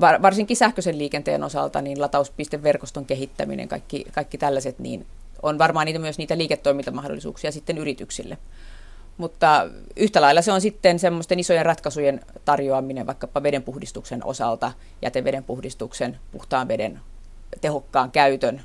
varsinkin 0.00 0.56
sähköisen 0.56 0.98
liikenteen 0.98 1.44
osalta, 1.44 1.82
niin 1.82 2.00
latauspisteverkoston 2.00 3.04
kehittäminen, 3.04 3.68
kaikki, 3.68 4.04
kaikki 4.12 4.38
tällaiset, 4.38 4.78
niin 4.78 5.06
on 5.42 5.58
varmaan 5.58 5.86
niitä 5.86 5.98
myös 5.98 6.18
niitä 6.18 6.38
liiketoimintamahdollisuuksia 6.38 7.52
sitten 7.52 7.78
yrityksille. 7.78 8.38
Mutta 9.16 9.70
yhtä 9.96 10.20
lailla 10.20 10.42
se 10.42 10.52
on 10.52 10.60
sitten 10.60 10.98
semmoisten 10.98 11.38
isojen 11.38 11.66
ratkaisujen 11.66 12.20
tarjoaminen 12.44 13.06
vaikkapa 13.06 13.42
vedenpuhdistuksen 13.42 14.24
osalta, 14.24 14.72
jätevedenpuhdistuksen, 15.02 16.18
puhtaan 16.32 16.68
veden 16.68 17.00
tehokkaan 17.60 18.10
käytön 18.10 18.62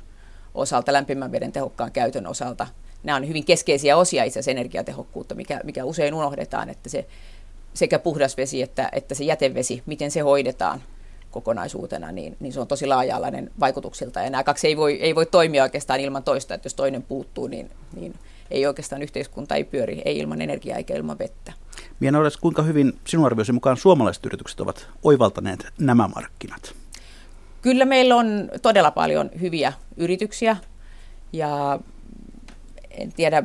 osalta, 0.54 0.92
lämpimän 0.92 1.32
veden 1.32 1.52
tehokkaan 1.52 1.92
käytön 1.92 2.26
osalta. 2.26 2.66
Nämä 3.02 3.16
on 3.16 3.28
hyvin 3.28 3.44
keskeisiä 3.44 3.96
osia 3.96 4.24
itse 4.24 4.38
asiassa 4.38 4.50
energiatehokkuutta, 4.50 5.34
mikä, 5.34 5.60
mikä 5.64 5.84
usein 5.84 6.14
unohdetaan, 6.14 6.68
että 6.68 6.88
se 6.88 7.06
sekä 7.74 7.98
puhdas 7.98 8.36
vesi 8.36 8.62
että, 8.62 8.88
että 8.92 9.14
se 9.14 9.24
jätevesi, 9.24 9.82
miten 9.86 10.10
se 10.10 10.20
hoidetaan 10.20 10.82
kokonaisuutena, 11.30 12.12
niin, 12.12 12.36
niin 12.40 12.52
se 12.52 12.60
on 12.60 12.66
tosi 12.66 12.86
laaja-alainen 12.86 13.50
vaikutuksilta. 13.60 14.20
Ja 14.20 14.30
nämä 14.30 14.44
kaksi 14.44 14.66
ei 14.66 14.76
voi, 14.76 15.02
ei 15.02 15.14
voi 15.14 15.26
toimia 15.26 15.62
oikeastaan 15.62 16.00
ilman 16.00 16.22
toista, 16.22 16.54
että 16.54 16.66
jos 16.66 16.74
toinen 16.74 17.02
puuttuu, 17.02 17.46
niin, 17.46 17.70
niin 17.96 18.14
ei 18.52 18.66
oikeastaan 18.66 19.02
yhteiskunta 19.02 19.54
ei 19.54 19.64
pyöri, 19.64 20.02
ei 20.04 20.18
ilman 20.18 20.42
energiaa 20.42 20.76
eikä 20.76 20.94
ilman 20.94 21.18
vettä. 21.18 21.52
Miena 22.00 22.18
kuinka 22.40 22.62
hyvin 22.62 22.92
sinun 23.06 23.26
arvioisi 23.26 23.52
mukaan 23.52 23.76
suomalaiset 23.76 24.26
yritykset 24.26 24.60
ovat 24.60 24.86
oivaltaneet 25.02 25.66
nämä 25.78 26.08
markkinat? 26.14 26.74
Kyllä 27.62 27.84
meillä 27.84 28.16
on 28.16 28.50
todella 28.62 28.90
paljon 28.90 29.30
hyviä 29.40 29.72
yrityksiä 29.96 30.56
ja 31.32 31.78
en 32.90 33.12
tiedä, 33.12 33.42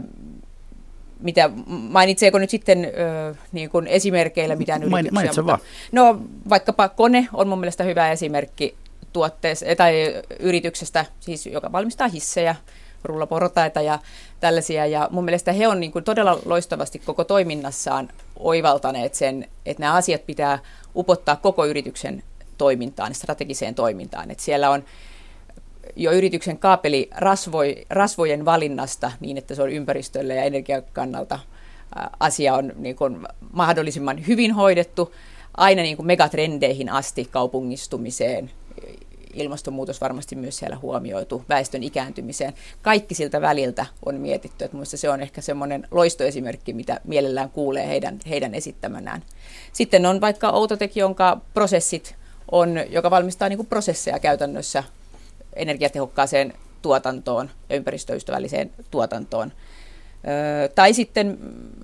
mitä, 1.20 1.50
mainitseeko 1.68 2.40
nyt 2.40 2.50
sitten 2.50 2.86
ö, 2.86 3.36
niin 3.52 3.70
kuin 3.70 3.88
esimerkkeillä 3.88 4.56
mitään 4.56 4.84
yrityksiä? 4.84 5.12
Mainitse 5.12 5.46
vaan. 5.46 5.60
No 5.92 6.22
vaikkapa 6.50 6.90
Kone 6.90 7.28
on 7.34 7.48
mun 7.48 7.60
mielestä 7.60 7.84
hyvä 7.84 8.12
esimerkki 8.12 8.76
tuotteesta, 9.14 9.66
tai 9.78 10.22
yrityksestä, 10.40 11.06
siis, 11.20 11.46
joka 11.46 11.72
valmistaa 11.72 12.08
hissejä, 12.08 12.56
rullaporotaita 13.04 13.82
ja 13.82 14.00
tällaisia. 14.40 14.86
Ja 14.86 15.08
mun 15.12 15.26
mielestä 15.26 15.52
he 15.52 15.68
on 15.68 15.80
niin 15.80 15.92
kuin 15.92 16.04
todella 16.04 16.40
loistavasti 16.46 17.00
koko 17.00 17.24
toiminnassaan 17.24 18.10
oivaltaneet 18.40 19.14
sen, 19.14 19.48
että 19.66 19.84
nämä 19.84 19.94
asiat 19.94 20.26
pitää 20.26 20.60
upottaa 20.96 21.36
koko 21.36 21.66
yrityksen 21.66 22.24
toimintaan, 22.58 23.16
strategiseen 23.16 23.76
toimintaan. 23.76 24.32
Että 24.32 24.44
siellä 24.44 24.70
on 24.70 24.84
jo 25.96 26.12
yrityksen 26.12 26.58
kaapeli 26.58 27.10
rasvoi, 27.16 27.86
rasvojen 27.90 28.46
valinnasta 28.46 29.12
niin, 29.20 29.38
että 29.38 29.56
se 29.56 29.64
on 29.64 29.72
ympäristölle 29.72 30.36
ja 30.36 30.44
energiakannalta 30.44 31.40
asia 32.20 32.54
on 32.54 32.74
niin 32.76 32.96
kuin 32.96 33.28
mahdollisimman 33.54 34.28
hyvin 34.28 34.54
hoidettu, 34.54 35.14
aina 35.58 35.82
niin 35.82 35.98
kuin 35.98 36.08
megatrendeihin 36.08 36.90
asti 36.90 37.28
kaupungistumiseen, 37.32 38.52
ilmastonmuutos 39.34 40.02
varmasti 40.02 40.36
myös 40.36 40.58
siellä 40.58 40.78
huomioitu, 40.78 41.46
väestön 41.50 41.84
ikääntymiseen. 41.84 42.54
Kaikki 42.82 43.16
siltä 43.16 43.42
väliltä 43.42 43.86
on 44.06 44.16
mietitty, 44.16 44.66
että 44.66 44.78
minusta 44.78 44.98
se 44.98 45.10
on 45.10 45.22
ehkä 45.22 45.42
semmoinen 45.42 45.88
loistoesimerkki, 45.92 46.74
mitä 46.74 47.02
mielellään 47.04 47.50
kuulee 47.50 47.88
heidän, 47.88 48.20
heidän 48.30 48.56
esittämänään. 48.56 49.24
Sitten 49.74 50.06
on 50.06 50.22
vaikka 50.22 50.50
Outotek, 50.50 50.96
jonka 50.96 51.42
prosessit 51.54 52.16
on, 52.52 52.80
joka 52.90 53.12
valmistaa 53.12 53.50
niin 53.50 53.58
kuin 53.58 53.68
prosesseja 53.68 54.20
käytännössä 54.20 54.84
energiatehokkaaseen 55.56 56.54
tuotantoon 56.82 57.50
ja 57.70 57.76
ympäristöystävälliseen 57.76 58.72
tuotantoon. 58.92 59.52
Öö, 60.28 60.68
tai 60.68 60.94
sitten 60.94 61.38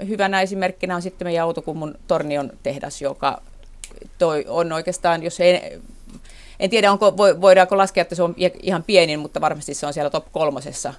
hyvänä 0.08 0.41
esimerkkinä 0.41 0.96
on 0.96 1.02
sitten 1.02 1.28
meidän 1.28 1.44
Autokummun 1.44 1.96
Tornion 2.08 2.52
tehdas, 2.64 3.02
joka 3.02 3.41
toi 4.18 4.46
on 4.48 4.72
oikeastaan, 4.72 5.24
jos 5.24 5.39
ei, 5.39 5.82
en 6.64 6.70
tiedä 6.70 6.91
onko, 6.91 7.18
voidaanko 7.18 7.78
laskea, 7.78 8.01
että 8.01 8.16
se 8.16 8.24
on 8.24 8.36
ihan 8.61 8.84
pienin, 8.84 9.20
mutta 9.20 9.41
varmasti 9.41 9.74
se 9.74 9.86
on 9.86 9.93
siellä 9.93 10.09
top 10.09 10.26
kolmosessa 10.32 10.93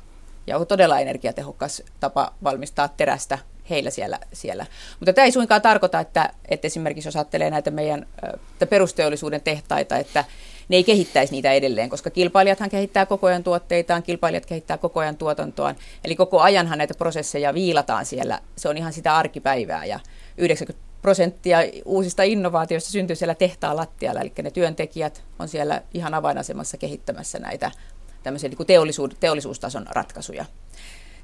ja 0.47 0.59
on 0.59 0.67
todella 0.67 1.01
energiatehokas 1.01 1.83
tapa 2.01 2.33
valmistaa 2.45 2.89
terästä 2.89 3.39
heillä 3.71 3.91
siellä. 3.91 4.19
siellä. 4.33 4.67
Mutta 5.01 5.13
tämä 5.13 5.25
ei 5.25 5.33
suinkaan 5.33 5.63
tarkoita, 5.63 6.01
että, 6.01 6.31
että 6.49 6.67
esimerkiksi 6.67 7.09
jos 7.09 7.17
ajattelee 7.17 7.51
näitä 7.51 7.71
meidän 7.71 8.07
että 8.53 8.67
perusteollisuuden 8.67 9.41
tehtaita, 9.41 9.97
että 9.97 10.25
ne 10.69 10.77
ei 10.77 10.85
kehittäisi 10.85 11.33
niitä 11.33 11.53
edelleen, 11.53 11.91
koska 11.91 12.11
kilpailijathan 12.11 12.71
kehittää 12.71 13.07
koko 13.07 13.27
ajan 13.27 13.45
tuotteitaan, 13.45 14.03
kilpailijat 14.03 14.47
kehittää 14.47 14.79
koko 14.79 15.01
ajan 15.01 15.17
tuotantoaan. 15.17 15.77
Eli 16.05 16.17
koko 16.17 16.41
ajanhan 16.41 16.79
näitä 16.79 16.95
prosesseja 16.99 17.55
viilataan 17.55 18.07
siellä. 18.07 18.41
Se 18.57 18.69
on 18.69 18.77
ihan 18.77 18.93
sitä 18.93 19.17
arkipäivää 19.17 19.85
ja 19.85 20.01
90 20.39 20.84
prosenttia 21.05 21.59
uusista 21.85 22.23
innovaatioista 22.23 22.91
syntyy 22.91 23.17
siellä 23.17 23.35
tehtaan 23.35 23.77
lattialla, 23.77 24.21
eli 24.21 24.33
ne 24.43 24.51
työntekijät 24.51 25.25
on 25.39 25.49
siellä 25.49 25.83
ihan 25.95 26.15
avainasemassa 26.15 26.77
kehittämässä 26.77 27.39
näitä 27.39 27.71
tämmöisiä 28.23 28.49
niin 28.49 28.67
teollisuus, 28.67 29.11
teollisuustason 29.21 29.87
ratkaisuja. 29.91 30.45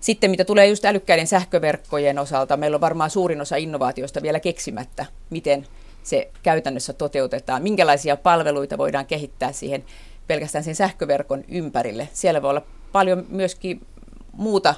Sitten 0.00 0.30
mitä 0.30 0.44
tulee 0.44 0.66
just 0.66 0.84
älykkäiden 0.84 1.26
sähköverkkojen 1.26 2.18
osalta, 2.18 2.56
meillä 2.56 2.74
on 2.74 2.80
varmaan 2.80 3.10
suurin 3.10 3.40
osa 3.40 3.56
innovaatioista 3.56 4.22
vielä 4.22 4.40
keksimättä, 4.40 5.06
miten 5.30 5.66
se 6.02 6.30
käytännössä 6.42 6.92
toteutetaan, 6.92 7.62
minkälaisia 7.62 8.16
palveluita 8.16 8.78
voidaan 8.78 9.06
kehittää 9.06 9.52
siihen 9.52 9.84
pelkästään 10.26 10.64
sen 10.64 10.74
sähköverkon 10.74 11.44
ympärille. 11.48 12.08
Siellä 12.12 12.42
voi 12.42 12.50
olla 12.50 12.66
paljon 12.92 13.26
myöskin 13.28 13.86
muuta 14.32 14.74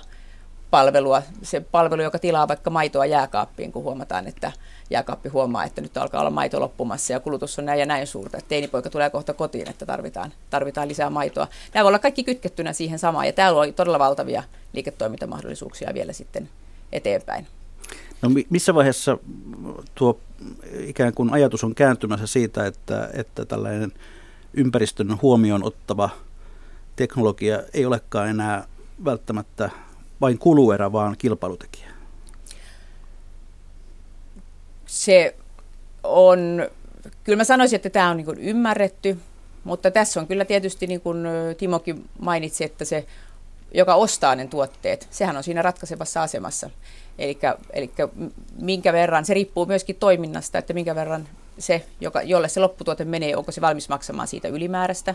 palvelua, 0.73 1.23
se 1.43 1.61
palvelu, 1.61 2.03
joka 2.03 2.19
tilaa 2.19 2.49
vaikka 2.49 2.71
maitoa 2.71 3.07
jääkaappiin, 3.07 3.73
kun 3.73 3.83
huomataan, 3.83 4.27
että 4.27 4.53
jääkaappi 4.91 5.29
huomaa, 5.29 5.65
että 5.65 5.81
nyt 5.81 5.97
alkaa 5.97 6.21
olla 6.21 6.31
maito 6.31 6.61
loppumassa 6.61 7.13
ja 7.13 7.21
kulutus 7.21 7.59
on 7.59 7.65
näin 7.65 7.81
ja 7.81 7.87
näin 7.87 8.07
suurta, 8.07 8.37
että 8.37 8.49
teinipoika 8.49 8.91
tulee 8.91 9.11
kohta 9.11 9.35
kotiin, 9.35 9.71
että 9.71 9.87
tarvitaan, 9.87 10.33
tarvitaan 10.51 10.89
lisää 10.89 11.11
maitoa. 11.11 11.49
Nämä 11.75 11.85
voi 11.85 11.91
olla 11.91 11.99
kaikki 11.99 12.25
kytkettynä 12.25 12.73
siihen 12.73 12.99
samaan 12.99 13.27
ja 13.27 13.33
täällä 13.33 13.61
on 13.61 13.75
todella 13.75 13.99
valtavia 13.99 14.43
liiketoimintamahdollisuuksia 14.73 15.95
vielä 15.95 16.13
sitten 16.13 16.49
eteenpäin. 16.93 17.47
No 18.23 18.31
missä 18.51 18.75
vaiheessa 18.75 19.19
tuo 19.95 20.21
ikään 20.79 21.15
kuin 21.15 21.33
ajatus 21.33 21.65
on 21.65 21.75
kääntymässä 21.75 22.27
siitä, 22.27 22.67
että, 22.67 23.11
että 23.13 23.45
tällainen 23.45 23.93
ympäristön 24.55 25.19
huomioon 25.23 25.65
ottava 25.65 26.11
teknologia 26.97 27.63
ei 27.75 27.87
olekaan 27.87 28.29
enää 28.29 28.67
välttämättä 29.05 29.71
vain 30.23 30.39
kuluerä, 30.39 30.93
vaan 30.93 31.17
kilpailutekijä? 31.19 31.89
Se 34.87 35.35
on, 36.03 36.69
kyllä 37.25 37.37
mä 37.37 37.45
sanoisin, 37.45 37.77
että 37.77 37.91
tämä 37.91 38.11
on 38.11 38.17
niin 38.17 38.39
ymmärretty, 38.39 39.19
mutta 39.65 39.91
tässä 39.91 40.21
on 40.21 40.27
kyllä 40.27 40.45
tietysti, 40.45 40.87
niin 40.87 41.01
kuin 41.01 41.25
Timokin 41.59 42.09
mainitsi, 42.19 42.65
että 42.65 42.85
se, 42.85 43.07
joka 43.75 43.95
ostaa 43.95 44.35
ne 44.35 44.47
tuotteet, 44.47 45.09
sehän 45.11 45.37
on 45.37 45.43
siinä 45.43 45.63
ratkaisevassa 45.63 46.23
asemassa. 46.23 46.71
Eli 47.19 47.39
minkä 48.59 48.93
verran, 48.93 49.25
se 49.25 49.35
riippuu 49.35 49.67
myöskin 49.67 49.97
toiminnasta, 49.97 50.59
että 50.59 50.73
minkä 50.73 50.95
verran 50.95 51.29
se, 51.59 51.87
joka, 52.01 52.23
jolle 52.23 52.49
se 52.49 52.61
lopputuote 52.61 53.05
menee, 53.05 53.37
onko 53.37 53.53
se 53.53 53.61
valmis 53.61 53.89
maksamaan 53.89 54.29
siitä 54.29 54.49
ylimääräistä. 54.49 55.15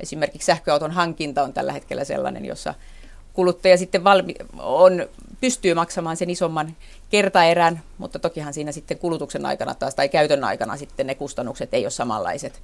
Esimerkiksi 0.00 0.46
sähköauton 0.46 0.90
hankinta 0.90 1.42
on 1.42 1.52
tällä 1.52 1.72
hetkellä 1.72 2.04
sellainen, 2.04 2.44
jossa 2.44 2.74
kuluttaja 3.34 3.76
sitten 3.76 4.04
valmi, 4.04 4.34
on, 4.58 5.08
pystyy 5.40 5.74
maksamaan 5.74 6.16
sen 6.16 6.30
isomman 6.30 6.76
kertaerän, 7.10 7.82
mutta 7.98 8.18
tokihan 8.18 8.54
siinä 8.54 8.72
sitten 8.72 8.98
kulutuksen 8.98 9.46
aikana 9.46 9.74
taas 9.74 9.94
tai 9.94 10.08
käytön 10.08 10.44
aikana 10.44 10.76
sitten 10.76 11.06
ne 11.06 11.14
kustannukset 11.14 11.74
ei 11.74 11.84
ole 11.84 11.90
samanlaiset. 11.90 12.62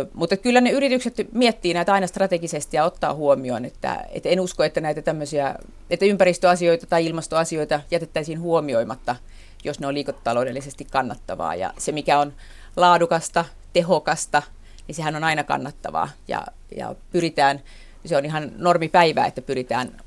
Ö, 0.00 0.06
mutta 0.14 0.36
kyllä 0.36 0.60
ne 0.60 0.70
yritykset 0.70 1.14
miettii 1.32 1.74
näitä 1.74 1.92
aina 1.92 2.06
strategisesti 2.06 2.76
ja 2.76 2.84
ottaa 2.84 3.14
huomioon, 3.14 3.64
että, 3.64 4.06
että 4.10 4.28
en 4.28 4.40
usko, 4.40 4.64
että 4.64 4.80
näitä 4.80 5.02
tämmöisiä, 5.02 5.54
että 5.90 6.06
ympäristöasioita 6.06 6.86
tai 6.86 7.06
ilmastoasioita 7.06 7.80
jätettäisiin 7.90 8.40
huomioimatta, 8.40 9.16
jos 9.64 9.80
ne 9.80 9.86
on 9.86 9.94
liikotaloudellisesti 9.94 10.84
kannattavaa. 10.84 11.54
Ja 11.54 11.74
se, 11.78 11.92
mikä 11.92 12.18
on 12.18 12.32
laadukasta, 12.76 13.44
tehokasta, 13.72 14.42
niin 14.86 14.94
sehän 14.94 15.16
on 15.16 15.24
aina 15.24 15.44
kannattavaa 15.44 16.08
ja, 16.28 16.46
ja 16.76 16.94
pyritään, 17.10 17.60
se 18.04 18.16
on 18.16 18.24
ihan 18.24 18.52
normipäivää, 18.56 19.26
että 19.26 19.42
pyritään 19.42 20.00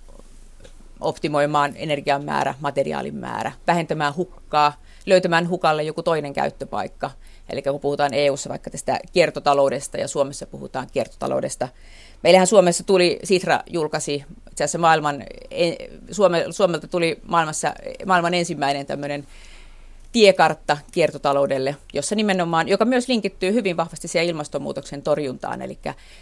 optimoimaan 0.99 1.73
energian 1.75 2.23
määrä, 2.23 2.53
materiaalin 2.59 3.15
määrä, 3.15 3.51
vähentämään 3.67 4.15
hukkaa, 4.15 4.81
löytämään 5.05 5.49
hukalle 5.49 5.83
joku 5.83 6.03
toinen 6.03 6.33
käyttöpaikka. 6.33 7.11
Eli 7.49 7.61
kun 7.61 7.79
puhutaan 7.79 8.13
EU-ssa 8.13 8.49
vaikka 8.49 8.69
tästä 8.69 8.99
kiertotaloudesta 9.13 9.97
ja 9.97 10.07
Suomessa 10.07 10.45
puhutaan 10.45 10.87
kiertotaloudesta. 10.93 11.67
Meillähän 12.23 12.47
Suomessa 12.47 12.83
tuli, 12.83 13.19
Sitra 13.23 13.59
julkaisi 13.69 14.13
itse 14.51 14.63
asiassa 14.63 14.77
maailman, 14.77 15.23
Suome, 16.11 16.45
Suomelta 16.51 16.87
tuli 16.87 17.19
maailmassa, 17.23 17.73
maailman 18.05 18.33
ensimmäinen 18.33 18.85
tämmöinen 18.85 19.27
tiekartta 20.15 20.77
kiertotaloudelle, 20.91 21.75
jossa 21.93 22.15
nimenomaan, 22.15 22.67
joka 22.67 22.85
myös 22.85 23.07
linkittyy 23.07 23.53
hyvin 23.53 23.77
vahvasti 23.77 24.07
siihen 24.07 24.27
ilmastonmuutoksen 24.29 25.01
torjuntaan, 25.01 25.61
eli 25.61 25.79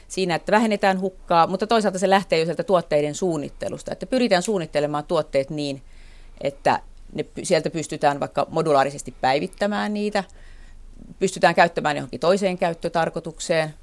siinä, 0.07 0.35
että 0.35 0.51
vähennetään 0.51 0.99
hukkaa, 1.01 1.47
mutta 1.47 1.67
toisaalta 1.67 1.99
se 1.99 2.09
lähtee 2.09 2.39
jo 2.39 2.45
sieltä 2.45 2.63
tuotteiden 2.63 3.15
suunnittelusta, 3.15 3.91
että 3.91 4.05
pyritään 4.05 4.43
suunnittelemaan 4.43 5.03
tuotteet 5.03 5.49
niin, 5.49 5.81
että 6.41 6.79
ne, 7.13 7.25
sieltä 7.43 7.69
pystytään 7.69 8.19
vaikka 8.19 8.47
modulaarisesti 8.49 9.13
päivittämään 9.21 9.93
niitä, 9.93 10.23
pystytään 11.19 11.55
käyttämään 11.55 11.95
johonkin 11.95 12.19
toiseen 12.19 12.57
käyttötarkoitukseen, 12.57 13.73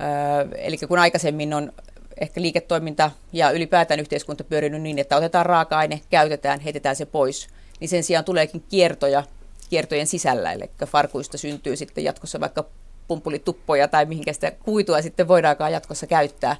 öö, 0.00 0.58
eli 0.58 0.76
kun 0.76 0.98
aikaisemmin 0.98 1.54
on 1.54 1.72
ehkä 2.20 2.42
liiketoiminta 2.42 3.10
ja 3.32 3.50
ylipäätään 3.50 4.00
yhteiskunta 4.00 4.44
pyörinyt 4.44 4.82
niin, 4.82 4.98
että 4.98 5.16
otetaan 5.16 5.46
raaka-aine, 5.46 6.00
käytetään, 6.10 6.60
heitetään 6.60 6.96
se 6.96 7.06
pois, 7.06 7.48
niin 7.80 7.88
sen 7.88 8.04
sijaan 8.04 8.24
tuleekin 8.24 8.64
kiertoja 8.68 9.22
kiertojen 9.70 10.06
sisällä, 10.06 10.52
eli 10.52 10.70
farkuista 10.86 11.38
syntyy 11.38 11.76
sitten 11.76 12.04
jatkossa 12.04 12.40
vaikka 12.40 12.64
pumpulituppoja 13.08 13.88
tai 13.88 14.06
mihinkä 14.06 14.32
sitä 14.32 14.50
kuitua 14.50 15.02
sitten 15.02 15.28
voidaankaan 15.28 15.72
jatkossa 15.72 16.06
käyttää, 16.06 16.56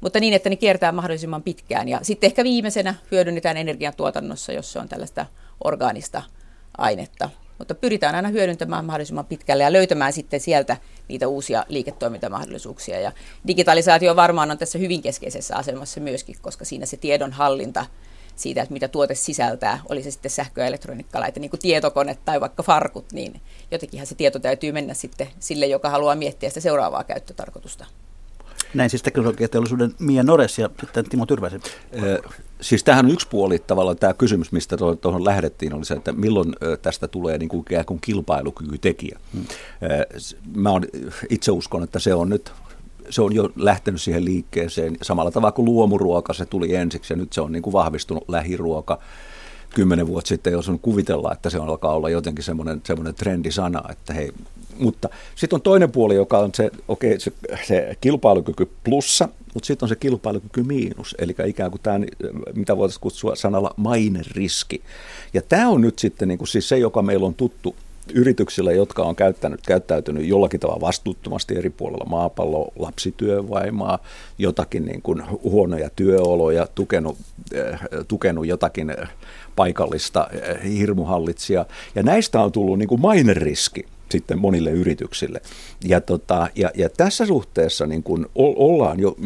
mutta 0.00 0.20
niin, 0.20 0.34
että 0.34 0.50
ne 0.50 0.56
kiertää 0.56 0.92
mahdollisimman 0.92 1.42
pitkään. 1.42 1.88
Ja 1.88 1.98
sitten 2.02 2.28
ehkä 2.28 2.44
viimeisenä 2.44 2.94
hyödynnetään 3.10 3.56
energiantuotannossa, 3.56 4.52
jos 4.52 4.72
se 4.72 4.78
on 4.78 4.88
tällaista 4.88 5.26
orgaanista 5.64 6.22
ainetta. 6.78 7.30
Mutta 7.58 7.74
pyritään 7.74 8.14
aina 8.14 8.28
hyödyntämään 8.28 8.84
mahdollisimman 8.84 9.26
pitkälle 9.26 9.62
ja 9.62 9.72
löytämään 9.72 10.12
sitten 10.12 10.40
sieltä 10.40 10.76
niitä 11.08 11.28
uusia 11.28 11.64
liiketoimintamahdollisuuksia. 11.68 13.00
Ja 13.00 13.12
digitalisaatio 13.46 14.16
varmaan 14.16 14.50
on 14.50 14.58
tässä 14.58 14.78
hyvin 14.78 15.02
keskeisessä 15.02 15.56
asemassa 15.56 16.00
myöskin, 16.00 16.36
koska 16.40 16.64
siinä 16.64 16.86
se 16.86 16.96
tiedon 16.96 17.32
hallinta 17.32 17.86
siitä, 18.36 18.62
että 18.62 18.72
mitä 18.72 18.88
tuote 18.88 19.14
sisältää, 19.14 19.80
oli 19.88 20.02
se 20.02 20.10
sitten 20.10 20.30
sähkö- 20.30 20.60
ja 20.60 20.66
elektroniikkalaite, 20.66 21.40
niin 21.40 21.50
kuin 21.50 21.60
tietokone 21.60 22.18
tai 22.24 22.40
vaikka 22.40 22.62
farkut, 22.62 23.12
niin 23.12 23.40
jotenkinhan 23.70 24.06
se 24.06 24.14
tieto 24.14 24.38
täytyy 24.38 24.72
mennä 24.72 24.94
sitten 24.94 25.28
sille, 25.40 25.66
joka 25.66 25.90
haluaa 25.90 26.14
miettiä 26.14 26.50
sitä 26.50 26.60
seuraavaa 26.60 27.04
käyttötarkoitusta. 27.04 27.86
Näin 28.74 28.90
siis 28.90 29.02
teknologiateollisuuden 29.02 29.94
Mia 29.98 30.22
Nores 30.22 30.58
ja 30.58 30.70
sitten 30.80 31.08
Timo 31.08 31.26
Tyrväisen. 31.26 31.60
siis 32.60 32.84
tähän 32.84 33.06
on 33.06 33.12
yksi 33.12 33.28
puoli 33.28 33.58
tavallaan 33.58 33.96
tämä 33.96 34.14
kysymys, 34.14 34.52
mistä 34.52 34.76
tuohon 35.00 35.24
lähdettiin, 35.24 35.74
oli 35.74 35.84
se, 35.84 35.94
että 35.94 36.12
milloin 36.12 36.52
tästä 36.82 37.08
tulee 37.08 37.38
niin 37.38 37.48
kuin 37.48 37.64
kuin 37.86 38.00
kilpailukykytekijä. 38.00 39.18
Hmm. 39.32 39.44
Mä 40.54 40.70
on, 40.70 40.84
itse 41.30 41.50
uskon, 41.50 41.82
että 41.82 41.98
se 41.98 42.14
on 42.14 42.28
nyt 42.28 42.52
se 43.10 43.22
on 43.22 43.34
jo 43.34 43.50
lähtenyt 43.56 44.02
siihen 44.02 44.24
liikkeeseen. 44.24 44.96
Samalla 45.02 45.30
tavalla 45.30 45.52
kuin 45.52 45.66
luomuruoka, 45.66 46.32
se 46.32 46.46
tuli 46.46 46.74
ensiksi 46.74 47.12
ja 47.12 47.16
nyt 47.16 47.32
se 47.32 47.40
on 47.40 47.52
niin 47.52 47.62
kuin 47.62 47.72
vahvistunut 47.72 48.24
lähiruoka. 48.28 48.98
Kymmenen 49.74 50.06
vuotta 50.06 50.28
sitten, 50.28 50.52
jos 50.52 50.68
on 50.68 50.78
kuvitella, 50.78 51.32
että 51.32 51.50
se 51.50 51.58
alkaa 51.58 51.94
olla 51.94 52.10
jotenkin 52.10 52.44
semmoinen, 52.44 52.80
semmoinen 52.84 53.14
trendisana, 53.14 53.82
että 53.90 54.14
hei, 54.14 54.32
mutta 54.78 55.08
sitten 55.34 55.56
on 55.56 55.62
toinen 55.62 55.92
puoli, 55.92 56.14
joka 56.14 56.38
on 56.38 56.50
se, 56.54 56.70
okay, 56.88 57.18
se, 57.18 57.32
se 57.66 57.96
kilpailukyky 58.00 58.70
plussa, 58.84 59.28
mutta 59.54 59.66
sitten 59.66 59.84
on 59.84 59.88
se 59.88 59.96
kilpailukyky 59.96 60.62
miinus, 60.62 61.14
eli 61.18 61.34
ikään 61.46 61.70
kuin 61.70 61.80
tämä, 61.82 62.00
mitä 62.54 62.76
voitaisiin 62.76 63.00
kutsua 63.00 63.36
sanalla 63.36 63.74
maineriski. 63.76 64.82
Ja 65.34 65.42
tämä 65.42 65.68
on 65.68 65.80
nyt 65.80 65.98
sitten 65.98 66.28
niin 66.28 66.38
kuin 66.38 66.48
siis 66.48 66.68
se, 66.68 66.78
joka 66.78 67.02
meillä 67.02 67.26
on 67.26 67.34
tuttu 67.34 67.76
yrityksillä, 68.14 68.72
jotka 68.72 69.02
on 69.02 69.16
käyttänyt, 69.16 69.60
käyttäytynyt 69.66 70.26
jollakin 70.26 70.60
tavalla 70.60 70.80
vastuuttomasti 70.80 71.56
eri 71.56 71.70
puolilla 71.70 72.04
maapalloa, 72.04 72.72
lapsityövaimaa, 72.76 73.98
jotakin 74.38 74.84
niin 74.84 75.02
kuin 75.02 75.22
huonoja 75.42 75.90
työoloja, 75.96 76.66
tukenut, 76.74 77.16
äh, 77.58 77.80
tukenut 78.08 78.46
jotakin 78.46 78.94
paikallista 79.56 80.28
äh, 80.50 80.72
hirmuhallitsijaa. 80.72 81.64
Ja 81.94 82.02
näistä 82.02 82.40
on 82.40 82.52
tullut 82.52 82.78
niin 82.78 82.88
kuin 82.88 83.00
maineriski 83.00 83.86
sitten 84.08 84.38
monille 84.38 84.70
yrityksille. 84.70 85.40
Ja, 85.84 86.00
tota, 86.00 86.48
ja, 86.54 86.70
ja 86.74 86.88
tässä 86.88 87.26
suhteessa 87.26 87.86
niin 87.86 88.02
kun 88.02 88.30
ollaan 88.34 89.00
jo 89.00 89.16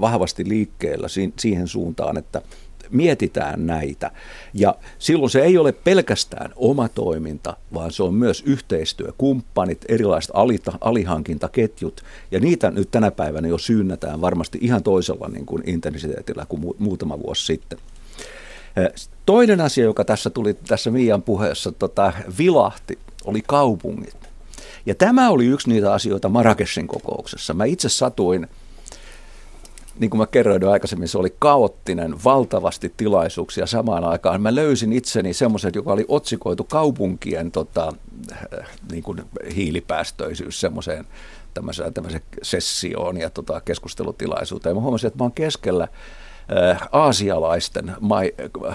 vahvasti 0.00 0.48
liikkeellä 0.48 1.08
siihen 1.38 1.68
suuntaan, 1.68 2.16
että 2.16 2.42
mietitään 2.90 3.66
näitä. 3.66 4.10
Ja 4.54 4.74
silloin 4.98 5.30
se 5.30 5.42
ei 5.42 5.58
ole 5.58 5.72
pelkästään 5.72 6.52
oma 6.56 6.88
toiminta, 6.88 7.56
vaan 7.74 7.92
se 7.92 8.02
on 8.02 8.14
myös 8.14 8.42
yhteistyökumppanit, 8.46 9.84
erilaiset 9.88 10.30
alita, 10.34 10.72
alihankintaketjut. 10.80 12.04
Ja 12.30 12.40
niitä 12.40 12.70
nyt 12.70 12.90
tänä 12.90 13.10
päivänä 13.10 13.48
jo 13.48 13.58
syynnätään 13.58 14.20
varmasti 14.20 14.58
ihan 14.60 14.82
toisella 14.82 15.28
niin 15.28 15.46
kuin 15.46 15.62
intensiteetillä 15.66 16.46
kuin 16.48 16.62
mu- 16.62 16.76
muutama 16.78 17.18
vuosi 17.18 17.46
sitten. 17.46 17.78
Toinen 19.26 19.60
asia, 19.60 19.84
joka 19.84 20.04
tässä 20.04 20.30
tuli 20.30 20.54
tässä 20.54 20.90
Miian 20.90 21.22
puheessa, 21.22 21.72
tota, 21.72 22.12
vilahti, 22.38 22.98
oli 23.24 23.42
kaupungit. 23.46 24.16
Ja 24.86 24.94
tämä 24.94 25.30
oli 25.30 25.46
yksi 25.46 25.68
niitä 25.68 25.92
asioita 25.92 26.28
Marrakeshin 26.28 26.86
kokouksessa. 26.86 27.54
Mä 27.54 27.64
itse 27.64 27.88
satuin, 27.88 28.48
niin 29.98 30.10
kuin 30.10 30.18
mä 30.18 30.26
kerroin 30.26 30.62
jo 30.62 30.70
aikaisemmin, 30.70 31.08
se 31.08 31.18
oli 31.18 31.36
kaoottinen, 31.38 32.24
valtavasti 32.24 32.94
tilaisuuksia 32.96 33.66
samaan 33.66 34.04
aikaan. 34.04 34.42
Mä 34.42 34.54
löysin 34.54 34.92
itseni 34.92 35.32
semmoisen, 35.32 35.72
joka 35.74 35.92
oli 35.92 36.04
otsikoitu 36.08 36.64
kaupunkien 36.64 37.50
tota, 37.50 37.92
niin 38.92 39.02
kuin 39.02 39.22
hiilipäästöisyys 39.56 40.60
semmoiseen 40.60 41.04
tämmöiseen, 41.54 41.94
tämmöiseen 41.94 42.22
sessioon 42.42 43.16
ja 43.16 43.30
tota, 43.30 43.60
keskustelutilaisuuteen. 43.60 44.70
Ja 44.70 44.74
mä 44.74 44.80
huomasin, 44.80 45.06
että 45.06 45.18
mä 45.18 45.24
oon 45.24 45.32
keskellä 45.32 45.88
aasialaisten 46.92 47.92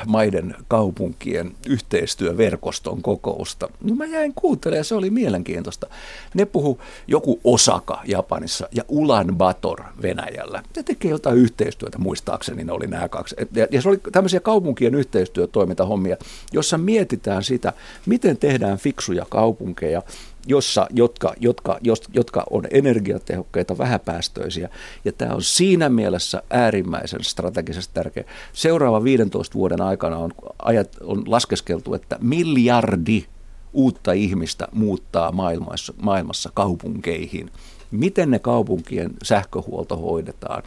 maiden 0.05 0.55
kaupunkien 0.67 1.51
yhteistyöverkoston 1.67 3.01
kokousta. 3.01 3.69
No 3.83 3.95
mä 3.95 4.05
jäin 4.05 4.33
kuuntelemaan, 4.35 4.85
se 4.85 4.95
oli 4.95 5.09
mielenkiintoista. 5.09 5.87
Ne 6.33 6.45
puhu 6.45 6.81
joku 7.07 7.39
Osaka 7.43 8.01
Japanissa 8.05 8.67
ja 8.71 8.83
Ulan 8.87 9.35
Bator 9.37 9.83
Venäjällä. 10.01 10.63
Ne 10.75 10.83
tekee 10.83 11.11
jotain 11.11 11.37
yhteistyötä, 11.37 11.97
muistaakseni 11.97 12.63
ne 12.63 12.71
oli 12.71 12.87
nämä 12.87 13.09
kaksi. 13.09 13.35
Ja 13.71 13.81
se 13.81 13.89
oli 13.89 13.99
tämmöisiä 14.11 14.39
kaupunkien 14.39 14.95
yhteistyötoimintahommia, 14.95 16.17
jossa 16.53 16.77
mietitään 16.77 17.43
sitä, 17.43 17.73
miten 18.05 18.37
tehdään 18.37 18.77
fiksuja 18.77 19.25
kaupunkeja, 19.29 20.01
jossa, 20.49 20.87
jotka, 20.89 21.33
jotka, 21.39 21.79
jotka 22.13 22.43
on 22.49 22.63
energiatehokkaita, 22.71 23.77
vähäpäästöisiä. 23.77 24.69
Ja 25.05 25.11
tämä 25.11 25.33
on 25.33 25.43
siinä 25.43 25.89
mielessä 25.89 26.43
äärimmäisen 26.49 27.23
strategisesti 27.23 27.93
tärkeä. 27.93 28.23
Seuraava 28.53 29.03
15 29.03 29.55
vuoden 29.55 29.81
aikana 29.81 30.17
on, 30.17 30.31
ajat, 30.59 30.97
on 31.01 31.23
laskeskeltu, 31.27 31.93
että 31.93 32.17
miljardi 32.21 33.25
uutta 33.73 34.11
ihmistä 34.11 34.67
muuttaa 34.71 35.31
maailmassa, 35.31 35.93
maailmassa 36.01 36.49
kaupunkeihin. 36.53 37.51
Miten 37.91 38.31
ne 38.31 38.39
kaupunkien 38.39 39.11
sähköhuolto 39.23 39.97
hoidetaan, 39.97 40.63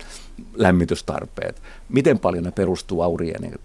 lämmitystarpeet, 0.54 1.62
miten 1.88 2.18
paljon 2.18 2.44
ne 2.44 2.50
perustuu 2.50 3.02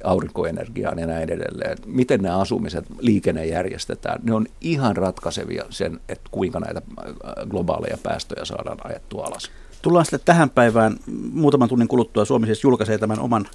aurinkoenergiaan 0.03 0.99
ja 0.99 1.08
näin 1.08 1.30
edelleen, 1.30 1.78
miten 1.86 2.22
ne 2.22 2.30
asumiset, 2.30 2.86
liikenne 2.99 3.45
järjestetään, 3.45 4.20
ne 4.24 4.34
on 4.34 4.45
ihan 4.62 4.97
ratkaisevia 4.97 5.66
sen, 5.70 5.99
että 6.10 6.30
kuinka 6.32 6.60
näitä 6.60 6.82
äh, 6.99 7.05
globaaleja 7.49 7.97
päästöjä 8.03 8.45
saadaan 8.45 8.78
ajettua 8.84 9.26
alas. 9.26 9.51
Tullaan 9.82 10.05
sitten 10.05 10.20
tähän 10.26 10.49
päivään. 10.49 10.97
Muutaman 11.32 11.70
tunnin 11.70 11.88
kuluttua 11.88 12.26
Suomi 12.26 12.45
siis 12.45 12.64
julkaisee 12.64 12.97
tämän 12.97 13.20
oman 13.20 13.45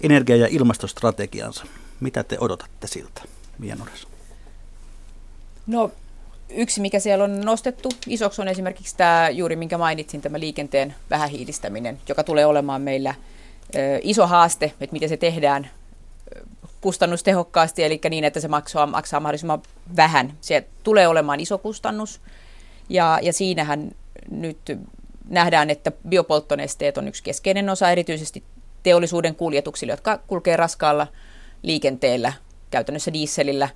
energia- 0.00 0.36
ja 0.36 0.46
ilmastostrategiansa. 0.50 1.66
Mitä 2.00 2.22
te 2.22 2.36
odotatte 2.40 2.86
siltä, 2.86 3.22
Mia 3.58 3.76
No 5.66 5.90
yksi, 6.54 6.80
mikä 6.80 7.00
siellä 7.00 7.24
on 7.24 7.40
nostettu 7.40 7.88
isoksi, 8.06 8.42
on 8.42 8.48
esimerkiksi 8.48 8.96
tämä 8.96 9.28
juuri, 9.32 9.56
minkä 9.56 9.78
mainitsin, 9.78 10.22
tämä 10.22 10.40
liikenteen 10.40 10.94
vähähiilistäminen, 11.10 11.98
joka 12.08 12.24
tulee 12.24 12.46
olemaan 12.46 12.82
meillä 12.82 13.14
iso 14.02 14.26
haaste, 14.26 14.72
että 14.80 14.92
miten 14.92 15.08
se 15.08 15.16
tehdään 15.16 15.70
kustannustehokkaasti, 16.80 17.84
eli 17.84 18.00
niin, 18.10 18.24
että 18.24 18.40
se 18.40 18.48
maksaa, 18.48 18.86
maksaa 18.86 19.20
mahdollisimman 19.20 19.62
vähän. 19.96 20.32
Se 20.40 20.66
tulee 20.82 21.08
olemaan 21.08 21.40
iso 21.40 21.58
kustannus, 21.58 22.20
ja, 22.88 23.18
ja 23.22 23.32
siinähän 23.32 23.92
nyt 24.30 24.58
nähdään, 25.28 25.70
että 25.70 25.92
biopolttonesteet 26.08 26.98
on 26.98 27.08
yksi 27.08 27.22
keskeinen 27.22 27.70
osa, 27.70 27.90
erityisesti 27.90 28.42
teollisuuden 28.82 29.34
kuljetuksille, 29.34 29.92
jotka 29.92 30.18
kulkee 30.26 30.56
raskaalla 30.56 31.06
liikenteellä, 31.62 32.32
käytännössä 32.70 33.12
dieselillä, 33.12 33.68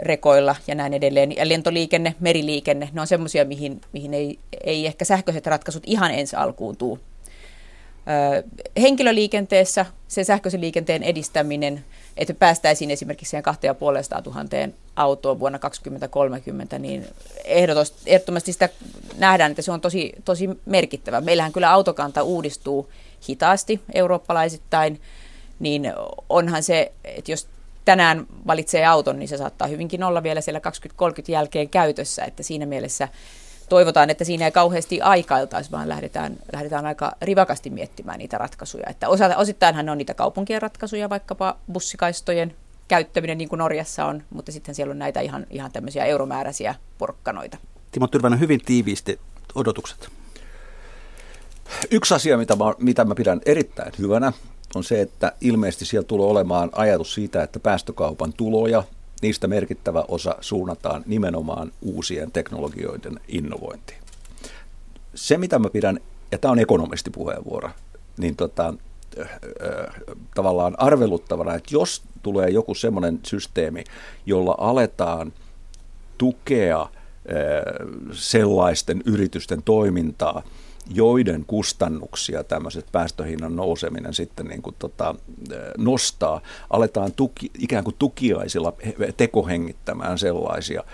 rekoilla 0.00 0.56
ja 0.66 0.74
näin 0.74 0.94
edelleen. 0.94 1.36
Ja 1.36 1.48
lentoliikenne, 1.48 2.14
meriliikenne, 2.20 2.88
ne 2.92 3.00
on 3.00 3.06
semmoisia, 3.06 3.44
mihin, 3.44 3.80
mihin 3.92 4.14
ei, 4.14 4.38
ei 4.64 4.86
ehkä 4.86 5.04
sähköiset 5.04 5.46
ratkaisut 5.46 5.82
ihan 5.86 6.10
ensi 6.10 6.36
alkuun 6.36 6.76
tuu. 6.76 6.98
Henkilöliikenteessä 8.80 9.86
se 10.08 10.24
sähköisen 10.24 10.60
liikenteen 10.60 11.02
edistäminen, 11.02 11.84
että 12.16 12.34
päästäisiin 12.34 12.90
esimerkiksi 12.90 13.30
siihen 13.30 13.42
2500 13.42 14.22
000 14.26 14.72
autoon 14.96 15.40
vuonna 15.40 15.58
2030, 15.58 16.78
niin 16.78 17.06
ehdottomasti 18.06 18.52
sitä 18.52 18.68
nähdään, 19.18 19.50
että 19.50 19.62
se 19.62 19.72
on 19.72 19.80
tosi, 19.80 20.12
tosi 20.24 20.50
merkittävä. 20.66 21.20
Meillähän 21.20 21.52
kyllä 21.52 21.70
autokanta 21.70 22.22
uudistuu 22.22 22.90
hitaasti 23.28 23.80
eurooppalaisittain, 23.94 25.00
niin 25.58 25.92
onhan 26.28 26.62
se, 26.62 26.92
että 27.04 27.32
jos 27.32 27.48
tänään 27.84 28.26
valitsee 28.46 28.86
auton, 28.86 29.18
niin 29.18 29.28
se 29.28 29.36
saattaa 29.36 29.68
hyvinkin 29.68 30.02
olla 30.02 30.22
vielä 30.22 30.40
siellä 30.40 30.60
2030 30.60 31.32
jälkeen 31.32 31.68
käytössä, 31.68 32.24
että 32.24 32.42
siinä 32.42 32.66
mielessä 32.66 33.08
toivotaan, 33.68 34.10
että 34.10 34.24
siinä 34.24 34.44
ei 34.44 34.52
kauheasti 34.52 35.00
aikailtaisi, 35.00 35.70
vaan 35.70 35.88
lähdetään, 35.88 36.36
lähdetään 36.52 36.86
aika 36.86 37.12
rivakasti 37.22 37.70
miettimään 37.70 38.18
niitä 38.18 38.38
ratkaisuja. 38.38 38.84
Että 38.90 39.08
osa, 39.08 39.36
osittainhan 39.36 39.86
ne 39.86 39.92
on 39.92 39.98
niitä 39.98 40.14
kaupunkien 40.14 40.62
ratkaisuja, 40.62 41.10
vaikkapa 41.10 41.56
bussikaistojen 41.72 42.54
käyttäminen, 42.88 43.38
niin 43.38 43.48
kuin 43.48 43.58
Norjassa 43.58 44.04
on, 44.04 44.22
mutta 44.30 44.52
sitten 44.52 44.74
siellä 44.74 44.90
on 44.90 44.98
näitä 44.98 45.20
ihan, 45.20 45.46
ihan 45.50 45.72
tämmöisiä 45.72 46.04
euromääräisiä 46.04 46.74
porkkanoita. 46.98 47.56
Timo 47.92 48.06
Tyrvänen, 48.06 48.40
hyvin 48.40 48.60
tiiviisti 48.64 49.20
odotukset. 49.54 50.08
Yksi 51.90 52.14
asia, 52.14 52.38
mitä 52.38 52.56
mä, 52.56 52.64
mitä 52.78 53.04
mä 53.04 53.14
pidän 53.14 53.40
erittäin 53.46 53.92
hyvänä, 53.98 54.32
on 54.74 54.84
se, 54.84 55.00
että 55.00 55.32
ilmeisesti 55.40 55.84
siellä 55.84 56.06
tulee 56.06 56.26
olemaan 56.26 56.70
ajatus 56.72 57.14
siitä, 57.14 57.42
että 57.42 57.60
päästökaupan 57.60 58.32
tuloja, 58.32 58.82
niistä 59.22 59.48
merkittävä 59.48 60.04
osa 60.08 60.34
suunnataan 60.40 61.02
nimenomaan 61.06 61.72
uusien 61.82 62.32
teknologioiden 62.32 63.20
innovointiin. 63.28 63.98
Se, 65.14 65.38
mitä 65.38 65.58
mä 65.58 65.70
pidän, 65.70 66.00
ja 66.32 66.38
tämä 66.38 66.52
on 66.52 66.58
ekonomistipuheenvuoro, 66.58 67.70
niin 68.18 68.36
tota, 68.36 68.74
äh, 69.20 69.30
äh, 69.30 69.94
tavallaan 70.34 70.74
arveluttavana, 70.78 71.54
että 71.54 71.74
jos 71.74 72.02
tulee 72.22 72.50
joku 72.50 72.74
semmoinen 72.74 73.20
systeemi, 73.26 73.84
jolla 74.26 74.54
aletaan 74.58 75.32
tukea 76.18 76.80
äh, 76.82 76.88
sellaisten 78.12 79.02
yritysten 79.06 79.62
toimintaa, 79.62 80.42
joiden 80.90 81.44
kustannuksia 81.46 82.44
tämmöiset 82.44 82.86
päästöhinnan 82.92 83.56
nouseminen 83.56 84.14
sitten 84.14 84.46
niin 84.46 84.62
kuin 84.62 84.76
tota, 84.78 85.14
nostaa, 85.78 86.40
aletaan 86.70 87.12
tuki, 87.12 87.50
ikään 87.58 87.84
kuin 87.84 87.96
tukiaisilla 87.98 88.72
tekohengittämään 89.16 90.18
sellaisia. 90.18 90.84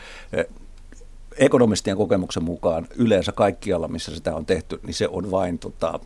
Ekonomistien 1.38 1.96
kokemuksen 1.96 2.44
mukaan 2.44 2.86
yleensä 2.96 3.32
kaikkialla, 3.32 3.88
missä 3.88 4.14
sitä 4.14 4.34
on 4.34 4.46
tehty, 4.46 4.80
niin 4.82 4.94
se 4.94 5.08
on 5.08 5.30
vain 5.30 5.58
tota, 5.58 6.00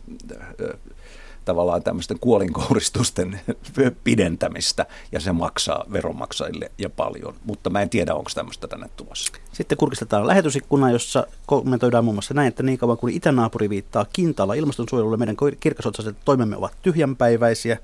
tavallaan 1.45 1.83
tämmöisten 1.83 2.19
kuolinkouristusten 2.19 3.41
pidentämistä 4.03 4.85
ja 5.11 5.19
se 5.19 5.31
maksaa 5.31 5.85
veronmaksajille 5.93 6.71
ja 6.77 6.89
paljon, 6.89 7.33
mutta 7.45 7.69
mä 7.69 7.81
en 7.81 7.89
tiedä, 7.89 8.15
onko 8.15 8.31
tämmöistä 8.35 8.67
tänne 8.67 8.89
tulossa. 8.95 9.33
Sitten 9.53 9.77
kurkistetaan 9.77 10.27
lähetysikkuna, 10.27 10.91
jossa 10.91 11.27
kommentoidaan 11.45 12.05
muun 12.05 12.15
muassa 12.15 12.33
näin, 12.33 12.47
että 12.47 12.63
niin 12.63 12.77
kauan 12.77 12.97
kuin 12.97 13.13
itänaapuri 13.13 13.69
viittaa 13.69 14.05
kintaalla 14.13 14.53
ilmastonsuojelulle, 14.53 15.17
meidän 15.17 15.37
kirkasotsaiset 15.59 16.15
toimemme 16.25 16.57
ovat 16.57 16.73
tyhjänpäiväisiä. 16.81 17.77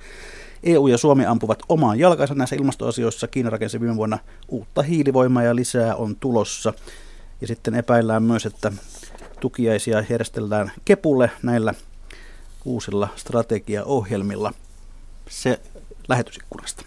EU 0.64 0.88
ja 0.88 0.98
Suomi 0.98 1.26
ampuvat 1.26 1.60
omaan 1.70 2.00
jalkansa 2.00 2.34
näissä 2.34 2.56
ilmastoasioissa. 2.56 3.28
Kiina 3.28 3.50
rakensi 3.50 3.80
viime 3.80 3.96
vuonna 3.96 4.20
uutta 4.50 4.82
hiilivoimaa 4.82 5.44
ja 5.44 5.56
lisää 5.56 5.96
on 5.96 6.16
tulossa. 6.16 6.74
Ja 7.42 7.48
sitten 7.48 7.76
epäillään 7.76 8.24
myös, 8.24 8.46
että 8.46 8.72
tukiaisia 9.40 10.04
järjestellään 10.10 10.72
kepulle 10.86 11.32
näillä 11.44 11.74
uusilla 12.68 13.08
strategiaohjelmilla. 13.16 14.54
Se 15.30 15.60
lähetysikkunasta. 16.08 16.86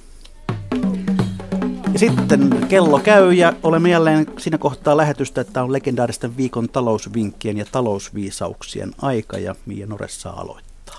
Ja 1.92 1.98
sitten 1.98 2.66
kello 2.68 2.98
käy 2.98 3.32
ja 3.32 3.52
olemme 3.62 3.90
jälleen 3.90 4.26
siinä 4.38 4.58
kohtaa 4.58 4.96
lähetystä, 4.96 5.40
että 5.40 5.62
on 5.62 5.72
legendaaristen 5.72 6.36
viikon 6.36 6.68
talousvinkkien 6.68 7.58
ja 7.58 7.64
talousviisauksien 7.72 8.94
aika 9.02 9.38
ja 9.38 9.54
Mia 9.66 9.86
Nores 9.86 10.22
saa 10.22 10.40
aloittaa. 10.40 10.98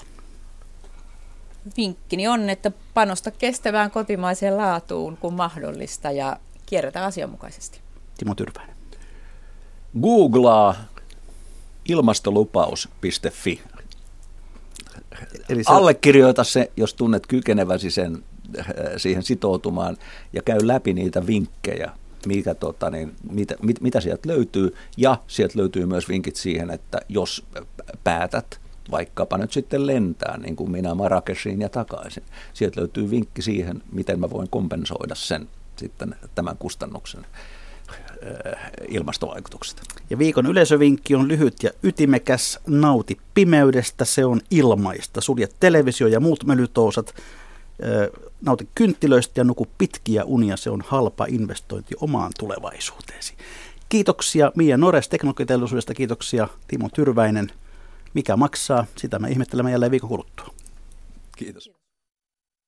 Vinkkini 1.77 2.27
on, 2.27 2.49
että 2.49 2.71
panosta 2.93 3.31
kestävään 3.31 3.91
kotimaiseen 3.91 4.57
laatuun 4.57 5.17
kun 5.17 5.33
mahdollista 5.33 6.11
ja 6.11 6.37
kierrätä 6.65 7.05
asianmukaisesti. 7.05 7.79
Timo 8.17 8.35
Tyrväinen. 8.35 8.75
Googlaa 10.01 10.75
ilmastolupaus.fi 11.85 13.61
Eli 15.49 15.63
se... 15.63 15.71
Allekirjoita 15.71 16.43
se, 16.43 16.71
jos 16.77 16.93
tunnet 16.93 17.27
kykeneväsi 17.27 17.91
sen, 17.91 18.23
äh, 18.59 18.65
siihen 18.97 19.23
sitoutumaan 19.23 19.97
ja 20.33 20.41
käy 20.41 20.59
läpi 20.63 20.93
niitä 20.93 21.27
vinkkejä, 21.27 21.91
mikä, 22.25 22.55
tota, 22.55 22.89
niin, 22.89 23.15
mitä, 23.31 23.55
mit, 23.61 23.81
mitä 23.81 24.01
sieltä 24.01 24.29
löytyy. 24.29 24.75
Ja 24.97 25.17
sieltä 25.27 25.59
löytyy 25.59 25.85
myös 25.85 26.09
vinkit 26.09 26.35
siihen, 26.35 26.69
että 26.69 26.99
jos 27.09 27.45
päätät 28.03 28.61
vaikkapa 28.91 29.37
nyt 29.37 29.51
sitten 29.51 29.87
lentää, 29.87 30.37
niin 30.37 30.55
kuin 30.55 30.71
minä 30.71 30.95
Marrakeshiin 30.95 31.61
ja 31.61 31.69
takaisin. 31.69 32.23
Sieltä 32.53 32.79
löytyy 32.79 33.09
vinkki 33.09 33.41
siihen, 33.41 33.83
miten 33.91 34.19
mä 34.19 34.29
voin 34.29 34.49
kompensoida 34.49 35.15
sen 35.15 35.47
sitten 35.75 36.15
tämän 36.35 36.57
kustannuksen 36.57 37.25
ilmastovaikutukset. 38.87 39.81
Ja 40.09 40.17
viikon 40.17 40.45
yleisövinkki 40.45 41.15
on 41.15 41.27
lyhyt 41.27 41.63
ja 41.63 41.71
ytimekäs. 41.83 42.59
Nauti 42.67 43.17
pimeydestä, 43.33 44.05
se 44.05 44.25
on 44.25 44.41
ilmaista. 44.51 45.21
Sulje 45.21 45.49
televisio 45.59 46.07
ja 46.07 46.19
muut 46.19 46.43
mölytousat. 46.45 47.15
Nauti 48.41 48.69
kynttilöistä 48.75 49.39
ja 49.39 49.43
nuku 49.43 49.67
pitkiä 49.77 50.23
unia, 50.23 50.57
se 50.57 50.69
on 50.69 50.83
halpa 50.87 51.25
investointi 51.29 51.95
omaan 52.01 52.31
tulevaisuuteesi. 52.39 53.33
Kiitoksia 53.89 54.51
Mia 54.55 54.77
Nores 54.77 55.09
teknologiteollisuudesta, 55.09 55.93
kiitoksia 55.93 56.47
Timo 56.67 56.89
Tyrväinen. 56.89 57.51
Mikä 58.13 58.37
maksaa, 58.37 58.85
sitä 58.97 59.19
me 59.19 59.29
ihmettelemme 59.29 59.71
jälleen 59.71 59.91
viikon 59.91 60.09
kuluttua. 60.09 60.53
Kiitos. 61.37 61.80